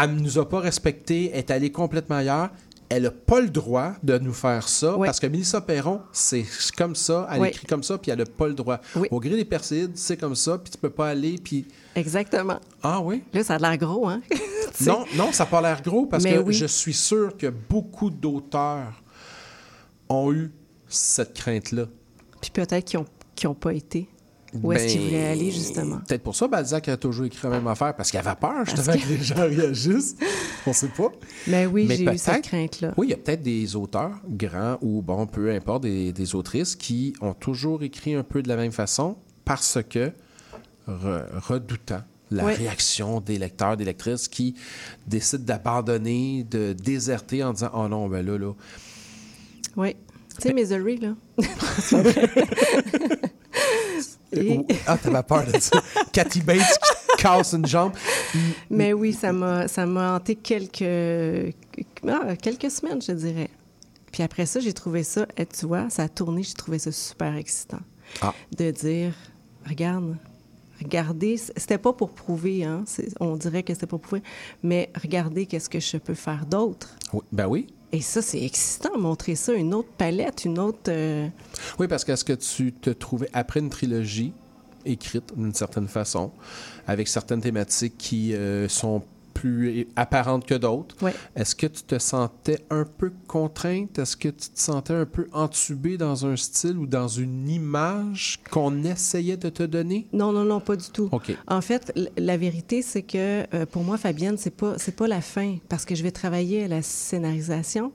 [0.00, 2.50] elle nous a pas respecté, est allée complètement ailleurs.
[2.94, 6.44] Elle n'a pas le droit de nous faire ça parce que Mélissa Perron, c'est
[6.76, 7.48] comme ça, elle Oui.
[7.48, 8.80] écrit comme ça, puis elle n'a pas le droit.
[9.10, 11.66] Au gré des Perséides, c'est comme ça, puis tu peux pas aller, puis...
[11.94, 12.60] Exactement.
[12.82, 13.22] Ah oui?
[13.32, 14.20] Là, ça a l'air gros, hein?
[14.86, 18.10] Non, non, ça n'a pas l'air gros parce Mais que je suis sûr que beaucoup
[18.10, 19.02] d'auteurs
[20.08, 20.50] ont eu
[20.88, 21.86] cette crainte-là.
[22.40, 24.08] Puis peut-être qu'ils n'ont pas été.
[24.62, 25.98] Où est-ce qu'ils Ben, voulaient aller, justement?
[26.06, 28.96] Peut-être pour ça, Balzac a toujours écrit la même affaire parce qu'il avait peur, justement,
[28.96, 30.16] que les gens réagissent.
[30.66, 31.10] On sait pas.
[31.46, 32.92] Mais oui, j'ai eu cette crainte-là.
[32.96, 36.76] Oui, il y a peut-être des auteurs grands ou, bon, peu importe, des, des autrices
[36.76, 40.12] qui ont toujours écrit un peu de la même façon parce que,
[40.88, 42.54] re- redoutant la Oui.
[42.54, 44.54] réaction des lecteurs, des lectrices qui
[45.06, 48.52] décident d'abandonner, de déserter en disant Oh non, ben là, là.
[49.76, 49.96] Oui.
[50.40, 51.14] Tu sais, Misery, là.
[54.34, 55.82] Et- Ah, t'avais peur de ça.
[56.12, 56.58] Cathy Bates
[57.16, 57.92] qui casse une jambe.
[58.70, 61.54] Mais oui, ça m'a, ça m'a hanté quelques,
[62.08, 63.50] ah, quelques semaines, je dirais.
[64.10, 66.92] Puis après ça, j'ai trouvé ça, eh, tu vois, ça a tourné, j'ai trouvé ça
[66.92, 67.80] super excitant.
[68.22, 68.34] Ah.
[68.56, 69.12] De dire,
[69.68, 70.16] regarde,
[70.82, 72.84] regardez, c'était pas pour prouver, hein,
[73.20, 74.22] on dirait que c'était pas pour prouver,
[74.62, 76.88] mais regardez qu'est-ce que je peux faire d'autre.
[77.12, 77.66] Oui, ben oui.
[77.94, 80.78] Et ça, c'est excitant, montrer ça, une autre palette, une autre...
[80.88, 81.28] euh,
[81.78, 84.32] Oui, parce qu'est-ce que tu te trouvais après une trilogie
[84.86, 86.32] écrite d'une certaine façon,
[86.86, 89.02] avec certaines thématiques qui euh, sont
[89.42, 91.12] plus apparentes que d'autres, Ouais.
[91.34, 93.98] est-ce que tu te sentais un peu contrainte?
[93.98, 98.38] Est-ce que tu te sentais un peu entubé dans un style ou dans une image
[98.52, 100.06] qu'on essayait de te donner?
[100.12, 101.08] Non, non, non, pas du tout.
[101.10, 101.36] OK.
[101.48, 105.20] En fait, la vérité, c'est que euh, pour moi, Fabienne, c'est pas, c'est pas la
[105.20, 107.92] fin, parce que je vais travailler à la scénarisation.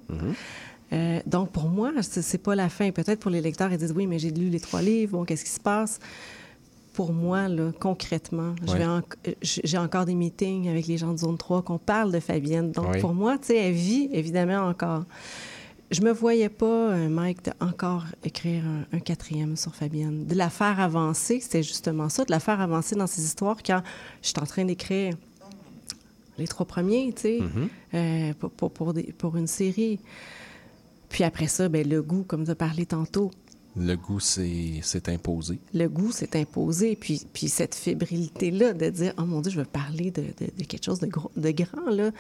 [0.94, 2.92] Euh, donc, pour moi, c'est c'est pas la fin.
[2.92, 5.44] Peut-être pour les lecteurs, ils disent oui, mais j'ai lu les trois livres, bon, qu'est-ce
[5.46, 6.00] qui se passe?
[6.98, 8.84] Pour moi, là, concrètement, Ouais.
[8.84, 12.20] en- euh, j'ai encore des meetings avec les gens de Zone 3 qu'on parle de
[12.20, 12.72] Fabienne.
[12.72, 13.00] Donc, Oui.
[13.00, 15.04] pour moi, tu sais, elle vit évidemment encore.
[15.92, 20.26] Je me voyais pas, euh, Mike, de encore écrire un, un quatrième sur Fabienne.
[20.26, 23.84] De la faire avancer, c'était justement ça, de la faire avancer dans ses histoires quand
[24.24, 25.14] je suis en train d'écrire
[26.40, 27.70] les trois premiers, tu sais, Mhm.
[27.94, 30.00] euh, pour, pour, pour des- pour une série.
[31.10, 33.30] Puis après ça, ben, le goût, comme tu as parlé tantôt,
[33.80, 35.60] Le goût s'est imposé.
[35.74, 36.96] le goût s'est imposé.
[36.96, 40.64] Puis, puis cette fébrilité-là de dire, oh mon Dieu, je veux parler de, de- de
[40.64, 42.12] quelque chose de, gros, de grand, là.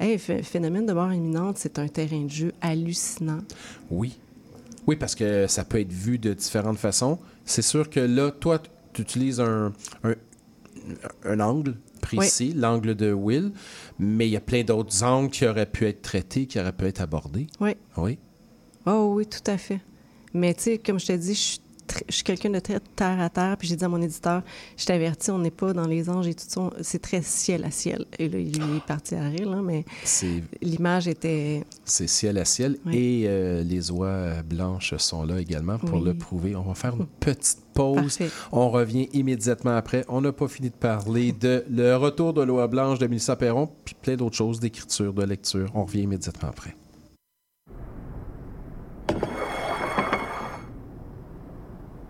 [0.00, 3.40] Hey, ph- phénomène de mort imminente, c'est un terrain de jeu hallucinant.
[3.90, 4.18] Oui.
[4.86, 7.18] Oui, parce que ça peut être vu de différentes façons.
[7.44, 8.60] C'est sûr que là, toi,
[8.92, 9.72] tu utilises un,
[10.04, 10.14] un,
[11.24, 13.52] un angle précis, l'angle de Will,
[13.98, 16.84] mais il y a plein d'autres angles qui auraient pu être traités, qui auraient pu
[16.86, 17.48] être abordés.
[17.60, 17.70] Oui.
[17.96, 18.18] Oui.
[18.86, 19.80] Oh oui, tout à fait.
[20.34, 22.80] Mais tu sais, comme je te dis, je suis, tr- je suis quelqu'un de très
[22.96, 23.56] terre à terre.
[23.58, 24.42] Puis j'ai dit à mon éditeur,
[24.76, 26.70] je t'avertis, on n'est pas dans les anges et tout ça.
[26.82, 28.04] C'est très ciel à ciel.
[28.18, 29.84] Et là, il est parti à rire, là, mais
[30.62, 31.64] l'image était...
[31.84, 32.78] c'est ciel à ciel.
[32.86, 32.96] Oui.
[32.96, 36.04] Et euh, les oies blanches sont là également pour Oui.
[36.04, 36.54] le prouver.
[36.56, 38.18] On va faire une petite pause.
[38.18, 38.30] Parfait.
[38.52, 40.04] On revient immédiatement après.
[40.08, 43.68] On n'a pas fini de parler de le retour de l'oie blanche de Mélissa Perron,
[43.84, 45.70] puis plein d'autres choses d'écriture, de lecture.
[45.74, 46.74] On revient immédiatement après.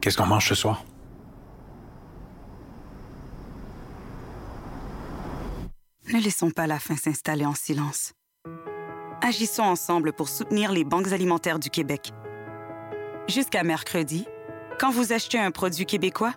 [0.00, 0.84] Qu'est-ce qu'on mange ce soir?
[6.12, 8.12] Ne laissons pas la faim s'installer en silence.
[9.20, 12.12] Agissons ensemble pour soutenir les banques alimentaires du Québec.
[13.28, 14.26] Jusqu'à mercredi,
[14.78, 16.32] quand vous achetez un produit québécois,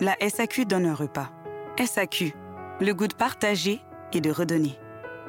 [0.00, 1.30] la SAQ donne un repas.
[1.82, 2.34] SAQ,
[2.80, 3.80] le goût de partager
[4.12, 4.78] et de redonner.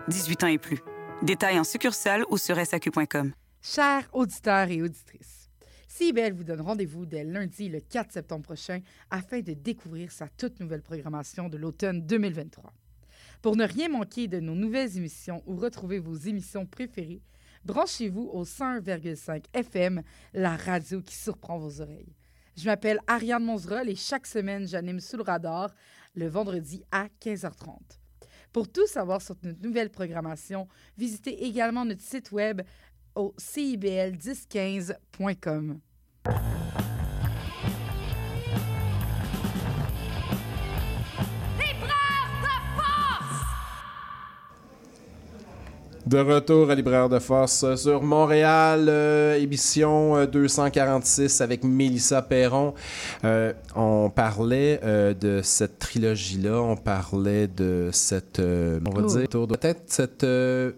[0.10, 0.82] 18 ans et plus.
[1.22, 3.34] Détails en succursale ou sur SAQ.com.
[3.62, 5.35] Chers auditeurs et auditrices,
[5.98, 10.60] CIBL vous donne rendez-vous dès lundi le 4 septembre prochain afin de découvrir sa toute
[10.60, 12.74] nouvelle programmation de l'automne 2023.
[13.42, 17.22] Pour ne rien manquer de nos nouvelles émissions ou retrouver vos émissions préférées,
[17.64, 20.04] branchez-vous au 101,5 FM,
[20.34, 22.14] la radio qui surprend vos oreilles.
[22.58, 25.74] Je m'appelle Ariane Monzerol et chaque semaine, j'anime Sous le radar
[26.14, 27.78] le vendredi à 15h30.
[28.52, 30.68] Pour tout savoir sur notre nouvelle programmation,
[30.98, 32.62] visitez également notre site web
[33.16, 35.80] au cibl1015.com.
[46.06, 52.76] De retour à Libraire de Force sur Montréal, euh, émission euh, 246 avec Mélissa Perron.
[53.24, 59.18] Euh, on parlait euh, de cette trilogie-là, on parlait de cette, euh, on va Oh.
[59.18, 60.74] dire, peut-être cette, euh,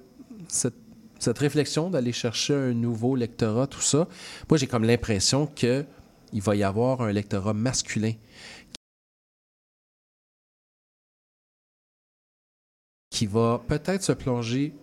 [0.47, 0.75] cette,
[1.19, 4.07] cette réflexion d'aller chercher un nouveau lectorat, tout ça.
[4.49, 5.85] Moi, j'ai comme l'impression que
[6.33, 8.13] il va y avoir un lectorat masculin
[13.09, 14.75] qui va peut-être se plonger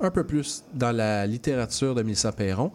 [0.00, 2.72] un peu plus dans la littérature de Mélissa Perron.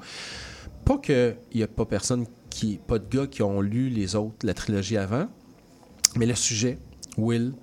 [0.86, 2.78] Pas qu'il n'y a pas personne qui.
[2.78, 5.28] pas de gars qui ont lu les autres, la trilogie avant,
[6.16, 6.80] mais le sujet,
[7.18, 7.54] Will,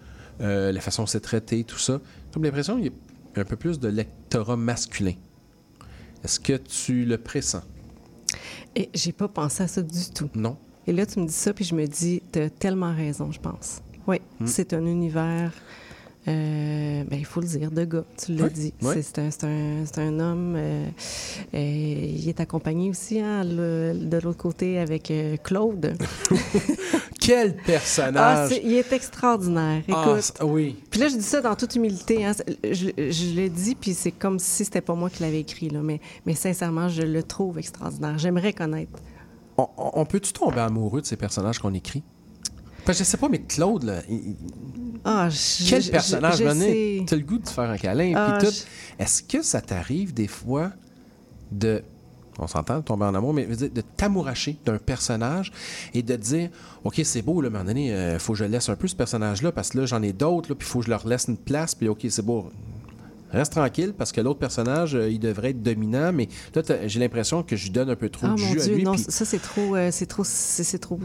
[0.40, 2.00] euh, la façon dont c'est traité, tout ça,
[2.34, 2.90] j'ai l'impression qu'il a
[3.36, 5.14] un peu plus de lectorat masculin.
[6.24, 7.62] Est-ce que tu le pressens?
[8.74, 10.28] Et j'ai pas pensé à ça du tout.
[10.34, 10.56] Non?
[10.86, 13.40] Et là, tu me dis ça, puis je me dis, tu as tellement raison, je
[13.40, 13.80] pense.
[14.06, 14.46] Oui, Hmm?
[14.46, 15.52] c'est un univers,
[16.28, 18.74] euh, ben, il faut le dire, de gars, tu l'as Oui, dit.
[18.82, 18.94] oui.
[19.02, 20.86] C'est- un, c'est un- c'est un homme, euh,
[21.54, 25.94] euh, il est accompagné aussi hein, le- de l'autre côté avec euh, Claude.
[27.28, 28.48] Quel Ah, personnage!
[28.48, 30.32] c'est- il est extraordinaire, Ah, écoute.
[30.42, 30.76] oui.
[30.90, 32.24] Puis là, je dis ça dans toute humilité.
[32.24, 32.32] hein.
[32.64, 35.68] Je, je le dis, puis c'est comme si c'était pas moi qui l'avais écrit.
[35.68, 35.80] Là.
[35.82, 38.16] Mais, mais sincèrement, je le trouve extraordinaire.
[38.18, 38.98] J'aimerais connaître.
[39.56, 42.02] On, peut-tu tomber amoureux de ces personnages qu'on écrit?
[42.86, 44.36] Que je sais pas, mais Claude, là, il-
[45.04, 47.04] Ah, je- quel personnage, sais.
[47.06, 48.54] t'as le goût de faire un câlin, Ah, puis tout.
[48.54, 50.70] je- Est-ce que ça t'arrive des fois
[51.52, 51.82] de,
[52.38, 55.52] on s'entend, de tomber en amour, mais dire, de t'amouracher d'un personnage
[55.94, 56.50] et de te dire,
[56.84, 58.76] OK, c'est beau, là, mais à un moment donné, il faut que je laisse un
[58.76, 61.06] peu ce personnage-là, parce que là, j'en ai d'autres, puis il faut que je leur
[61.06, 62.50] laisse une place, puis OK, c'est beau.
[63.30, 67.42] Reste tranquille parce que l'autre personnage, euh, il devrait être dominant, mais là, j'ai l'impression
[67.42, 68.84] que je lui donne un peu trop Ah de mon jus à Dieu, lui.
[68.84, 70.98] non, ça c'est trop, euh, c'est trop, c'est c'est trop.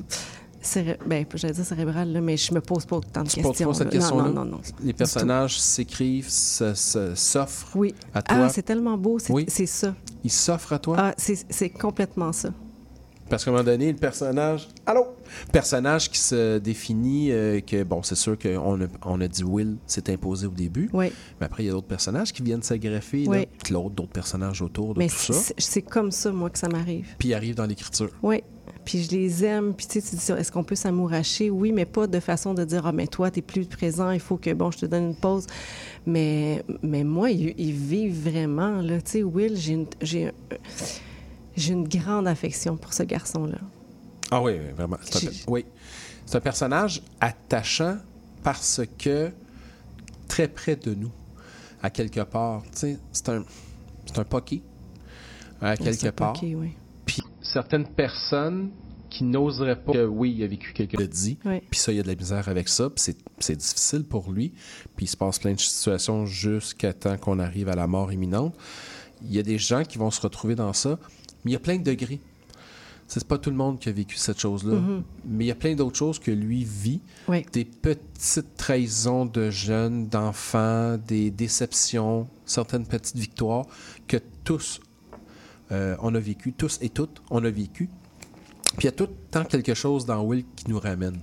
[1.05, 3.67] Ben, j'allais dire cérébral, là, mais je me pose pas autant de Tu questions.
[3.69, 3.93] pas cette?
[3.93, 4.61] Non, non, non.
[4.83, 7.93] Les personnages s'écrivent, s'offrent Oui.
[8.13, 8.37] à toi?
[8.39, 9.45] Ah, c'est tellement beau, c'est Oui.
[9.47, 9.93] c'est ça.
[10.23, 10.95] Ils s'offrent à toi?
[10.99, 12.49] Ah, c'est c'est complètement ça.
[13.29, 14.67] Parce qu'à un moment donné, le personnage.
[14.85, 15.07] Allô?
[15.51, 19.77] Personnage qui se définit euh, que, bon, c'est sûr qu'on a, on a dit Will
[19.87, 20.89] s'est imposé au début.
[20.93, 21.11] Oui.
[21.39, 23.25] Mais après, il y a d'autres personnages qui viennent s'agreffer.
[23.27, 23.47] Oui.
[23.63, 25.33] Claude, d'autres personnages autour de Mais tout ça.
[25.33, 27.07] c'est c'est comme ça, moi, que ça m'arrive.
[27.17, 28.09] Puis ils arrivent dans l'écriture.
[28.21, 28.43] Oui.
[28.85, 29.73] Puis je les aime.
[29.73, 31.49] Puis tu sais, tu dis, est-ce qu'on peut s'amouracher?
[31.49, 34.37] Oui, mais pas de façon de dire, ah, mais toi, t'es plus présent, il faut
[34.37, 35.47] que, bon, je te donne une pause.
[36.05, 39.01] Mais, mais moi, ils, ils vivent vraiment, là.
[39.01, 40.31] Tu sais, Will, j'ai une, j'ai,
[41.55, 43.59] j'ai une grande affection pour ce garçon-là.
[44.31, 44.97] Ah oui, vraiment.
[45.03, 45.65] C'est un, oui.
[46.25, 47.97] C'est un personnage attachant
[48.43, 49.31] parce que
[50.27, 51.11] très près de nous,
[51.81, 52.63] à quelque part.
[52.63, 53.43] Tu sais, c'est un,
[54.05, 54.61] c'est un pocky,
[55.61, 56.33] à quelque C'est un part.
[56.33, 56.73] pocky, oui.
[57.53, 58.71] Certaines personnes
[59.09, 61.61] qui n'oseraient pas que oui, il a vécu quelque chose de dit, Oui.
[61.69, 64.53] puis ça, il y a de la misère avec ça, puis c'est, difficile pour lui,
[64.95, 68.55] puis il se passe plein de situations jusqu'à temps qu'on arrive à la mort imminente.
[69.23, 70.97] Il y a des gens qui vont se retrouver dans ça,
[71.45, 72.19] mais il y a plein de degrés.
[73.05, 75.03] C'est pas tout le monde qui a vécu cette chose-là, Mhm.
[75.25, 77.01] mais il y a plein d'autres choses que lui vit.
[77.27, 77.45] Oui.
[77.53, 83.67] Des petites trahisons de jeunes, d'enfants, des déceptions, certaines petites victoires
[84.07, 84.79] que tous
[85.73, 87.89] euh, on a vécu, tous et toutes, on a vécu.
[88.77, 91.19] Puis il y a tout le temps quelque chose dans Will qui nous ramène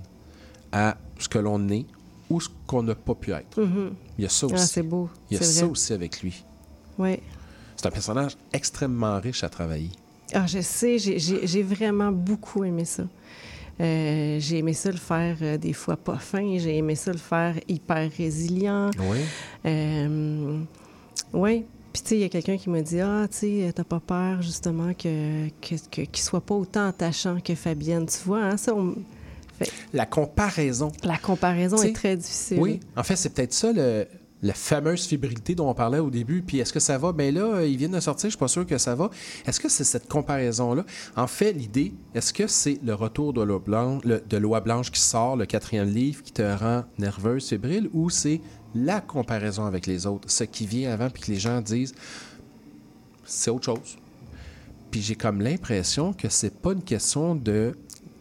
[0.71, 1.85] à ce que l'on est
[2.29, 3.59] ou ce qu'on n'a pas pu être.
[3.61, 3.93] Mhm.
[4.17, 4.67] Il y a ça Ah, aussi.
[4.67, 5.71] c'est beau, Il y a c'est ça vrai.
[5.71, 6.43] aussi avec lui.
[6.97, 7.17] Oui.
[7.75, 9.89] C'est un personnage extrêmement riche à travailler.
[10.33, 13.03] Ah, je sais, j'ai- vraiment beaucoup aimé ça.
[13.81, 17.17] Euh, j'ai aimé ça le faire euh, des fois pas fin, j'ai aimé ça le
[17.17, 18.91] faire hyper résilient.
[18.99, 19.17] Oui.
[19.65, 20.59] Euh,
[21.33, 21.65] oui.
[21.93, 23.99] Puis, tu sais, il y a quelqu'un qui m'a dit Ah, tu sais, t'as pas
[23.99, 28.05] peur, justement, que, que, que- qu'il soit pas autant attachant que Fabienne.
[28.05, 28.95] Tu vois, hein, ça, on-
[29.59, 30.91] fait- La comparaison.
[31.03, 32.59] la comparaison est très difficile.
[32.59, 34.07] Oui, en fait, c'est peut-être ça le,
[34.43, 36.41] la fameuse fébrilité dont on parlait au début.
[36.41, 37.11] Puis est-ce que ça va?
[37.11, 39.09] Ben là, ils viennent de sortir, je suis pas sûr que ça va.
[39.45, 40.83] Est-ce que c'est cette comparaison-là?
[41.15, 44.89] En fait, l'idée, est-ce que c'est le retour de l'eau blanche, le- de l'oie blanche
[44.91, 48.41] qui sort, le quatrième livre, qui te rend nerveuse, fébrile, ou c'est
[48.75, 51.93] la comparaison avec les autres, ce qui vient avant, puis que les gens disent
[53.25, 53.97] c'est autre chose.
[54.89, 57.75] Puis j'ai comme l'impression que c'est pas une question de.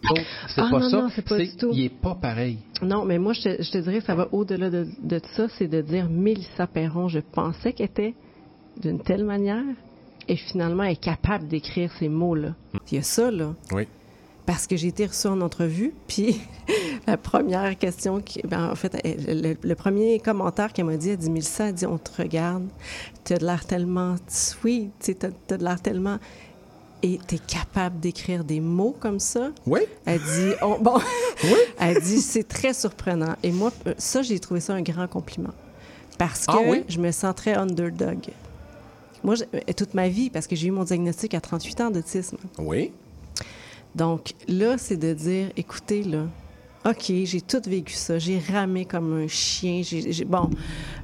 [0.08, 0.14] Oh,
[0.54, 1.02] c'est Ah, pas non, ça.
[1.02, 1.70] non, c'est pas du tout.
[1.72, 2.58] Il est pas pareil.
[2.80, 5.66] Non, mais moi, je te, je te dirais, ça va au-delà de, de ça, c'est
[5.68, 8.14] de dire Mélissa Perron, je pensais qu'elle était
[8.80, 9.64] d'une telle manière,
[10.28, 12.54] et finalement, elle est capable d'écrire ces mots-là.
[12.90, 13.54] Il y a ça, là.
[13.72, 13.86] Oui.
[14.50, 16.40] Parce que j'ai été reçue en entrevue, puis
[17.06, 21.18] la première question, qui, ben, en fait, le, le premier commentaire qu'elle m'a dit, elle
[21.18, 22.66] dit Mélissa, elle dit On te regarde,
[23.24, 26.18] tu as de l'air tellement sweet, tu as, de l'air tellement.
[27.04, 29.52] Et tu es capable d'écrire des mots comme ça.
[29.66, 29.82] Oui.
[30.04, 30.98] Elle dit on- Bon,
[31.78, 33.36] elle dit C'est très surprenant.
[33.44, 35.54] Et moi, euh, ça, j'ai trouvé ça un grand compliment.
[36.18, 36.82] Parce que Ah oui?
[36.88, 38.18] je me sens très underdog.
[39.22, 42.36] Moi, je- toute ma vie, parce que j'ai eu mon diagnostic à 38 ans d'autisme.
[42.58, 42.90] Oui.
[43.94, 46.26] Donc là, c'est de dire, écoutez, là,
[46.86, 48.18] OK, j'ai tout vécu ça.
[48.18, 49.82] J'ai ramé comme un chien.
[50.26, 50.48] Bon,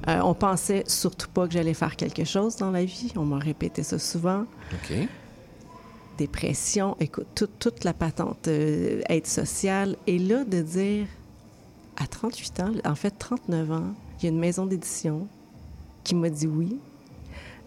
[0.08, 3.12] euh, on pensait surtout pas que j'allais faire quelque chose dans la vie.
[3.16, 4.46] On m'a répété ça souvent.
[4.72, 4.96] OK.
[6.16, 9.96] Dépression, écoute, toute, toute la patente, euh, aide sociale.
[10.06, 11.06] Et là, de dire,
[11.98, 15.28] à 38 ans, en fait 39 ans, il y a une maison d'édition
[16.04, 16.78] qui m'a dit oui.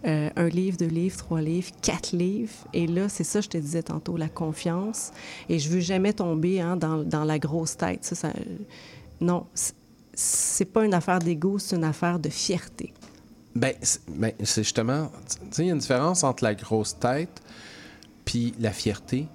[0.06, 2.52] Euh, un livre, deux livres, trois livres, quatre livres.
[2.72, 5.12] Et là, c'est ça, je te disais tantôt, la confiance.
[5.50, 8.02] Et je veux jamais tomber hein, dans, dans la grosse tête.
[8.04, 8.32] Ça, ça-
[9.20, 9.46] non,
[10.14, 12.94] c'est- pas une affaire d'ego, c'est une affaire de fierté.
[13.54, 15.10] Ben, c'est ben, c'est justement.
[15.28, 17.42] Tu sais, il y a une différence entre la grosse tête
[18.24, 19.26] puis la fierté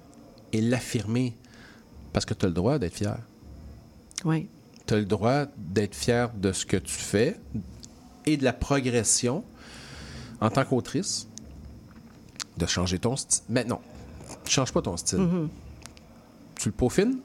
[0.52, 1.36] et l'affirmer.
[2.12, 3.18] Parce que tu as le droit d'être fier.
[4.24, 4.48] Oui.
[4.86, 7.38] Tu as le droit d'être fier de ce que tu fais
[8.24, 9.44] et de la progression
[10.40, 11.28] en tant qu'autrice,
[12.56, 13.44] de changer ton style.
[13.48, 13.78] Mais non,
[14.44, 15.18] tu changes pas ton style.
[15.20, 15.48] Mhm.
[16.58, 17.18] Tu le peaufines,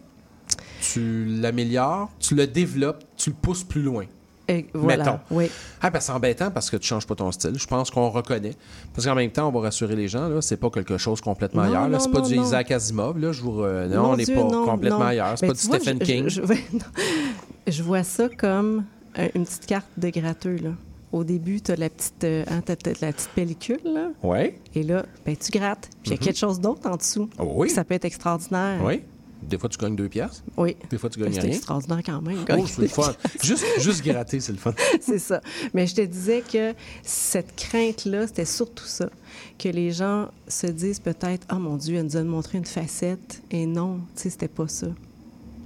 [0.82, 4.06] tu l'améliores, tu le développes, tu le pousses plus loin.
[4.48, 5.20] Et voilà, Mettons.
[5.30, 5.50] oui.
[5.82, 7.54] Ah, ben, c'est embêtant parce que tu changes pas ton style.
[7.58, 8.56] Je pense qu'on reconnaît.
[8.94, 11.64] Parce qu'en même temps, on va rassurer les gens, là, c'est pas quelque chose complètement
[11.64, 12.02] Non, ailleurs.
[12.02, 12.44] C'est pas non, du non.
[12.44, 13.18] Isaac Asimov.
[13.20, 13.32] Là.
[13.32, 15.38] Je vous re- Non, Mon on n'est pas complètement ailleurs.
[15.38, 16.28] C'est Ben, pas du vois, Stephen je- King.
[17.68, 18.84] Je, vois ça comme
[19.20, 20.58] euh, une petite carte de gratteux.
[20.58, 20.72] Là.
[21.12, 22.62] Au début, tu as la petite, euh, hein,
[23.02, 23.82] la petite pellicule.
[23.84, 24.12] Là.
[24.24, 24.60] Ouais.
[24.76, 25.90] Et là, ben, tu grattes.
[26.04, 26.24] Puis il y a Mhm.
[26.24, 27.30] quelque chose d'autre en dessous.
[27.38, 27.70] Oh oui.
[27.70, 28.82] Ça peut être extraordinaire.
[28.84, 29.02] Oui.
[29.44, 30.44] Des fois, tu gagnes deux piastres.
[30.56, 30.78] Oui.
[30.90, 31.50] Des fois, tu gagnes C'est rien.
[31.52, 32.46] extraordinaire quand même.
[32.58, 33.12] Oh, c'est le fun.
[33.44, 34.74] juste, juste gratter, c'est le fun.
[35.02, 35.42] c'est ça.
[35.74, 39.10] Mais je te disais que cette crainte-là, c'était surtout ça.
[39.58, 43.42] Que les gens se disent peut-être Ah mon Dieu, elle nous a montré une facette.
[43.50, 44.88] Et non, tu sais, c'était pas ça.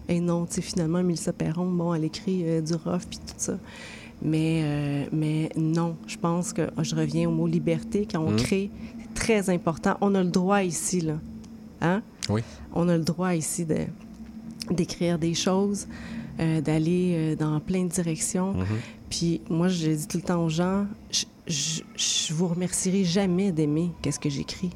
[0.08, 3.34] Et non, tu sais, finalement, Mélissa Perron, bon, elle écrit euh, du rough puis tout
[3.38, 3.58] ça.
[4.22, 8.08] Mais, euh, mais non, je pense que ah, je reviens au mot liberté.
[8.10, 8.36] Quand on Mm.
[8.38, 9.98] crée, c'est très important.
[10.02, 11.20] On a le droit ici, là.
[11.82, 12.02] Hein?
[12.30, 12.42] Oui.
[12.74, 13.78] On a le droit ici de
[14.72, 15.88] d'écrire des choses,
[16.40, 18.54] euh, d'aller euh, dans plein de directions.
[18.54, 18.66] Mhm.
[19.12, 23.52] Puis moi, je dis tout le temps aux gens, je, je, je vous remercierai jamais
[23.52, 24.72] d'aimer qu'est-ce que j'écris.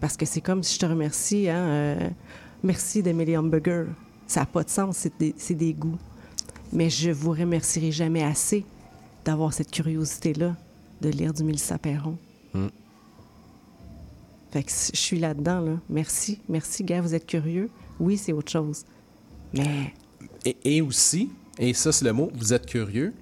[0.00, 2.08] Parce que c'est comme si je te remercie, hein, euh,
[2.62, 3.84] merci d'aimer les hamburgers.
[4.26, 5.98] Ça n'a pas de sens, c'est des, c'est des goûts.
[6.72, 8.64] Mais je vous remercierai jamais assez
[9.24, 10.56] d'avoir cette curiosité-là
[11.00, 12.16] de lire du Mélissa Perron.
[12.52, 12.68] Mm.
[14.52, 15.80] Fait que je suis là-dedans, là.
[15.88, 17.70] Merci, merci, gars, vous êtes curieux.
[17.98, 18.84] Oui, c'est autre chose.
[19.52, 19.92] Mais
[20.44, 23.12] Et, et aussi, et ça c'est le mot, vous êtes curieux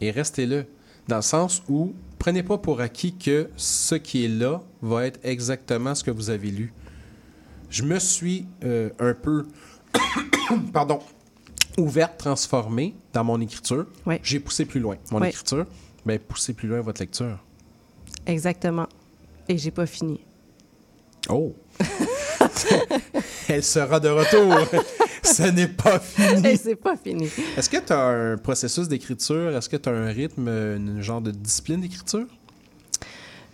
[0.00, 0.66] et restez-le.
[1.08, 5.18] Dans le sens où prenez pas pour acquis que ce qui est là va être
[5.24, 6.72] exactement ce que vous avez lu.
[7.70, 9.46] Je me suis euh, un peu,
[10.72, 11.00] pardon,
[11.78, 13.86] ouverte, transformée dans mon écriture.
[14.22, 15.66] J'ai poussé plus loin mon écriture.
[16.04, 17.38] Ben, poussez plus loin votre lecture.
[18.26, 18.86] exactement.
[19.48, 20.20] Et j'ai pas fini.
[21.28, 21.54] Oh!
[23.48, 24.80] Elle sera de retour.
[25.22, 26.56] Ce n'est pas fini.
[26.56, 27.28] C'est pas fini.
[27.56, 29.56] Est-ce que tu as un processus d'écriture?
[29.56, 32.26] Est-ce que tu as un rythme, une genre de discipline d'écriture?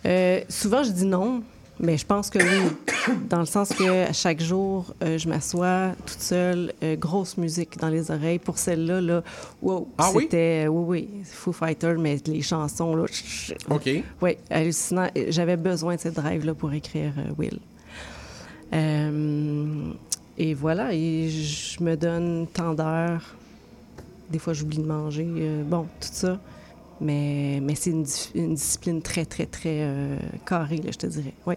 [0.05, 1.43] Euh, souvent, je dis non,
[1.79, 2.71] mais je pense que oui.
[3.29, 7.77] Dans le sens que à chaque jour, euh, je m'assois toute seule, euh, grosse musique
[7.77, 8.39] dans les oreilles.
[8.39, 9.23] Pour celle-là, là,
[9.61, 13.05] wow, Ah c'était, euh, oui, oui, Foo Fighter, mais les chansons, là,
[13.69, 13.89] OK.
[14.21, 15.07] oui, hallucinant.
[15.29, 17.59] J'avais besoin de cette drive-là pour écrire euh, Will.
[20.37, 23.35] Et voilà, et je me donne tant d'heures.
[24.29, 25.27] Des fois, j'oublie de manger.
[25.65, 26.39] bon, tout ça.
[27.01, 29.85] Mais, mais c'est une, une discipline très, très, très
[30.45, 31.33] carrée, là, je te dirais.
[31.45, 31.55] Oui.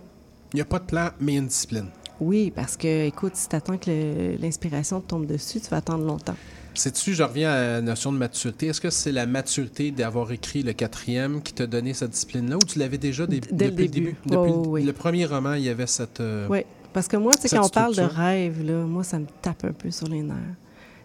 [0.53, 1.87] Il n'y a pas de plan, mais une discipline.
[2.21, 5.79] Oui, parce que, écoute, si tu attends que le- l'inspiration te tombe dessus, tu vas
[5.79, 6.37] attendre longtemps.
[6.75, 8.69] Sais-tu, je reviens à la notion de maturité.
[8.69, 12.67] Est-ce que c'est la maturité d'avoir écrit le quatrième qui t'a donné cette discipline-là ou
[12.67, 14.17] tu l'avais déjà dé- Dès le depuis début.
[14.25, 14.83] Depuis Oh, le- oui.
[14.85, 16.21] le premier roman, il y avait cette.
[16.21, 16.61] euh, Oui,
[16.93, 19.65] parce que moi, tu sais, quand on parle de rêve, là, moi, ça me tape
[19.65, 20.37] un peu sur les nerfs.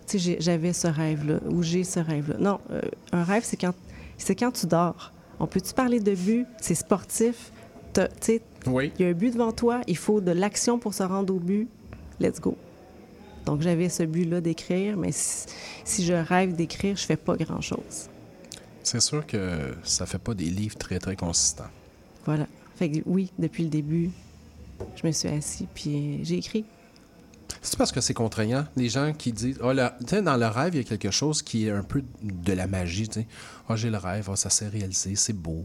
[0.07, 2.37] Tu sais, j'avais ce rêve-là, ou j'ai ce rêve-là.
[2.39, 2.79] Non, euh,
[3.11, 3.73] un rêve, c'est quand,
[4.17, 5.11] c'est quand tu dors.
[5.39, 6.45] On peut-tu parler de but?
[6.61, 7.51] C'est sportif?
[8.65, 8.91] Oui.
[8.97, 11.39] il y a un but devant toi, il faut de l'action pour se rendre au
[11.39, 11.67] but.
[12.19, 12.57] Let's go.
[13.45, 15.45] Donc, j'avais ce but-là d'écrire, mais si,
[15.85, 18.09] si je rêve d'écrire, je fais pas grand-chose.
[18.83, 21.69] C'est sûr que ça fait pas des livres très, très consistants.
[22.25, 22.47] Voilà.
[22.75, 24.11] Fait que oui, depuis le début,
[24.95, 26.65] je me suis assis puis j'ai écrit.
[27.61, 28.65] C'est parce que c'est contraignant?
[28.75, 31.67] Les gens qui disent, oh, là, dans le rêve, il y a quelque chose qui
[31.67, 33.07] est un peu de la magie.
[33.07, 33.27] Tu sais,
[33.69, 35.63] oh, j'ai le rêve, oh, ça s'est réalisé, c'est beau.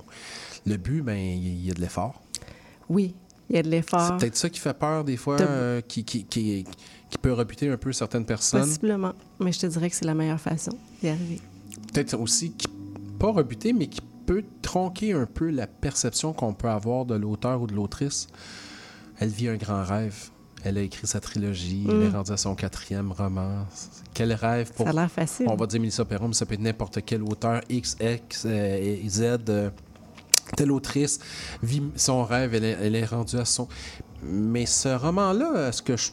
[0.67, 2.23] Le but, ben, il y a de l'effort.
[2.89, 3.15] Oui,
[3.51, 4.01] il y a de l'effort.
[4.09, 6.65] C'est peut-être ça qui fait peur des fois, euh, qui, qui, qui,
[7.11, 8.63] qui peut rebuter un peu certaines personnes.
[8.63, 9.13] Possiblement.
[9.41, 11.41] Mais je te dirais que c'est la meilleure façon d'y arriver.
[11.93, 12.69] Peut-être aussi, qui,
[13.19, 17.61] pas rebuter, mais qui peut tronquer un peu la perception qu'on peut avoir de l'auteur
[17.61, 18.29] ou de l'autrice.
[19.19, 20.31] Elle vit un grand rêve.
[20.65, 21.85] Elle a écrit sa trilogie.
[21.89, 22.03] Elle Mm.
[22.03, 23.67] est rendue à son quatrième roman.
[24.15, 24.87] Quel rêve pour...
[24.87, 25.47] Ça a l'air facile.
[25.49, 28.99] On va dire Mélissa Perron, mais ça peut être n'importe quel auteur, X, X, euh,
[29.03, 29.21] et Z.
[29.49, 29.71] euh,
[30.57, 31.19] telle autrice
[31.63, 33.69] vit son rêve, elle est, elle est rendue à son...
[34.23, 36.11] Mais ce roman-là, est-ce que je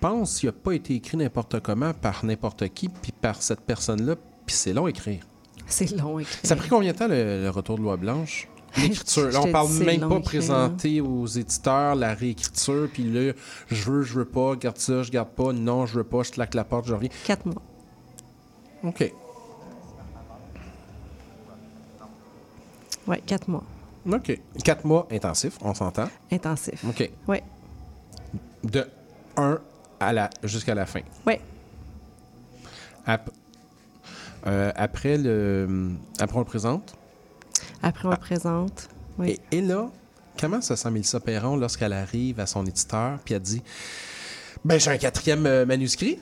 [0.00, 4.16] pense qu'il n'a pas été écrit n'importe comment par n'importe qui, puis par cette personne-là,
[4.44, 5.26] puis c'est long à écrire.
[5.66, 6.38] C'est long à écrire.
[6.42, 8.48] Ça a pris combien de temps le, le retour de Loi Blanche?
[8.76, 9.30] L'écriture.
[9.30, 13.32] Là, on parle même pas écrire, présenter aux éditeurs la réécriture, puis là,
[13.68, 16.32] je veux, je veux pas, garde ça, je garde pas, non, je veux pas, je
[16.32, 17.10] claque la porte, je reviens.
[17.24, 17.62] Quatre mois.
[18.84, 19.12] OK.
[23.08, 23.64] Oui, quatre mois.
[24.10, 24.38] OK.
[24.64, 26.08] Quatre mois intensifs, on s'entend?
[26.30, 26.84] Intensif.
[26.88, 27.10] OK.
[27.28, 27.38] Oui.
[28.64, 28.86] De
[29.36, 29.58] 1
[30.00, 31.00] à la, jusqu'à la fin.
[31.26, 31.34] Oui.
[33.06, 33.30] Ap-
[34.46, 36.94] euh, après, le, après, on le présente?
[37.82, 38.88] Après, on le présente.
[39.18, 39.40] Oui.
[39.52, 39.88] Et, et là,
[40.38, 43.62] comment ça sent Mélissa Perron lorsqu'elle arrive à son éditeur, puis elle dit
[44.64, 46.18] Ben, j'ai un quatrième euh, manuscrit.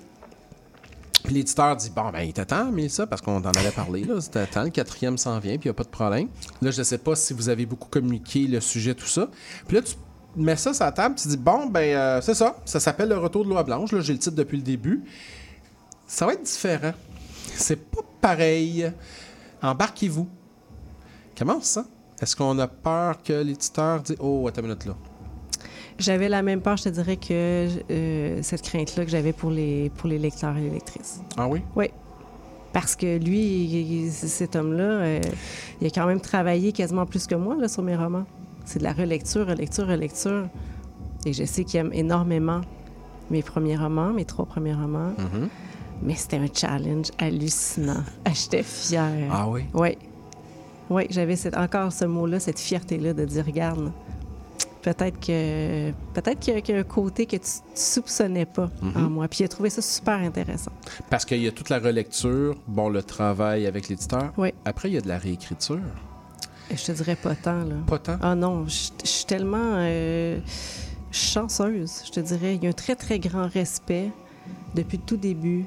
[1.25, 4.17] Puis l'éditeur dit Bon, ben, il t'attend, Mélissa, parce qu'on en avait parlé, là.
[4.31, 6.29] T'attends, le quatrième s'en vient, puis il n'y a pas de problème.
[6.61, 9.29] Là, je ne sais pas si vous avez beaucoup communiqué le sujet, tout ça.
[9.67, 9.95] Puis là, tu
[10.37, 13.17] mets ça sur la table, tu dis Bon, ben, euh, c'est ça, ça s'appelle Le
[13.17, 13.93] Retour de Loi Blanche.
[13.93, 15.03] Là, j'ai le titre depuis le début.
[16.07, 16.93] Ça va être différent.
[17.55, 18.93] C'est pas pareil.
[19.63, 20.29] Embarquez-vous.
[21.39, 21.87] Comment ça?
[22.21, 24.95] Est-ce qu'on a peur que l'éditeur dit Oh, attends une minute là?
[25.99, 29.91] J'avais la même peur, je te dirais, que euh, cette crainte-là que j'avais pour les,
[29.91, 31.21] pour les lecteurs et les lectrices.
[31.37, 31.61] Ah oui?
[31.77, 31.87] Oui.
[32.73, 35.21] Parce que lui, il- il- cet homme-là, euh,
[35.81, 38.25] il a quand même travaillé quasiment plus que moi là, sur mes romans.
[38.65, 40.49] C'est de la relecture, relecture, relecture.
[41.25, 42.61] Et je sais qu'il aime énormément
[43.31, 45.13] mes premiers romans, mes trois premiers romans.
[45.17, 45.49] Mm-hmm.
[46.03, 48.03] Mais c'était un challenge hallucinant.
[48.25, 49.31] Ah, J'étais fière.
[49.31, 49.63] Ah oui?
[49.73, 49.97] Oui.
[50.91, 53.91] Oui, j'avais encore ce mot-là, cette fierté-là de dire, regarde,
[54.85, 58.45] peut-être que peut-être qu'il y, a- qu'il y a un côté que tu, tu soupçonnais
[58.47, 58.93] pas Mhm.
[59.07, 59.27] en moi.
[59.29, 60.71] Puis il a trouvé ça super intéressant.
[61.11, 64.33] Parce qu'il y a toute la relecture, bon, le travail avec l'éditeur.
[64.37, 64.53] Oui.
[64.65, 65.81] Après, il y a de la réécriture.
[66.71, 67.75] Je te dirais pas tant, là.
[67.87, 68.17] Pas tant?
[68.23, 70.39] Ah non, je je suis tellement euh,
[71.11, 72.57] chanceuse, je te dirais.
[72.57, 74.11] Il y a un très, très grand respect
[74.75, 75.65] depuis le tout début.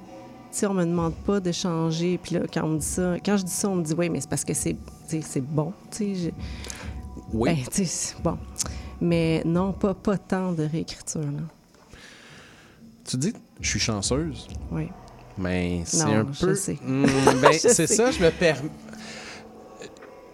[0.51, 2.17] Tu sais, on me demande pas de changer.
[2.21, 4.09] Puis là, quand on me dit ça, quand je dis ça, on me dit, oui,
[4.09, 4.75] mais c'est parce que c'est
[5.41, 5.73] bon.
[5.91, 6.29] Tu sais, je-
[7.33, 7.49] Oui.
[7.55, 8.37] Ben, tu sais, bon.
[9.01, 11.43] Mais non, pas, pas tant de réécriture, là.
[13.05, 14.47] Tu dis, je suis chanceuse?
[14.71, 14.89] Oui.
[15.37, 16.53] Mais c'est Non, un je peu.
[16.83, 17.05] Hmm,
[17.41, 18.69] ben, c'est ça, je me permets.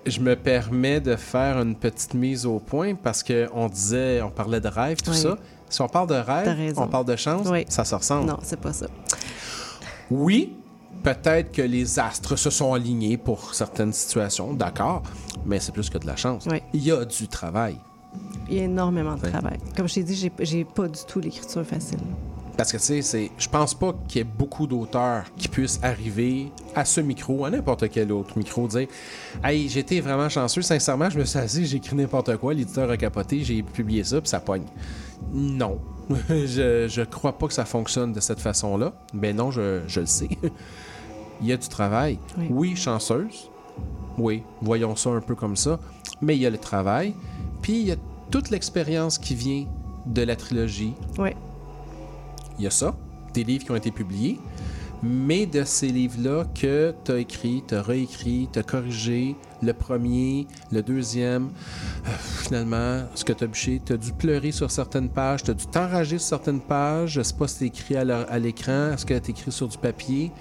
[0.05, 4.59] Je me permets de faire une petite mise au point parce qu'on disait, on parlait
[4.59, 5.17] de rêve, tout Oui.
[5.17, 5.37] ça.
[5.69, 7.65] Si on parle de rêve, on parle de chance, Oui.
[7.69, 8.27] ça se ressemble.
[8.27, 8.87] Non, c'est pas ça.
[10.11, 10.53] Oui,
[11.03, 15.03] peut-être que les astres se sont alignés pour certaines situations, d'accord,
[15.45, 16.47] mais c'est plus que de la chance.
[16.51, 16.61] Oui.
[16.73, 17.77] Il y a du travail.
[18.49, 19.57] Il y a énormément de travail.
[19.75, 21.99] Comme je t'ai dit, j'ai, pas du tout l'écriture facile.
[22.57, 26.51] Parce que, tu sais, je pense pas qu'il y ait beaucoup d'auteurs qui puissent arriver
[26.75, 28.87] à ce micro, à n'importe quel autre micro, dire
[29.43, 32.97] Hey, j'étais vraiment chanceux, sincèrement, je me suis assis, j'ai écrit n'importe quoi, l'éditeur a
[32.97, 34.65] capoté, j'ai publié ça, puis ça pogne.
[35.31, 35.79] Non.
[36.29, 38.93] je, je crois pas que ça fonctionne de cette façon-là.
[39.13, 40.29] Mais non, je, je le sais.
[41.41, 42.19] il y a du travail.
[42.37, 42.47] Oui.
[42.49, 43.49] oui, chanceuse.
[44.17, 45.79] Oui, voyons ça un peu comme ça.
[46.21, 47.15] Mais il y a le travail.
[47.63, 47.95] Puis il y a
[48.29, 49.65] toute l'expérience qui vient
[50.05, 50.93] de la trilogie.
[51.17, 51.29] Oui.
[52.59, 52.95] Il y a ça,
[53.33, 54.39] des livres qui ont été publiés,
[55.01, 59.73] mais de ces livres-là que tu as écrit, tu as réécrit, tu as corrigé, le
[59.73, 61.49] premier, le deuxième,
[62.05, 62.09] euh,
[62.43, 65.53] finalement, ce que tu as bûché, tu as dû pleurer sur certaines pages, tu as
[65.53, 69.17] dû t'enrager sur certaines pages, je sais pas si c'est écrit à l'écran, est-ce que
[69.17, 70.31] tu écrit sur du papier,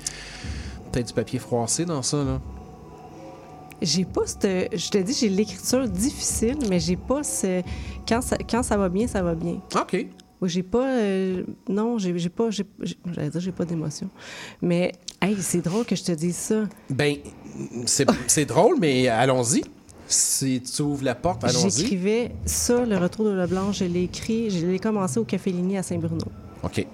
[0.90, 2.40] peut-être du papier froissé dans ça, là.
[3.82, 4.76] J'ai pas cette...
[4.76, 7.62] Je te dis, j'ai l'écriture difficile, mais j'ai pas ce...
[8.09, 9.60] Quand ça, quand ça va bien, ça va bien.
[9.74, 10.06] OK.
[10.40, 10.88] Oui, j'ai pas...
[10.98, 12.48] euh, Non, j'ai pas...
[12.50, 14.09] J'allais dire, j'ai pas d'émotion.
[14.60, 16.64] Mais, hey, c'est drôle que je te dise ça.
[16.90, 17.16] Ben,
[17.86, 19.62] c'est c'est drôle, mais allons-y.
[20.09, 21.70] Si tu ouvres la porte, allons-y.
[21.70, 25.50] J'écrivais ça, le retour de la blanche, je l'ai écrit, je l'ai commencé au Café
[25.50, 26.24] Ligny à Saint-Bruno.
[26.62, 26.86] OK.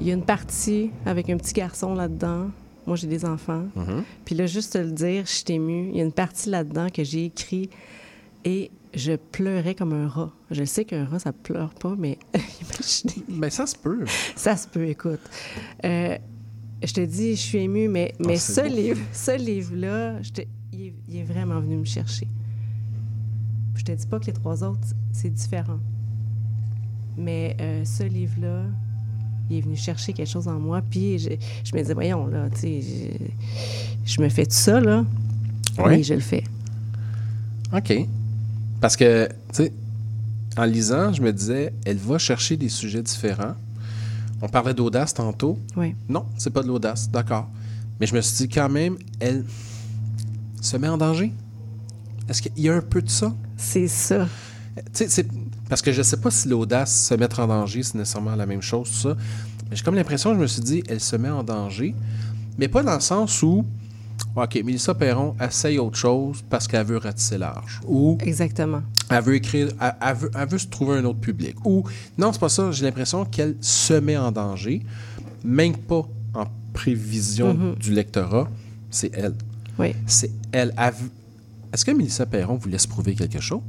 [0.00, 2.48] Il y a une partie avec un petit garçon là-dedans.
[2.88, 3.66] Moi, j'ai des enfants.
[3.76, 4.02] Mhm.
[4.24, 5.90] Puis là, juste te le dire, je suis émue.
[5.90, 7.68] Il y a une partie là-dedans que j'ai écrit
[8.44, 10.32] et je pleurais comme un rat.
[10.50, 12.18] Je sais qu'un rat, ça pleure pas, mais
[12.62, 13.24] imaginez.
[13.28, 14.04] Mais ça se peut.
[14.34, 15.20] Ça se peut, écoute.
[15.84, 16.16] Euh,
[16.82, 19.00] je te dis, je suis émue, mais, mais c'est ce livre,
[19.36, 20.42] livre-là, te-
[20.72, 22.26] il, est, il est vraiment venu me chercher.
[23.74, 25.78] Je te dis pas que les trois autres, c'est différent.
[27.16, 28.64] Mais euh, ce livre-là,
[29.50, 30.82] il est venu chercher quelque chose en moi.
[30.90, 31.30] Puis je,
[31.64, 35.04] je me disais, voyons, là, tu sais, je, je me fais tout ça, là.
[35.78, 35.84] Oui.
[35.96, 36.44] Oui, je le fais.
[37.72, 37.92] OK.
[38.80, 39.72] Parce que, tu sais,
[40.56, 43.54] en lisant, je me disais, elle va chercher des sujets différents.
[44.40, 45.58] On parlait d'audace tantôt.
[45.76, 45.94] Oui.
[46.08, 47.48] Non, c'est pas de l'audace, d'accord.
[48.00, 49.44] Mais je me suis dit quand même, elle
[50.60, 51.32] se met en danger.
[52.28, 53.34] Est-ce qu'il y a un peu de ça?
[53.56, 54.28] C'est ça.
[54.76, 55.28] Tu sais, c'est-
[55.68, 58.62] parce que je sais pas si l'audace, se mettre en danger, c'est nécessairement la même
[58.62, 59.16] chose, ça.
[59.70, 61.94] Mais j'ai comme l'impression, je me suis dit, elle se met en danger,
[62.58, 63.64] mais pas dans le sens où,
[64.34, 67.80] OK, Mélissa Perron essaye autre chose parce qu'elle veut ratisser large.
[67.86, 68.82] Ou Exactement.
[69.10, 71.54] elle veut écrire, elle, elle veut, elle veut se trouver un autre public.
[71.64, 71.84] Ou,
[72.16, 74.82] non, c'est pas ça, j'ai l'impression qu'elle se met en danger,
[75.44, 77.74] même pas en prévision Mhm.
[77.76, 78.48] du lectorat,
[78.90, 79.34] c'est elle.
[79.78, 79.94] Oui.
[80.06, 80.74] C'est elle.
[81.72, 83.60] Est-ce que Mélissa Perron voulait se prouver quelque chose?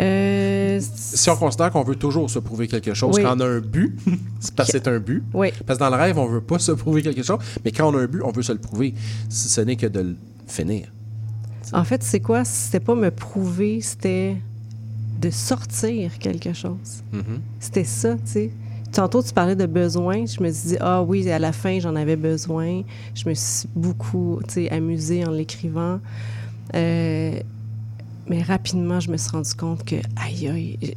[0.00, 3.22] Euh, Si on considère qu'on veut toujours se prouver quelque chose, Oui.
[3.22, 3.98] quand on a un but,
[4.40, 5.22] c'est parce que c'est un but.
[5.34, 5.52] Oui.
[5.66, 7.98] Parce que dans le rêve, on veut pas se prouver quelque chose, mais quand on
[7.98, 8.94] a un but, on veut se le prouver.
[9.28, 10.16] Si ce n'est que de le
[10.46, 10.86] finir.
[11.72, 12.44] En fait, c'est quoi?
[12.44, 14.36] C'était pas me prouver, c'était
[15.20, 17.02] de sortir quelque chose.
[17.12, 17.40] Mhm.
[17.60, 18.50] C'était ça, tu sais.
[18.92, 20.24] Tantôt, tu parlais de besoin.
[20.24, 22.82] Je me suis dit, ah oui, à la fin, j'en avais besoin.
[23.14, 26.00] Je me suis beaucoup, tu sais, amusée en l'écrivant.
[26.74, 27.32] Euh,
[28.28, 30.96] mais rapidement, je me suis rendu compte que, aïe, aïe,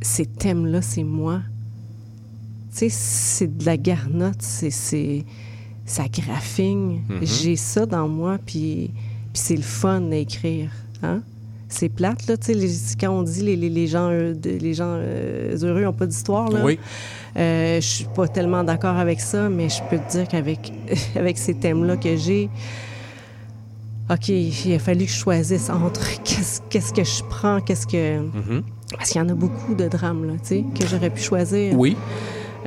[0.00, 1.40] ces thèmes-là, c'est moi.
[2.72, 5.24] Tu sais, c'est de la garnotte, c'est, c'est,
[5.84, 7.00] ça graphine.
[7.08, 7.18] Mhm.
[7.22, 8.90] J'ai ça dans moi, puis,
[9.32, 10.70] puis c'est le fun d'écrire.
[11.02, 11.22] Hein?
[11.68, 14.94] C'est plate, là, tu sais, quand on dit les, les, les gens, euh, les gens
[14.96, 16.60] euh, heureux n'ont pas d'histoire, là.
[16.64, 16.78] Oui.
[17.36, 20.72] Euh, je suis pas tellement d'accord avec ça, mais je peux te dire qu'avec
[21.16, 22.48] avec ces thèmes-là que j'ai,
[24.10, 28.20] OK, il a fallu que je choisisse entre qu'est-ce, qu'est-ce que je prends, qu'est-ce que...
[28.20, 28.62] Mhm.
[28.96, 31.74] Parce qu'il y en a beaucoup de drames, là, tu sais, que j'aurais pu choisir.
[31.76, 31.96] Oui.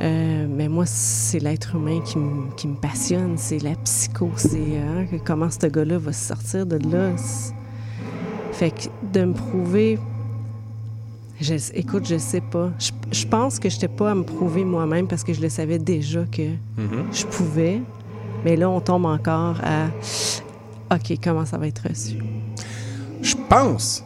[0.00, 5.06] Euh, mais moi, c'est l'être humain qui, me- qui passionne, c'est la psycho, c'est hein,
[5.10, 7.16] que comment ce gars-là va se sortir de là.
[7.16, 7.54] C'est-
[8.52, 9.98] Fait que de me prouver,
[11.40, 12.70] je, écoute, je sais pas.
[12.78, 15.48] Je, je pense que je n'étais pas à me prouver moi-même parce que je le
[15.48, 16.42] savais déjà que
[16.76, 17.06] Mhm.
[17.12, 17.80] je pouvais.
[18.44, 19.86] Mais là, on tombe encore à
[20.92, 22.16] OK, comment ça va être reçu?
[23.22, 24.04] Je pense,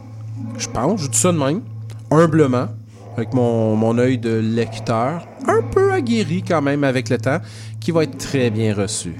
[0.58, 1.62] je pense, je dis ça de même,
[2.10, 2.68] humblement,
[3.16, 7.38] avec mon, mon œil de lecteur, un peu aguerri quand même avec le temps,
[7.80, 9.14] qui va être très bien reçu.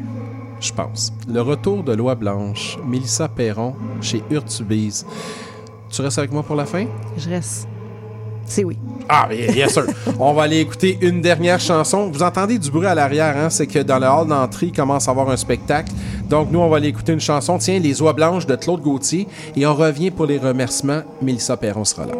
[0.60, 1.12] Je pense.
[1.28, 5.06] Le retour de Loi Blanche, Mélissa Perron, chez Urtubise.
[5.90, 6.86] Tu restes avec moi pour la fin?
[7.16, 7.68] Je reste.
[8.46, 8.78] C'est oui.
[9.08, 9.84] Ah, bien, bien sûr.
[10.18, 12.10] On va aller écouter une dernière chanson.
[12.10, 13.50] Vous entendez du bruit à l'arrière, hein?
[13.50, 15.92] C'est que dans le hall d'entrée, il commence à avoir un spectacle.
[16.28, 17.58] Donc, nous, on va aller écouter une chanson.
[17.58, 19.28] Tiens, Les Oies Blanches de Claude Gauthier.
[19.56, 21.02] Et on revient pour les remerciements.
[21.22, 22.14] Mélissa Perron sera là.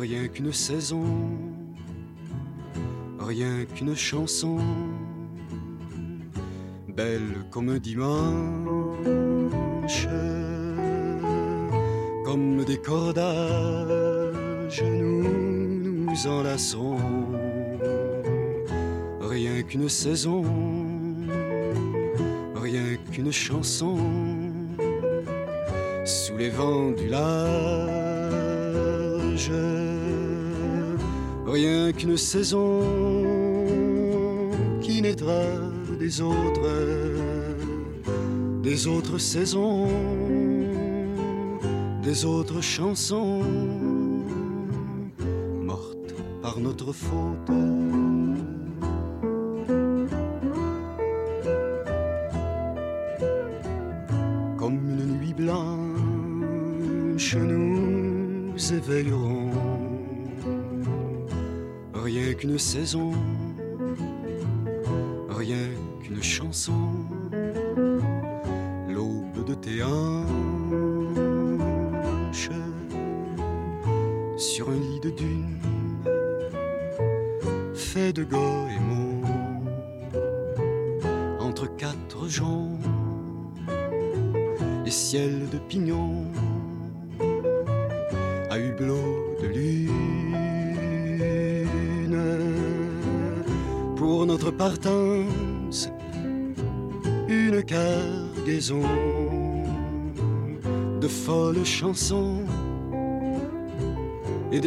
[0.04, 1.06] Rien qu'une saison,
[3.20, 4.58] rien qu'une chanson,
[6.90, 8.10] belle comme un dimanche,
[12.26, 13.24] comme des cordages,
[14.84, 15.24] nous
[16.10, 16.98] nous enlaçons.
[19.22, 20.44] Rien qu'une saison
[22.62, 23.96] rien qu'une chanson
[26.04, 27.94] sous les vents du large,
[31.54, 32.82] rien qu'une saison
[34.82, 35.44] qui naîtra
[36.00, 36.70] des autres,
[38.64, 39.88] des autres saisons,
[42.02, 43.44] des autres chansons
[45.62, 48.03] mortes par notre faute.
[62.84, 63.43] Rien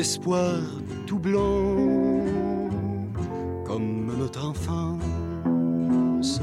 [0.06, 0.60] et d'espoir
[1.06, 1.76] tout blanc
[3.64, 6.40] comme notre enfance.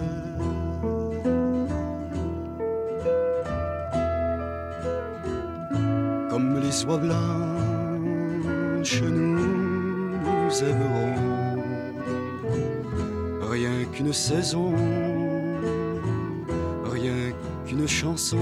[6.29, 11.13] Comme les oies blanches, nous aimerons.
[13.49, 14.73] Rien qu'une saison,
[16.91, 17.31] rien
[17.65, 18.37] qu'une chanson,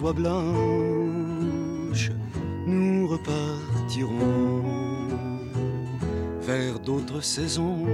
[0.00, 0.52] Oies blanches,
[2.66, 4.62] nous repartirons
[6.40, 7.84] vers d'autres saisons,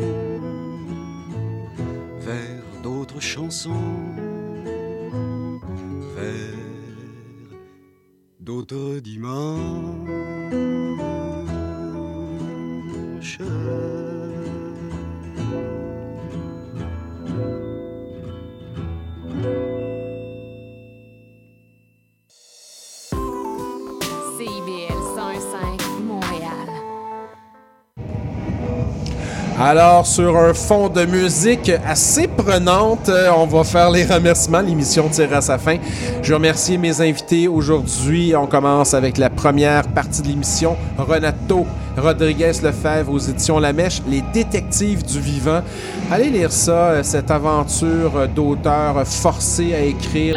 [29.71, 34.63] Alors, sur un fond de musique assez prenante, euh, on va faire les remerciements.
[34.63, 35.77] L'émission tire sa fin.
[36.23, 38.35] Je remercie mes invités aujourd'hui.
[38.35, 40.75] On commence avec la première partie de l'émission.
[40.97, 41.67] Renato
[41.99, 45.63] Rodriguez Lefebvre aux éditions La Mèche, Les Détectives du Vivant.
[46.11, 50.35] Allez lire ça, euh, cette aventure euh, d'auteur forcé à écrire.